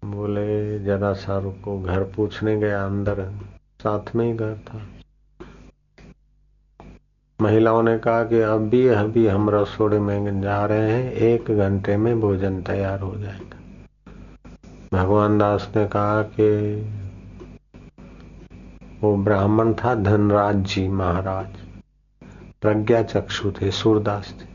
बोले, 0.05 0.79
जरा 0.79 1.13
शाहरुख 1.13 1.61
को 1.61 1.81
घर 1.81 2.03
पूछने 2.03 2.59
गया 2.59 2.85
अंदर, 2.85 3.31
साथ 3.83 4.15
में 4.15 4.31
ही 4.31 4.33
घर 4.33 4.55
था। 4.55 4.81
महिलाओं 7.41 7.83
ने 7.83 7.99
कहा 7.99 8.23
कि 8.23 8.39
अभी 8.39 8.87
अभी 8.87 9.27
हम 9.27 9.49
रसोड़े 9.49 9.99
में 9.99 10.41
जा 10.41 10.65
रहे 10.65 10.91
हैं, 10.91 11.11
एक 11.11 11.51
घंटे 11.51 11.97
में 11.97 12.19
भोजन 12.19 12.61
तैयार 12.61 12.99
हो 12.99 13.15
जाएगा। 13.15 13.52
भगवान 14.93 15.37
दास 15.37 15.71
ने 15.75 15.85
कहा 15.85 16.21
कि 16.21 16.79
वो 19.01 19.17
ब्राह्मण 19.17 19.73
था 19.73 19.95
धनराज 19.95 20.55
जी 20.55 20.87
महाराज। 20.87 21.47
प्रज्ञा 22.61 23.03
चक्षु 23.03 23.51
थे, 23.51 23.71
सूरदास 23.71 24.35
थे। 24.41 24.53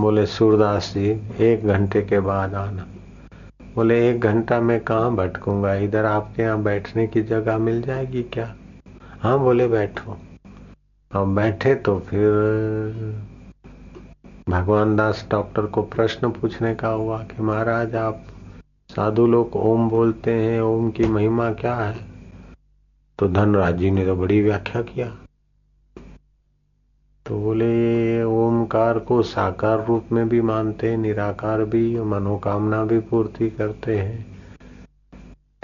बोले, 0.00 0.26
सूरदास 0.26 0.94
जी, 0.94 1.28
एक 1.40 1.66
घंटे 1.66 2.02
के 2.02 2.20
बाद 2.20 2.54
आना। 2.54 2.86
बोले, 3.74 4.10
एक 4.10 4.20
घंटा 4.20 4.60
में 4.60 4.80
कहाँ 4.80 5.14
भटकूँगा? 5.16 5.74
इधर 5.74 6.04
आपके 6.04 6.42
यहाँ 6.42 6.62
बैठने 6.62 7.06
की 7.06 7.22
जगह 7.22 7.58
मिल 7.58 7.82
जाएगी 7.82 8.22
क्या? 8.22 8.54
हाँ 9.20 9.38
बोले, 9.38 9.68
बैठो। 9.68 10.18
अब 11.12 11.34
बैठे 11.34 11.74
तो 11.74 11.98
फिर 11.98 12.30
भगवान 14.48 14.96
दास 14.96 15.26
डॉक्टर 15.30 15.62
को 15.62 15.82
प्रश्न 15.82 16.30
पूछने 16.30 16.74
का 16.74 16.88
हुआ 16.88 17.18
कि, 17.18 17.42
महाराज, 17.42 17.94
आप 17.94 18.24
साधु 18.98 19.26
लोग 19.26 19.56
ओम 19.56 19.88
बोलते 19.88 20.32
हैं, 20.32 20.60
ओम 20.60 20.90
की 20.90 21.04
महिमा 21.04 21.52
क्या 21.52 21.74
है? 21.74 21.96
तो 23.18 23.28
धनराज 23.28 23.76
जी 23.76 23.90
ने 23.90 24.06
तो 24.06 24.16
बड़ी 24.16 24.42
व्याख्या 24.42 24.82
किया। 24.82 25.16
तो 27.26 27.38
बोले 27.38 28.22
ओम 28.22 28.60
ओमकार 28.60 28.98
को 28.98 29.22
साकार 29.22 29.86
रूप 29.86 30.04
में 30.12 30.28
भी 30.28 30.40
मानते 30.40 30.90
हैं 30.90 30.98
निराकार 30.98 31.64
भी, 31.64 32.00
मनोकामना 32.00 32.84
भी 32.84 32.98
पूर्ति 32.98 33.50
करते 33.50 33.98
हैं। 33.98 34.40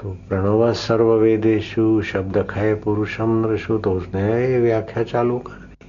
तो 0.02 0.08
प्रणव 0.28 0.72
सर्व 0.72 1.12
वेदेशु 1.12 2.02
शब्द 2.02 2.46
खय 2.50 2.74
पुरुषम 2.74 3.46
नृषु 3.46 3.78
तो 3.78 3.92
उसने 3.92 4.58
व्याख्या 4.58 5.02
चालू 5.02 5.38
कर 5.38 5.52
दी। 5.52 5.86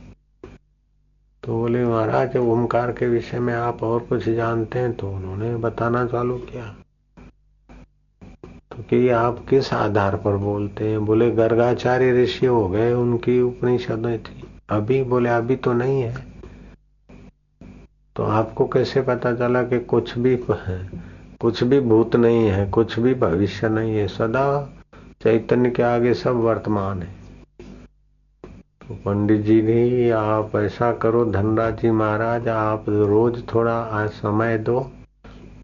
तो 1.43 1.57
बोले, 1.57 1.85
महाराज, 1.85 2.37
ओमकार 2.37 2.91
के 2.91 3.07
विषय 3.07 3.39
में 3.39 3.53
आप 3.53 3.83
और 3.83 3.99
कुछ 3.99 4.29
जानते 4.29 4.79
हैं 4.79 4.93
तो 4.93 5.11
उन्होंने 5.11 5.55
बताना 5.55 6.05
चालू 6.05 6.37
किया। 6.37 6.75
कि 8.81 9.09
आप 9.09 9.45
किस 9.49 9.73
आधार 9.73 10.15
पर 10.15 10.37
बोलते 10.37 10.89
हैं? 10.89 11.05
बोले, 11.05 11.31
गर्गाचार्य 11.31 12.23
ऋषि 12.23 12.45
हो 12.45 12.69
गए, 12.69 12.93
उनकी 12.93 13.41
उपनिषदें 13.41 14.19
थी। 14.19 14.43
अभी 14.69 15.03
बोले, 15.03 15.29
अभी 15.29 15.55
तो 15.55 15.73
नहीं 15.73 16.01
है। 16.01 16.15
तो 18.15 18.23
आपको 18.23 18.67
कैसे 18.67 19.01
पता 19.01 19.33
चला 19.33 19.63
कि 19.63 19.79
कुछ 19.79 20.17
भी 20.17 20.43
है? 20.51 20.89
कुछ 21.39 21.63
भी 21.63 21.79
भूत 21.79 22.15
नहीं 22.15 22.47
है, 22.47 22.69
कुछ 22.69 22.99
भी 22.99 23.13
भविष्य 23.13 23.69
नहीं 23.69 23.97
है। 23.97 24.07
सदा 24.07 24.69
चैतन्य 25.23 25.69
के 25.69 25.83
आगे 25.83 26.13
सब 26.13 26.35
वर्तमान 26.35 27.01
है। 27.01 27.15
तो 28.87 28.93
पंडित 28.93 29.41
जी 29.41 29.61
ने 29.61 30.09
आप 30.09 30.55
ऐसा 30.55 30.93
करो, 30.93 31.25
धनराज 31.25 31.81
जी 31.81 31.91
महाराज, 31.91 32.47
आप 32.47 32.85
रोज 32.89 33.43
थोड़ा 33.53 34.07
समय 34.07 34.57
दो। 34.57 34.91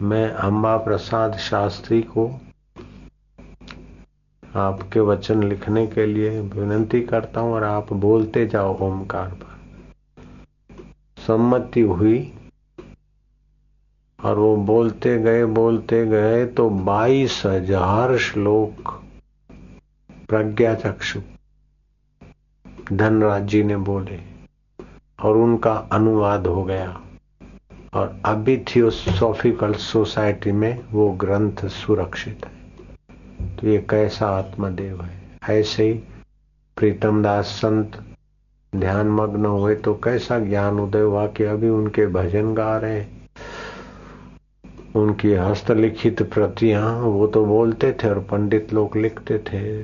मैं 0.01 0.31
अम्बा 0.31 0.77
प्रसाद 0.77 1.33
शास्त्री 1.33 2.01
को 2.01 2.39
आपके 4.55 4.99
वचन 4.99 5.43
लिखने 5.43 5.85
के 5.87 6.05
लिए 6.05 6.39
विनंती 6.41 7.01
करता 7.03 7.41
हूँ 7.41 7.53
और 7.53 7.63
आप 7.63 7.93
बोलते 7.95 8.45
जाओ 8.47 8.77
ओमकार 8.81 9.29
पर। 9.33 9.59
सम्मति 11.17 11.81
हुई 11.81 12.17
और 14.19 14.39
वो 14.39 14.55
बोलते 14.65 15.17
गए 15.19 15.45
बोलते 15.53 16.05
गए 16.07 16.45
तो 16.47 16.69
बाईस 16.69 17.41
हज़ार 17.45 18.17
श्लोक 18.19 18.89
प्रज्ञा 20.29 20.73
चक्षु 20.75 21.19
धनराज 22.93 23.47
जी 23.47 23.63
ने 23.63 23.77
बोले 23.79 24.19
और 25.19 25.37
उनका 25.37 25.73
अनुवाद 25.91 26.47
हो 26.47 26.63
गया। 26.63 27.01
और 27.93 28.21
अभी 28.25 28.57
थियोसॉफिकल 28.67 29.73
सोसाइटी 29.73 30.51
में 30.51 30.83
वो 30.91 31.09
ग्रंथ 31.21 31.67
सुरक्षित 31.69 32.45
है। 32.45 32.60
तो 33.41 33.67
ये 33.67 33.77
कैसा 33.89 34.27
आत्मदेव 34.27 35.01
है? 35.01 35.21
ऐसे 35.49 35.83
ही 35.83 35.93
प्रीतम 36.77 37.23
दास 37.23 37.45
संत 37.45 38.03
ध्यान 38.75 39.07
मग्न 39.07 39.45
हुए 39.45 39.75
तो 39.75 39.93
कैसा 39.93 40.39
ज्ञान 40.39 40.79
उदय 40.79 41.01
हुआ 41.01 41.27
कि 41.27 41.43
अभी 41.43 41.69
उनके 41.69 42.07
भजन 42.07 42.53
गा 42.53 42.77
रहे 42.77 42.99
हैं? 42.99 43.29
उनकी 44.95 45.33
हस्तलिखित 45.33 46.33
प्रतियाँ, 46.33 46.99
वो 46.99 47.27
तो 47.27 47.45
बोलते 47.45 47.91
थे 47.91 48.09
और 48.09 48.19
पंडित 48.19 48.73
लोग 48.73 48.97
लिखते 48.97 49.37
थे। 49.37 49.81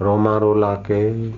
रोमा 0.00 0.38
रोला 0.38 0.74
के 0.74 1.30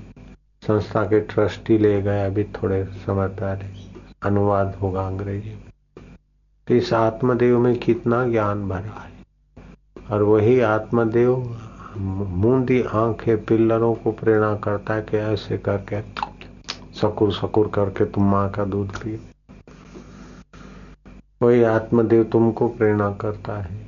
संस्था 0.66 1.04
के 1.04 1.20
ट्रस्टी 1.20 1.78
ले 1.78 2.02
गए 2.02 2.26
अभी 2.26 2.44
थोड़े 2.44 2.84
समय 2.84 3.28
पहले। 3.28 3.88
अनुवाद 4.22 4.74
होगा 4.82 5.06
अंग्रेज़ी 5.06 5.50
में। 5.50 5.72
तो 6.68 6.74
इस 6.74 6.92
आत्मदेव 6.92 7.58
में 7.58 7.78
कितना 7.78 8.28
ज्ञान 8.28 8.68
भरा 8.68 9.04
है। 9.06 9.17
और 10.10 10.22
वही 10.22 10.60
आत्मदेव 10.60 11.36
मूंदी 11.96 12.80
आँखें 12.82 13.44
पिल्लरों 13.44 13.94
को 13.94 14.12
प्रेरणा 14.12 14.54
करता 14.56 14.94
है 14.94 15.02
कि 15.02 15.16
ऐसे 15.16 15.58
करके 15.58 16.00
सकुर 17.00 17.32
सकुर 17.32 17.70
करके 17.74 18.04
तुम 18.04 18.30
माँ 18.30 18.50
का 18.50 18.64
दूध 18.64 18.96
पिए। 19.02 19.18
वही 21.42 21.62
आत्मदेव 21.62 22.24
तुमको 22.24 22.68
प्रेरणा 22.68 23.10
करता 23.12 23.60
है 23.62 23.80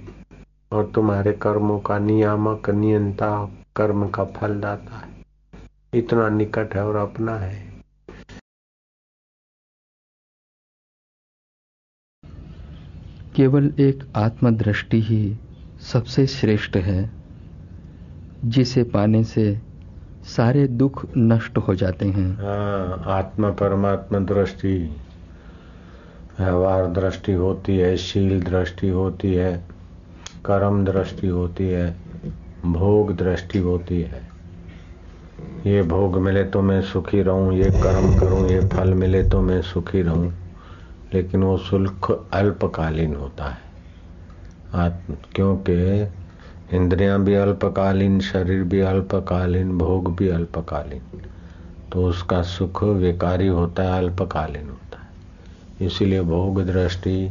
और 0.72 0.90
तुम्हारे 0.94 1.32
कर्मों 1.32 1.78
का 1.80 1.98
नियामक 1.98 2.70
नियंता 2.70 3.30
कर्म 3.76 4.08
का 4.08 4.24
फल 4.36 4.60
दाता 4.60 4.96
है। 4.96 5.08
इतना 5.94 6.28
निकट 6.28 6.74
है 6.74 6.86
और 6.86 6.96
अपना 6.96 7.36
है। 7.36 7.68
केवल 13.36 13.72
एक 13.80 14.02
आत्मदृष्टि 14.16 15.00
ही 15.00 15.22
सबसे 15.82 16.26
श्रेष्ठ 16.26 16.76
है, 16.76 17.10
जिसे 18.44 18.82
पाने 18.84 19.22
से 19.24 19.60
सारे 20.26 20.66
दुख 20.68 21.04
नष्ट 21.16 21.58
हो 21.58 21.74
जाते 21.74 22.06
हैं। 22.06 22.34
हाँ 22.36 23.02
आत्मा 23.08 23.50
परमात्मा 23.50 24.18
दृष्टि, 24.18 24.76
व्यवहार 26.40 26.86
दृष्टि 26.86 27.32
होती 27.32 27.76
है, 27.76 27.96
शील 27.96 28.40
दृष्टि 28.42 28.88
होती 28.88 29.32
है, 29.34 29.54
कर्म 30.44 30.84
दृष्टि 30.84 31.26
होती 31.26 31.68
है, 31.68 31.90
भोग 32.66 33.16
दृष्टि 33.16 33.58
होती 33.58 34.00
है। 34.02 34.22
ये 35.66 35.82
भोग 35.82 36.18
मिले 36.18 36.44
तो 36.44 36.62
मैं 36.62 36.80
सुखी 36.82 37.22
रहूँ, 37.22 37.52
ये 37.54 37.70
कर्म 37.70 38.18
करूँ, 38.18 38.48
ये 38.48 38.60
फल 38.68 38.94
मिले 38.94 39.22
तो 39.22 39.40
मैं 39.40 39.60
सुखी 39.62 40.02
रहूँ, 40.02 40.32
लेकिन 41.14 41.42
वो 41.42 41.56
सुख 41.56 42.10
अल्पकालीन 42.32 43.14
होता 43.14 43.44
है। 43.44 43.69
आत्म, 44.74 45.16
क्योंकि 45.34 46.06
इंद्रियाँ 46.76 47.22
भी 47.22 47.34
अल्पकालीन, 47.34 48.20
शरीर 48.20 48.64
भी 48.64 48.80
अल्पकालीन, 48.80 49.78
भोग 49.78 50.16
भी 50.16 50.28
अल्पकालीन। 50.28 51.22
तो 51.92 52.04
उसका 52.04 52.42
सुख 52.42 52.84
विकारी 52.84 53.46
होता 53.46 53.82
है, 53.82 53.98
अल्पकालीन 53.98 54.68
होता 54.68 54.98
है। 54.98 55.10
इसीलिए 55.86 56.22
भोग 56.22 56.62
दृष्टि, 56.62 57.30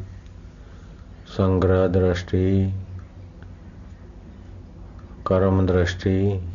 संग्रह 1.27 1.87
दृष्टि, 1.87 2.73
कर्म 5.27 5.65
दृष्टि, 5.65 6.49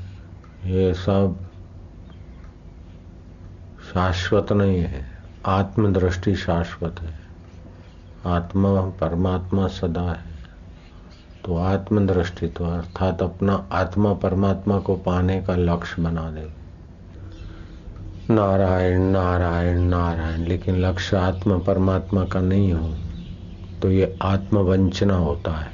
ये 0.64 0.94
सब 0.94 1.36
शाश्वत 3.94 4.52
नहीं 4.52 4.78
है। 4.78 5.06
आत्म 5.46 5.92
दृष्टि 5.92 6.34
शाश्वत 6.34 7.00
है। 7.00 7.14
आत्मा, 8.26 8.80
परमात्मा 8.80 9.66
सदा 9.66 10.12
है। 10.12 10.33
तो 11.44 11.56
आत्मदृष्टि 11.56 12.48
तो 12.48 12.64
अर्थात 12.64 13.22
अपना 13.22 13.54
आत्मा 13.72 14.12
परमात्मा 14.12 14.78
को 14.78 14.96
पाने 14.96 15.40
का 15.42 15.56
लक्ष्य 15.56 16.02
बना 16.02 16.30
दे। 16.30 16.48
नारायण 18.30 19.00
नारायण 19.00 19.80
नारायण, 19.80 20.44
लेकिन 20.44 20.76
लक्ष्य 20.76 21.16
आत्मा 21.16 21.58
परमात्मा 21.58 22.24
का 22.24 22.40
नहीं 22.40 22.72
हो 22.72 22.94
तो 23.82 23.90
ये 23.90 24.16
आत्मवंचना 24.22 25.16
होता 25.16 25.50
है। 25.50 25.72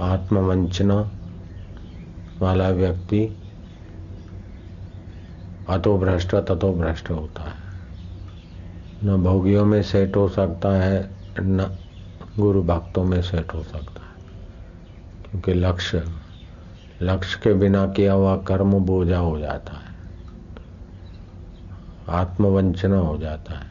आत्मवंचना 0.00 0.96
वाला 2.40 2.68
व्यक्ति 2.68 3.24
अतो 5.68 5.98
भ्रष्ट 5.98 6.34
ततो 6.34 6.72
भ्रष्ट 6.72 7.10
होता 7.10 7.42
है। 7.42 7.64
न 9.04 9.22
भोगियों 9.22 9.64
में 9.64 9.82
सेट 9.82 10.16
हो 10.16 10.28
सकता 10.28 10.68
है, 10.76 11.10
न 11.40 11.76
गुरु 12.38 12.62
भक्तों 12.62 13.04
में 13.04 13.22
सेट 13.22 13.54
हो 13.54 13.62
सकता 13.62 14.00
है। 14.00 14.06
क्योंकि 15.30 15.54
लक्ष्य 15.54 16.12
लक्ष्य 17.02 17.40
के 17.44 17.54
बिना 17.54 17.86
किया 17.86 18.12
हुआ 18.12 18.36
कर्म 18.36 18.72
बोझा 18.72 19.18
हो 19.18 19.38
जाता 19.38 19.72
है। 19.72 19.96
आत्मवंचना 22.08 22.98
हो 22.98 23.18
जाता 23.18 23.58
है। 23.58 23.70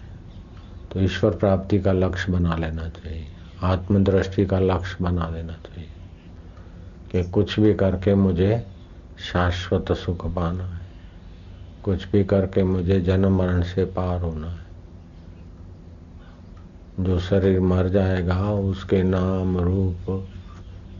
तो 0.92 1.02
ईश्वर 1.02 1.32
प्राप्ति 1.32 1.80
का 1.80 1.92
लक्ष्य 1.92 2.32
बना 2.32 2.56
लेना 2.56 2.90
चाहिए। 2.90 3.28
आत्मदृष्टि 3.64 4.46
का 4.46 4.60
लक्ष्य 4.60 4.98
बना 5.02 5.30
लेना 5.30 5.54
चाहिए 5.54 5.90
कि 7.12 7.30
कुछ 7.30 7.60
भी 7.60 7.74
करके 7.74 8.16
मुझे 8.16 8.68
शाश्वत 9.34 9.92
सुख 9.92 10.36
पाना 10.36 10.64
है। 10.64 10.82
कुछ 11.84 12.12
भी 12.12 12.24
करके 12.24 12.64
मुझे 12.64 13.02
जन्म 13.02 13.38
मरण 13.38 13.62
से 13.62 13.86
पार 13.86 14.22
होना 14.22 14.50
है। 14.50 14.65
जो 17.00 17.20
शरीर 17.20 17.60
मर 17.60 17.90
जाएगा, 17.90 18.52
उसके 18.52 19.04
नाम, 19.04 19.58
रूप, 19.58 20.28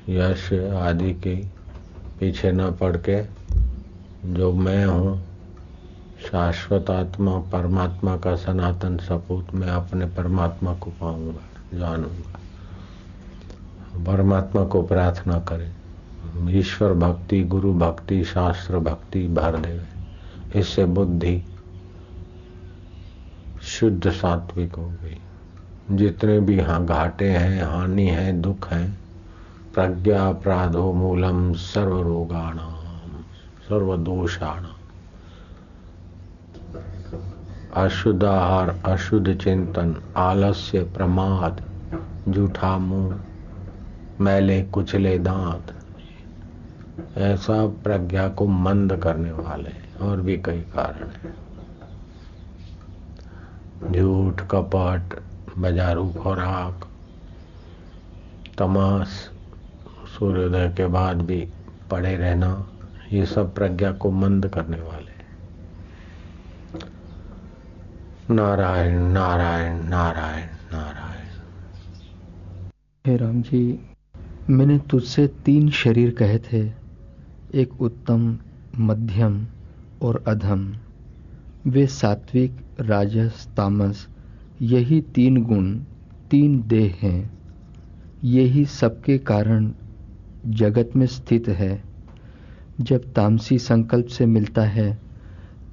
यश 0.10 0.54
आदि 0.54 1.14
के 1.14 1.36
पीछे 2.20 2.52
न 2.52 2.72
पड़ 2.72 2.98
के 2.98 3.24
जो 4.34 4.54
मैं 4.54 4.86
हूँ, 4.86 5.24
शाश्वत 6.32 6.90
आत्मा, 6.90 7.40
परमात्मा 7.40 8.18
का 8.18 8.36
सनातन 8.36 8.98
सपूत, 8.98 9.54
मैं 9.54 9.68
अपने 9.68 10.06
परमात्मा 10.06 10.74
को 10.74 10.92
पाऊँगा, 10.92 11.78
जानूँगा। 11.78 12.40
परमात्मा 14.06 14.64
को 14.66 14.82
प्रार्थना 14.82 15.40
करें। 15.40 15.76
ईश्वर 16.50 16.94
भक्ति, 16.94 17.44
गुरु 17.44 17.74
भक्ति, 17.74 18.24
शास्त्र 18.24 18.80
भक्ति 18.80 19.28
भर 19.28 19.58
देवे 19.58 20.60
इससे 20.60 20.86
बुद्धि 20.86 21.44
शुद्ध 23.64 24.10
सात्विक 24.10 24.76
हो 24.76 24.88
गई 24.88 25.18
जितने 25.92 26.40
भी 26.40 26.60
हाँ 26.60 26.86
घाटे 26.86 27.30
हैं, 27.30 27.64
हानि 27.64 28.08
है, 28.08 28.32
दुख 28.42 28.68
है, 28.68 28.92
प्रज्ञा 29.74 30.28
अपराधो 30.28 30.94
मूलम 30.94 31.54
सर्व 31.54 32.02
रोगाणाम 32.02 33.22
सर्व 33.70 33.98
दोषाण 33.98 34.66
अशुद्ध 37.74 38.24
आहार 38.24 38.70
अशुद्ध 38.86 39.38
चिंतन, 39.38 39.96
आलस्य, 40.18 40.84
प्रमाद 40.84 41.64
जूठा 42.28 42.78
मुँह 42.78 43.20
मैले, 44.22 44.62
कुचले, 44.64 45.18
दांत, 45.20 45.74
ऐसा 47.18 47.68
प्रज्ञा 47.68 48.28
को 48.30 48.48
मंद 48.48 48.96
करने 48.96 49.32
वाले 49.32 49.72
और 50.02 50.22
भी 50.22 50.38
कई 50.38 50.60
कारण 50.60 51.10
हैं। 51.10 51.34
झूठ, 53.92 54.42
कपट 54.42 55.20
बाजारू 55.58 56.10
खुराक 56.10 56.88
तमाश 58.58 59.08
सूर्योदय 60.18 60.74
के 60.78 60.88
बाद 60.88 61.22
भी 61.22 61.48
पड़े 61.92 62.16
रहना, 62.18 62.68
ये 63.14 63.26
सब 63.26 63.56
प्रज्ञा 63.56 63.92
को 63.92 64.12
मंद 64.12 64.48
करने 64.48 64.78
वाले 64.78 65.16
नारायण 68.34 69.00
नारायण 69.00 69.84
नारायण 69.84 70.48
नारायण। 70.72 71.28
हे 73.08 73.18
राम 73.18 73.42
जी, 73.42 73.80
मैंने 74.50 74.80
तुझसे 74.80 75.28
तीन 75.28 75.70
शरीर 75.70 76.12
कहे 76.12 76.40
थे, 76.40 76.72
एक 77.54 77.82
उत्तम, 77.82 78.38
मध्यम 78.78 79.48
और 80.02 80.24
अधम। 80.28 80.74
वे 81.68 81.88
सात्विक, 81.88 82.58
राजस, 82.80 83.48
तामस 83.58 84.08
यही 84.62 85.02
तीन 85.02 85.44
गुण, 85.44 85.76
तीन 86.32 86.64
देह 86.68 86.98
हैं। 87.02 87.34
यही 88.24 88.66
सबके 88.66 89.18
कारण 89.18 89.72
जगत 90.48 90.90
में 90.96 91.06
स्थित 91.06 91.48
है। 91.48 91.84
जब 92.82 93.14
तामसी 93.14 93.60
संकल्प 93.60 94.06
से 94.06 94.26
मिलता 94.26 94.62
है, 94.62 94.98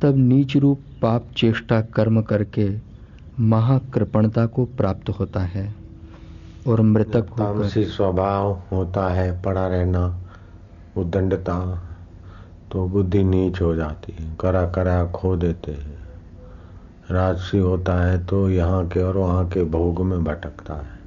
तब 0.02 0.16
नीच 0.16 0.56
रूप 0.56 0.80
पाप 1.02 1.26
चेष्टा 1.36 1.80
कर्म 1.80 2.22
करके 2.22 2.70
महाकृपणता 3.40 4.46
को 4.46 4.64
प्राप्त 4.64 5.08
होता 5.08 5.40
है 5.40 5.74
और 6.66 6.80
मृतक 6.80 7.22
तामसी 7.22 7.84
स्वभाव 7.84 8.62
होता 8.72 9.08
है, 9.08 9.42
पड़ा 9.42 9.66
रहना 9.66 10.20
उदंडता 10.96 11.82
तो 12.72 12.88
बुद्धि 12.88 13.24
नीच 13.24 13.60
हो 13.60 13.74
जाती 13.74 14.12
है 14.20 14.36
करा 14.40 14.66
करा 14.66 15.06
खो 15.06 15.36
देते 15.36 15.72
हैं। 15.72 16.01
राजसी 17.12 17.58
होता 17.58 17.94
है 18.02 18.24
तो 18.26 18.48
यहाँ 18.50 18.86
के 18.88 19.00
और 19.02 19.16
वहाँ 19.16 19.48
के 19.48 19.64
भोग 19.64 20.00
में 20.00 20.22
भटकता 20.24 20.74
है। 20.74 21.00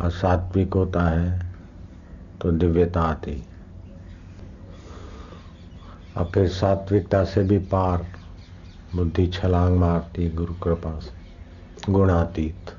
और 0.00 0.10
सात्विक 0.10 0.74
होता 0.74 1.02
है 1.02 1.52
तो 2.40 2.50
दिव्यता 2.52 3.02
आती 3.02 3.42
और 6.16 6.30
फिर 6.34 6.48
सात्विकता 6.48 7.22
से 7.24 7.42
भी 7.42 7.58
पार 7.68 8.06
बुद्धि 8.94 9.26
छलांग 9.26 9.76
मारती 9.78 10.28
गुरु 10.30 10.54
कृपा 10.54 10.98
से। 10.98 11.92
गुणातीत। 11.92 12.74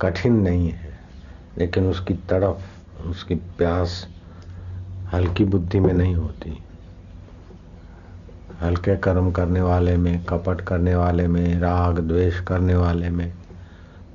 कठिन 0.00 0.40
नहीं 0.40 0.68
है, 0.70 0.98
लेकिन 1.58 1.86
उसकी 1.86 2.14
तड़फ 2.30 3.06
उसकी 3.06 3.34
प्यास 3.34 4.06
हल्की 5.12 5.44
बुद्धि 5.44 5.80
में 5.80 5.92
नहीं 5.92 6.14
होती। 6.14 6.58
हल्के 8.62 8.96
कर्म 8.96 9.30
करने 9.30 9.60
वाले 9.60 9.96
में, 9.96 10.24
कपट 10.24 10.60
करने 10.60 10.94
वाले 10.94 11.28
में, 11.28 11.60
राग, 11.60 11.98
द्वेष 11.98 12.40
करने 12.40 12.74
वाले 12.74 13.10
में, 13.10 13.32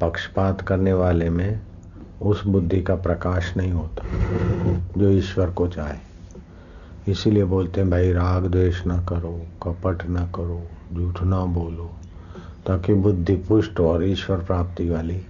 पक्षपात 0.02 0.62
करने 0.62 0.93
वाले 0.93 1.30
में 1.30 1.60
उस 2.22 2.45
बुद्धि 2.45 2.82
का 2.82 2.95
प्रकाश 2.95 3.58
नहीं 3.58 3.72
होता, 3.72 4.04
जो 4.98 5.10
ईश्वर 5.10 5.50
को 5.50 5.68
चाहे। 5.68 6.08
इसीलिए 7.12 7.43
बोलते 7.43 7.82
हैं, 7.82 7.89
भाई, 7.89 8.12
राग 8.12 8.45
द्वेष 8.45 8.86
ना 8.86 8.98
करो, 8.98 9.41
कपट 9.64 10.10
ना 10.10 10.26
करो, 10.26 10.64
झूठ 10.93 11.24
ना 11.24 11.45
बोलो, 11.45 11.91
ताकि 12.68 12.93
बुद्धि 12.93 13.36
पुष्ट 13.36 13.80
और 13.80 14.04
ईश्वर 14.04 14.38
प्राप्ति 14.38 14.89
वाली 14.89 15.22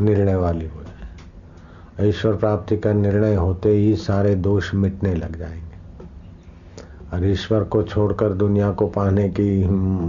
निर्णय 0.00 0.34
वाली 0.34 0.66
हो 0.66 0.82
जाए। 0.82 2.08
ईश्वर 2.08 2.36
प्राप्ति 2.36 2.76
का 2.76 2.92
निर्णय 2.92 3.34
होते 3.34 3.68
ही 3.68 3.96
सारे 3.96 4.34
दोष 4.34 4.74
मिटने 4.74 5.14
लग 5.14 5.38
जाएँगे। 5.38 5.71
और 7.12 7.24
ईश्वर 7.26 7.64
को 7.64 7.82
छोड़कर 7.82 8.32
दुनिया 8.32 8.70
को 8.72 8.86
पाने 8.88 9.28
की 9.30 9.64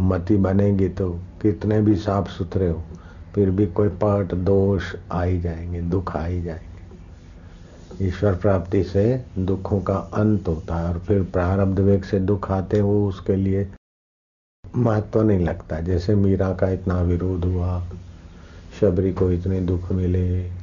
मति 0.09 0.37
बनेगी 0.37 0.89
तो 0.89 1.09
कितने 1.41 1.81
भी 1.81 1.95
साफ़ 1.95 2.29
सुथरे 2.29 2.69
हो, 2.69 2.83
फिर 3.35 3.49
भी 3.51 3.65
कोई 3.67 3.89
पट 4.03 4.33
दोष 4.35 4.95
आ 5.11 5.23
ही 5.23 5.39
जाएँगे, 5.41 5.81
दुख 5.81 6.15
आ 6.15 6.25
ही 6.25 6.41
जाएँगे। 6.41 8.07
ईश्वर 8.07 8.35
प्राप्ति 8.35 8.83
से 8.83 9.23
दुखों 9.39 9.79
का 9.79 9.95
अंत 10.13 10.47
होता 10.47 10.75
है 10.75 10.87
और 10.87 10.99
फिर 10.99 11.23
प्रारब्ध 11.23 11.79
वेग 11.79 12.03
से 12.03 12.19
दुख 12.19 12.51
आते 12.51 12.81
वो 12.81 13.07
उसके 13.07 13.35
लिए 13.35 13.67
महत्व 14.63 15.09
तो 15.13 15.23
नहीं 15.23 15.45
लगता। 15.45 15.79
जैसे 15.81 16.15
मीरा 16.15 16.53
का 16.53 16.69
इतना 16.69 17.01
विरोध 17.01 17.45
हुआ, 17.45 17.81
शबरी 18.79 19.13
को 19.13 19.31
इतने 19.31 19.59
दुख 19.61 19.91
मिले 19.91 20.62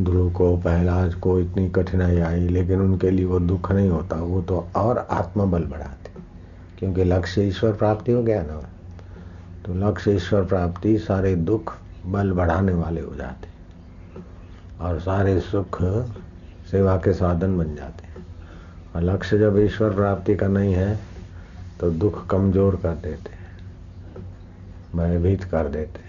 ध्रुव 0.00 0.30
को, 0.32 0.56
पहलाज 0.56 1.14
को 1.14 1.38
इतनी 1.40 1.68
कठिनाई 1.68 2.18
आई, 2.18 2.48
लेकिन 2.48 2.80
उनके 2.80 3.10
लिए 3.10 3.24
वो 3.24 3.38
दुख 3.40 3.72
नहीं 3.72 3.88
होता, 3.88 4.16
वो 4.16 4.42
तो 4.42 4.68
और 4.76 4.98
आत्मबल 5.10 5.64
बढ़ाते। 5.64 6.10
क्योंकि 6.78 7.04
लक्ष्य 7.04 7.42
ईश्वर 7.42 7.72
प्राप्ति 7.72 8.12
हो 8.12 8.22
गया 8.22 8.42
ना। 8.42 8.60
तो 9.66 9.74
लक्ष्य 9.74 10.14
ईश्वर 10.16 10.44
प्राप्ति 10.44 10.98
सारे 10.98 11.34
दुख 11.36 11.74
बल 12.06 12.32
बढ़ाने 12.32 12.72
वाले 12.72 13.00
हो 13.00 13.14
जाते 13.14 13.48
और 14.80 15.00
सारे 15.00 15.40
सुख 15.40 15.78
सेवा 16.70 16.96
के 16.96 17.12
साधन 17.12 17.58
बन 17.58 17.74
जाते 17.74 18.06
और 18.94 19.02
लक्ष्य 19.02 19.38
जब 19.38 19.58
ईश्वर 19.58 19.90
प्राप्ति 19.90 20.36
का 20.36 20.48
नहीं 20.48 20.74
है 20.74 20.98
तो 21.80 21.90
दुख 21.90 22.26
कमज़ोर 22.26 22.76
कर 22.76 22.94
देते 22.94 23.36
भयभीत 24.96 25.44
कर 25.44 25.68
देते 25.68 26.00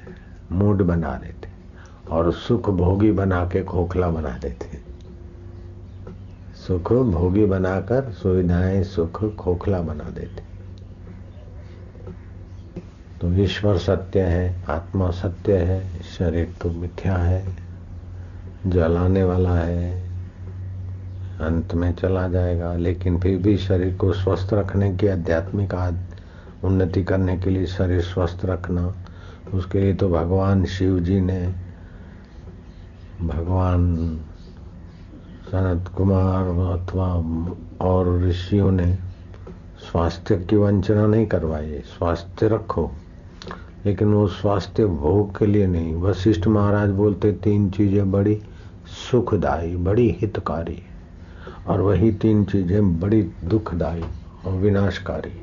मूड 0.51 0.81
बना 0.81 1.13
देते 1.15 1.38
और 2.09 2.31
सुख 2.33 2.69
भोगी 2.69 3.11
बना 3.11 3.45
के 3.45 3.63
खोखला 3.63 4.09
बना 4.09 4.37
देते 4.37 4.77
सुख 6.67 6.93
भोगी 6.93 7.45
बनाकर 7.45 8.11
सुविधाएँ 8.11 8.83
सुख 8.83 9.35
खोखला 9.35 9.81
बना 9.81 10.03
देते 10.03 10.47
तो 13.21 13.31
ईश्वर 13.33 13.77
सत्य 13.77 14.21
है, 14.21 14.63
आत्मा 14.69 15.11
सत्य 15.11 15.57
है, 15.57 16.01
शरीर 16.01 16.53
तो 16.61 16.69
मिथ्या 16.71 17.15
है, 17.15 17.43
जलाने 18.67 19.23
वाला 19.23 19.55
है, 19.55 19.91
अंत 21.41 21.73
में 21.73 21.91
चला 21.93 22.27
जाएगा, 22.27 22.73
लेकिन 22.73 23.19
फिर 23.19 23.37
भी 23.37 23.57
शरीर 23.57 23.95
को 23.95 24.13
स्वस्थ 24.13 24.53
रखने 24.53 24.95
की 24.95 25.07
आध्यात्मिक 25.07 25.73
उन्नति 26.63 27.03
करने 27.03 27.37
के 27.37 27.49
लिए 27.49 27.65
शरीर 27.65 28.01
स्वस्थ 28.01 28.45
रखना, 28.45 28.93
उसके 29.53 29.79
लिए 29.79 29.93
तो 29.93 30.09
भगवान 30.09 30.65
शिव 30.65 30.99
जी 30.99 31.19
ने 31.21 31.68
भगवान 33.21 34.17
सनत 35.51 35.87
कुमार 35.87 36.47
अथवा 36.73 37.07
और 37.81 38.21
ऋषियों 38.21 38.71
ने 38.71 38.93
स्वास्थ्य 39.81 40.37
की 40.39 40.55
वंचना 40.55 41.05
नहीं 41.07 41.25
करवाई 41.27 41.65
है 41.65 41.81
स्वास्थ्य 41.81 42.47
रखो। 42.47 42.89
लेकिन 43.85 44.13
वो 44.13 44.27
स्वास्थ्य 44.27 44.85
भोग 44.85 45.37
के 45.37 45.45
लिए 45.45 45.67
नहीं, 45.67 45.95
वशिष्ठ 45.95 46.47
महाराज 46.47 46.89
बोलते, 46.89 47.31
तीन 47.33 47.69
चीज़ें 47.69 48.11
बड़ी 48.11 48.41
सुखदायी 49.11 49.75
बड़ी 49.75 50.09
हितकारी 50.21 50.81
और 51.67 51.81
वही 51.81 52.11
तीन 52.11 52.43
चीज़ें 52.45 52.99
बड़ी 52.99 53.21
दुखदायी 53.43 54.03
और 54.45 54.53
विनाशकारी 54.53 55.33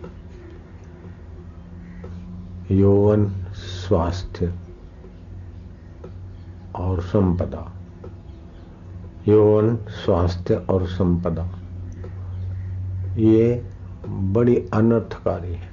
यौवन 2.71 3.27
स्वास्थ्य 3.55 4.53
और 6.79 7.01
संपदा। 7.01 7.73
यौवन 9.29 9.77
स्वास्थ्य 9.77 10.55
और 10.55 10.87
संपदा। 10.87 11.49
ये 13.17 13.65
बड़ी 14.09 14.69
अनर्थकारी 14.75 15.53
है। 15.53 15.69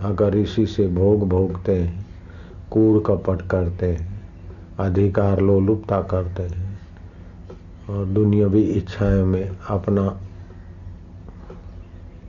अगर 0.00 0.36
इसी 0.36 0.66
से 0.66 0.88
भोग 0.88 1.28
भोगते 1.28 1.82
हैं, 1.82 2.06
कूड़ 2.70 3.02
कपट 3.02 3.42
करते 3.42 3.92
हैं, 3.92 4.30
अधिकार 4.78 5.40
लोलुपता 5.40 6.02
करते 6.02 6.42
हैं, 6.42 6.80
और 7.90 8.04
दुनियावी 8.04 8.62
इच्छाएँ 8.62 9.22
में 9.22 9.58
अपना 9.68 10.20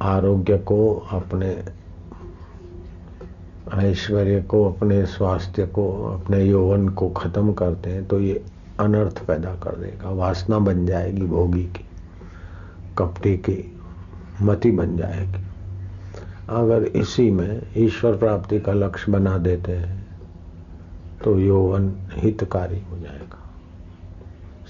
आरोग्य 0.01 0.57
को 0.57 1.07
अपने 1.11 1.82
ऐश्वर्य 3.73 4.41
को, 4.41 4.63
अपने 4.65 5.05
स्वास्थ्य 5.05 5.65
को, 5.67 5.91
अपने 6.07 6.43
यौवन 6.43 6.87
को 6.89 7.09
खत्म 7.09 7.53
करते 7.53 7.89
हैं 7.89 8.05
तो 8.05 8.19
ये 8.19 8.43
अनर्थ 8.79 9.23
पैदा 9.25 9.53
कर 9.55 9.75
देगा। 9.75 10.09
वासना 10.11 10.59
बन 10.59 10.85
जाएगी 10.85 11.21
भोगी 11.21 11.63
की, 11.67 11.85
कपटी 12.97 13.35
की, 13.37 13.77
मति 14.41 14.71
बन 14.71 14.95
जाएगी। 14.97 15.43
अगर 16.51 16.83
इसी 16.83 17.29
में 17.31 17.61
ईश्वर 17.77 18.17
प्राप्ति 18.17 18.59
का 18.59 18.73
लक्ष्य 18.73 19.11
बना 19.11 19.37
देते 19.37 19.71
हैं 19.71 20.01
तो 21.23 21.37
यौवन 21.39 21.93
हितकारी 22.13 22.79
हो 22.81 22.97
जाएगा। 22.97 23.39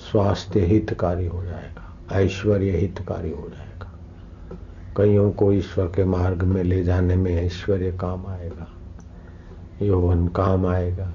स्वास्थ्य 0.02 0.66
हितकारी 0.66 1.28
हो 1.28 1.44
जाएगा, 1.44 2.20
ऐश्वर्य 2.20 2.72
हितकारी 2.72 3.32
हो 3.32 3.50
जाएगा। 3.50 3.92
कईयों 4.98 5.32
को 5.32 5.52
ईश्वर 5.54 5.86
के 5.86 6.06
मार्ग 6.06 6.44
में 6.44 6.64
ले 6.64 6.84
जाने 6.84 7.16
में 7.16 7.32
ऐश्वर्य 7.36 7.92
काम 7.92 8.26
आएगा। 8.28 8.68
यौवन 9.82 10.28
काम 10.28 10.66
आएगा। 10.66 11.06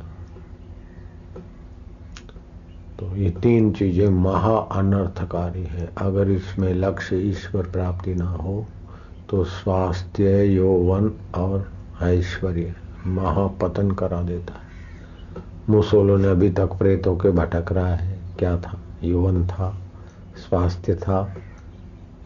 तो 2.98 3.14
ये 3.16 3.30
तीन 3.42 3.72
चीज़ें 3.72 4.08
महा 4.08 4.56
अनर्थकारी 4.72 5.62
है। 5.62 5.88
अगर 5.98 6.30
इसमें 6.30 6.72
लक्ष्य 6.74 7.16
ईश्वर 7.20 7.66
प्राप्ति 7.66 8.14
ना 8.14 8.30
हो 8.30 8.64
तो 9.30 9.44
स्वास्थ्य 9.44 10.44
यौवन 10.44 11.10
और 11.34 11.70
ऐश्वर्य 12.02 12.74
महापतन 13.06 13.90
करा 13.90 14.22
देता 14.22 14.54
है। 14.54 15.42
मुसोलो 15.68 16.16
ने 16.16 16.28
अभी 16.28 16.50
तक 16.50 16.72
प्रेतों 16.72 17.16
के 17.16 17.30
भटक 17.30 17.72
रहा 17.72 17.94
है। 17.94 18.18
क्या 18.38 18.56
था? 18.56 18.80
यौवन 19.02 19.46
था, 19.46 19.70
स्वास्थ्य 20.38 20.94
था 20.94 21.34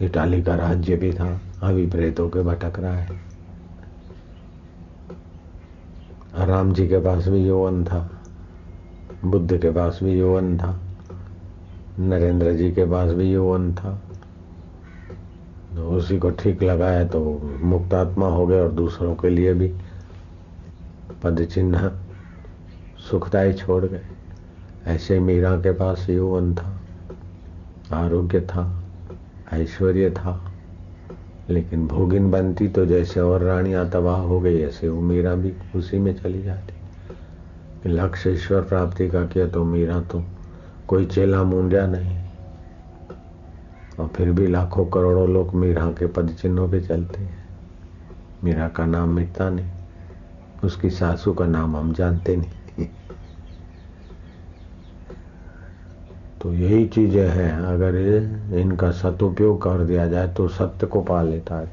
इटाली 0.02 0.42
का 0.42 0.54
राज्य 0.54 0.96
भी 0.96 1.12
था, 1.12 1.40
अभी 1.62 1.86
प्रेतों 1.86 2.28
के 2.30 2.42
भटक 2.42 2.78
रहा 2.78 2.94
है। 2.94 3.20
राम 6.44 6.72
जी 6.72 6.88
के 6.88 6.98
पास 6.98 7.28
भी 7.28 7.46
यौवन 7.46 7.84
था, 7.84 8.10
बुद्ध 9.24 9.58
के 9.58 9.70
पास 9.70 9.98
भी 10.02 10.18
यौवन 10.18 10.58
था, 10.58 10.80
नरेंद्र 11.98 12.52
जी 12.52 12.70
के 12.72 12.84
पास 12.84 13.10
भी 13.10 13.32
यौवन 13.32 13.72
था। 13.74 14.00
तो 15.76 15.88
उसी 15.88 16.18
को 16.18 16.30
ठीक 16.30 16.62
लगाया 16.62 17.04
तो 17.04 17.20
मुक्तात्मा 17.62 18.28
हो 18.28 18.46
गए 18.46 18.60
और 18.60 18.72
दूसरों 18.72 19.14
के 19.14 19.28
लिए 19.28 19.54
भी 19.54 19.72
पद 21.22 21.44
चिन्ह 21.44 21.90
सुखदाई 23.10 23.52
छोड़ 23.52 23.84
गए। 23.84 24.02
ऐसे 24.86 25.20
मीरा 25.20 25.56
के 25.56 25.72
पास 25.72 26.08
यौवन 26.10 26.54
था, 26.54 26.80
आरोग्य 27.92 28.40
था, 28.40 28.84
ऐश्वर्य 29.52 30.10
था। 30.10 30.51
लेकिन 31.52 31.86
भोगिन 31.86 32.30
बनती 32.30 32.68
तो 32.68 32.84
जैसे 32.86 33.20
और 33.20 33.42
रानियाँ 33.42 33.88
तबाह 33.90 34.20
हो 34.20 34.40
गई, 34.40 34.60
ऐसे 34.62 34.88
वो 34.88 35.00
मीरा 35.00 35.34
भी 35.34 35.52
उसी 35.76 35.98
में 35.98 36.14
चली 36.14 36.42
जाती। 36.42 37.90
लक्ष्य 37.90 38.30
ईश्वर 38.30 38.62
प्राप्ति 38.62 39.08
का 39.08 39.24
किया 39.26 39.46
तो 39.48 39.64
मीरा 39.64 40.00
तो 40.02 40.22
कोई 40.88 41.06
चेला 41.06 41.42
मुंडिया 41.42 41.86
नहीं। 41.86 42.18
और 43.98 44.08
फिर 44.08 44.30
भी 44.32 44.46
लाखों 44.46 44.84
करोड़ों 44.86 45.28
लोग 45.28 45.54
मीरा 45.54 45.86
के 45.90 46.06
पद 46.06 46.30
चिन्हों 46.32 46.68
पे 46.70 46.80
चलते 46.80 47.20
हैं। 47.20 47.44
मीरा 48.44 48.68
का 48.68 48.86
नाम 48.86 49.08
मिटता 49.08 49.48
नहीं, 49.50 49.70
उसकी 50.64 50.90
सासू 50.90 51.32
का 51.32 51.46
नाम 51.46 51.76
हम 51.76 51.92
जानते 51.92 52.36
नहीं। 52.36 52.50
तो 56.42 56.52
यही 56.52 56.86
चीज़ें 56.86 57.28
हैं। 57.28 57.52
अगर 57.52 57.96
इनका 58.58 58.90
सदुपयोग 58.90 59.60
कर 59.62 59.84
दिया 59.84 60.06
जाए 60.08 60.28
तो 60.28 60.48
सत्य 60.48 60.86
को 60.86 61.02
पा 61.02 61.22
लेता 61.22 61.58
है। 61.58 61.70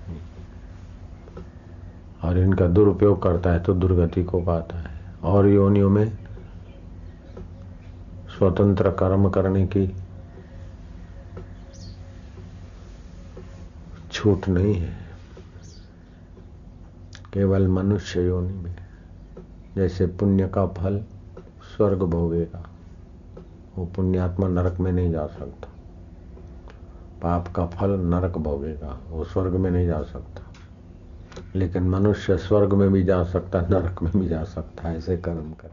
और 2.22 2.38
इनका 2.38 2.68
दुरुपयोग 2.68 3.22
करता 3.24 3.52
है 3.52 3.60
तो 3.60 3.74
दुर्गति 3.74 4.24
को 4.24 4.42
पाता 4.42 4.78
है। 4.78 4.92
और 5.24 5.48
योनियों 5.48 5.90
में 5.90 6.12
स्वतंत्र 8.30 8.92
कर्म 8.92 9.30
करने 9.30 9.66
की 9.68 9.88
छूट 14.12 14.48
नहीं 14.48 14.76
है। 14.76 14.98
केवल 17.34 17.68
मनुष्य 17.68 18.26
योनि 18.26 18.54
में, 18.54 18.76
जैसे 19.76 20.08
पुण्य 20.08 20.48
का 20.48 20.66
फल 20.68 21.04
स्वर्ग 21.76 22.04
भोगेगा। 22.04 22.69
वो 23.80 23.86
पुण्यात्मा 23.86 24.48
नरक 24.48 24.80
में 24.80 24.92
नहीं 24.92 25.12
जा 25.12 25.28
सकता। 25.28 25.68
पाप 27.22 27.48
का 27.56 27.66
फल 27.66 27.90
नरक 27.90 28.38
भोगेगा, 28.38 29.00
वो 29.10 29.24
स्वर्ग 29.24 29.52
में 29.54 29.72
नहीं 29.72 29.88
जा 29.88 30.02
सकता। 30.02 30.42
लेकिन 31.56 31.84
मनुष्य 31.84 32.38
स्वर्ग 32.38 32.74
में 32.74 32.92
भी 32.92 33.04
जा 33.04 33.24
सकता, 33.24 33.62
नरक 33.62 34.04
में 34.04 34.12
भी 34.18 34.28
जा 34.28 34.44
सकता, 34.44 34.94
ऐसे 34.94 35.18
कर्म 35.18 35.54
कर। 35.54 35.72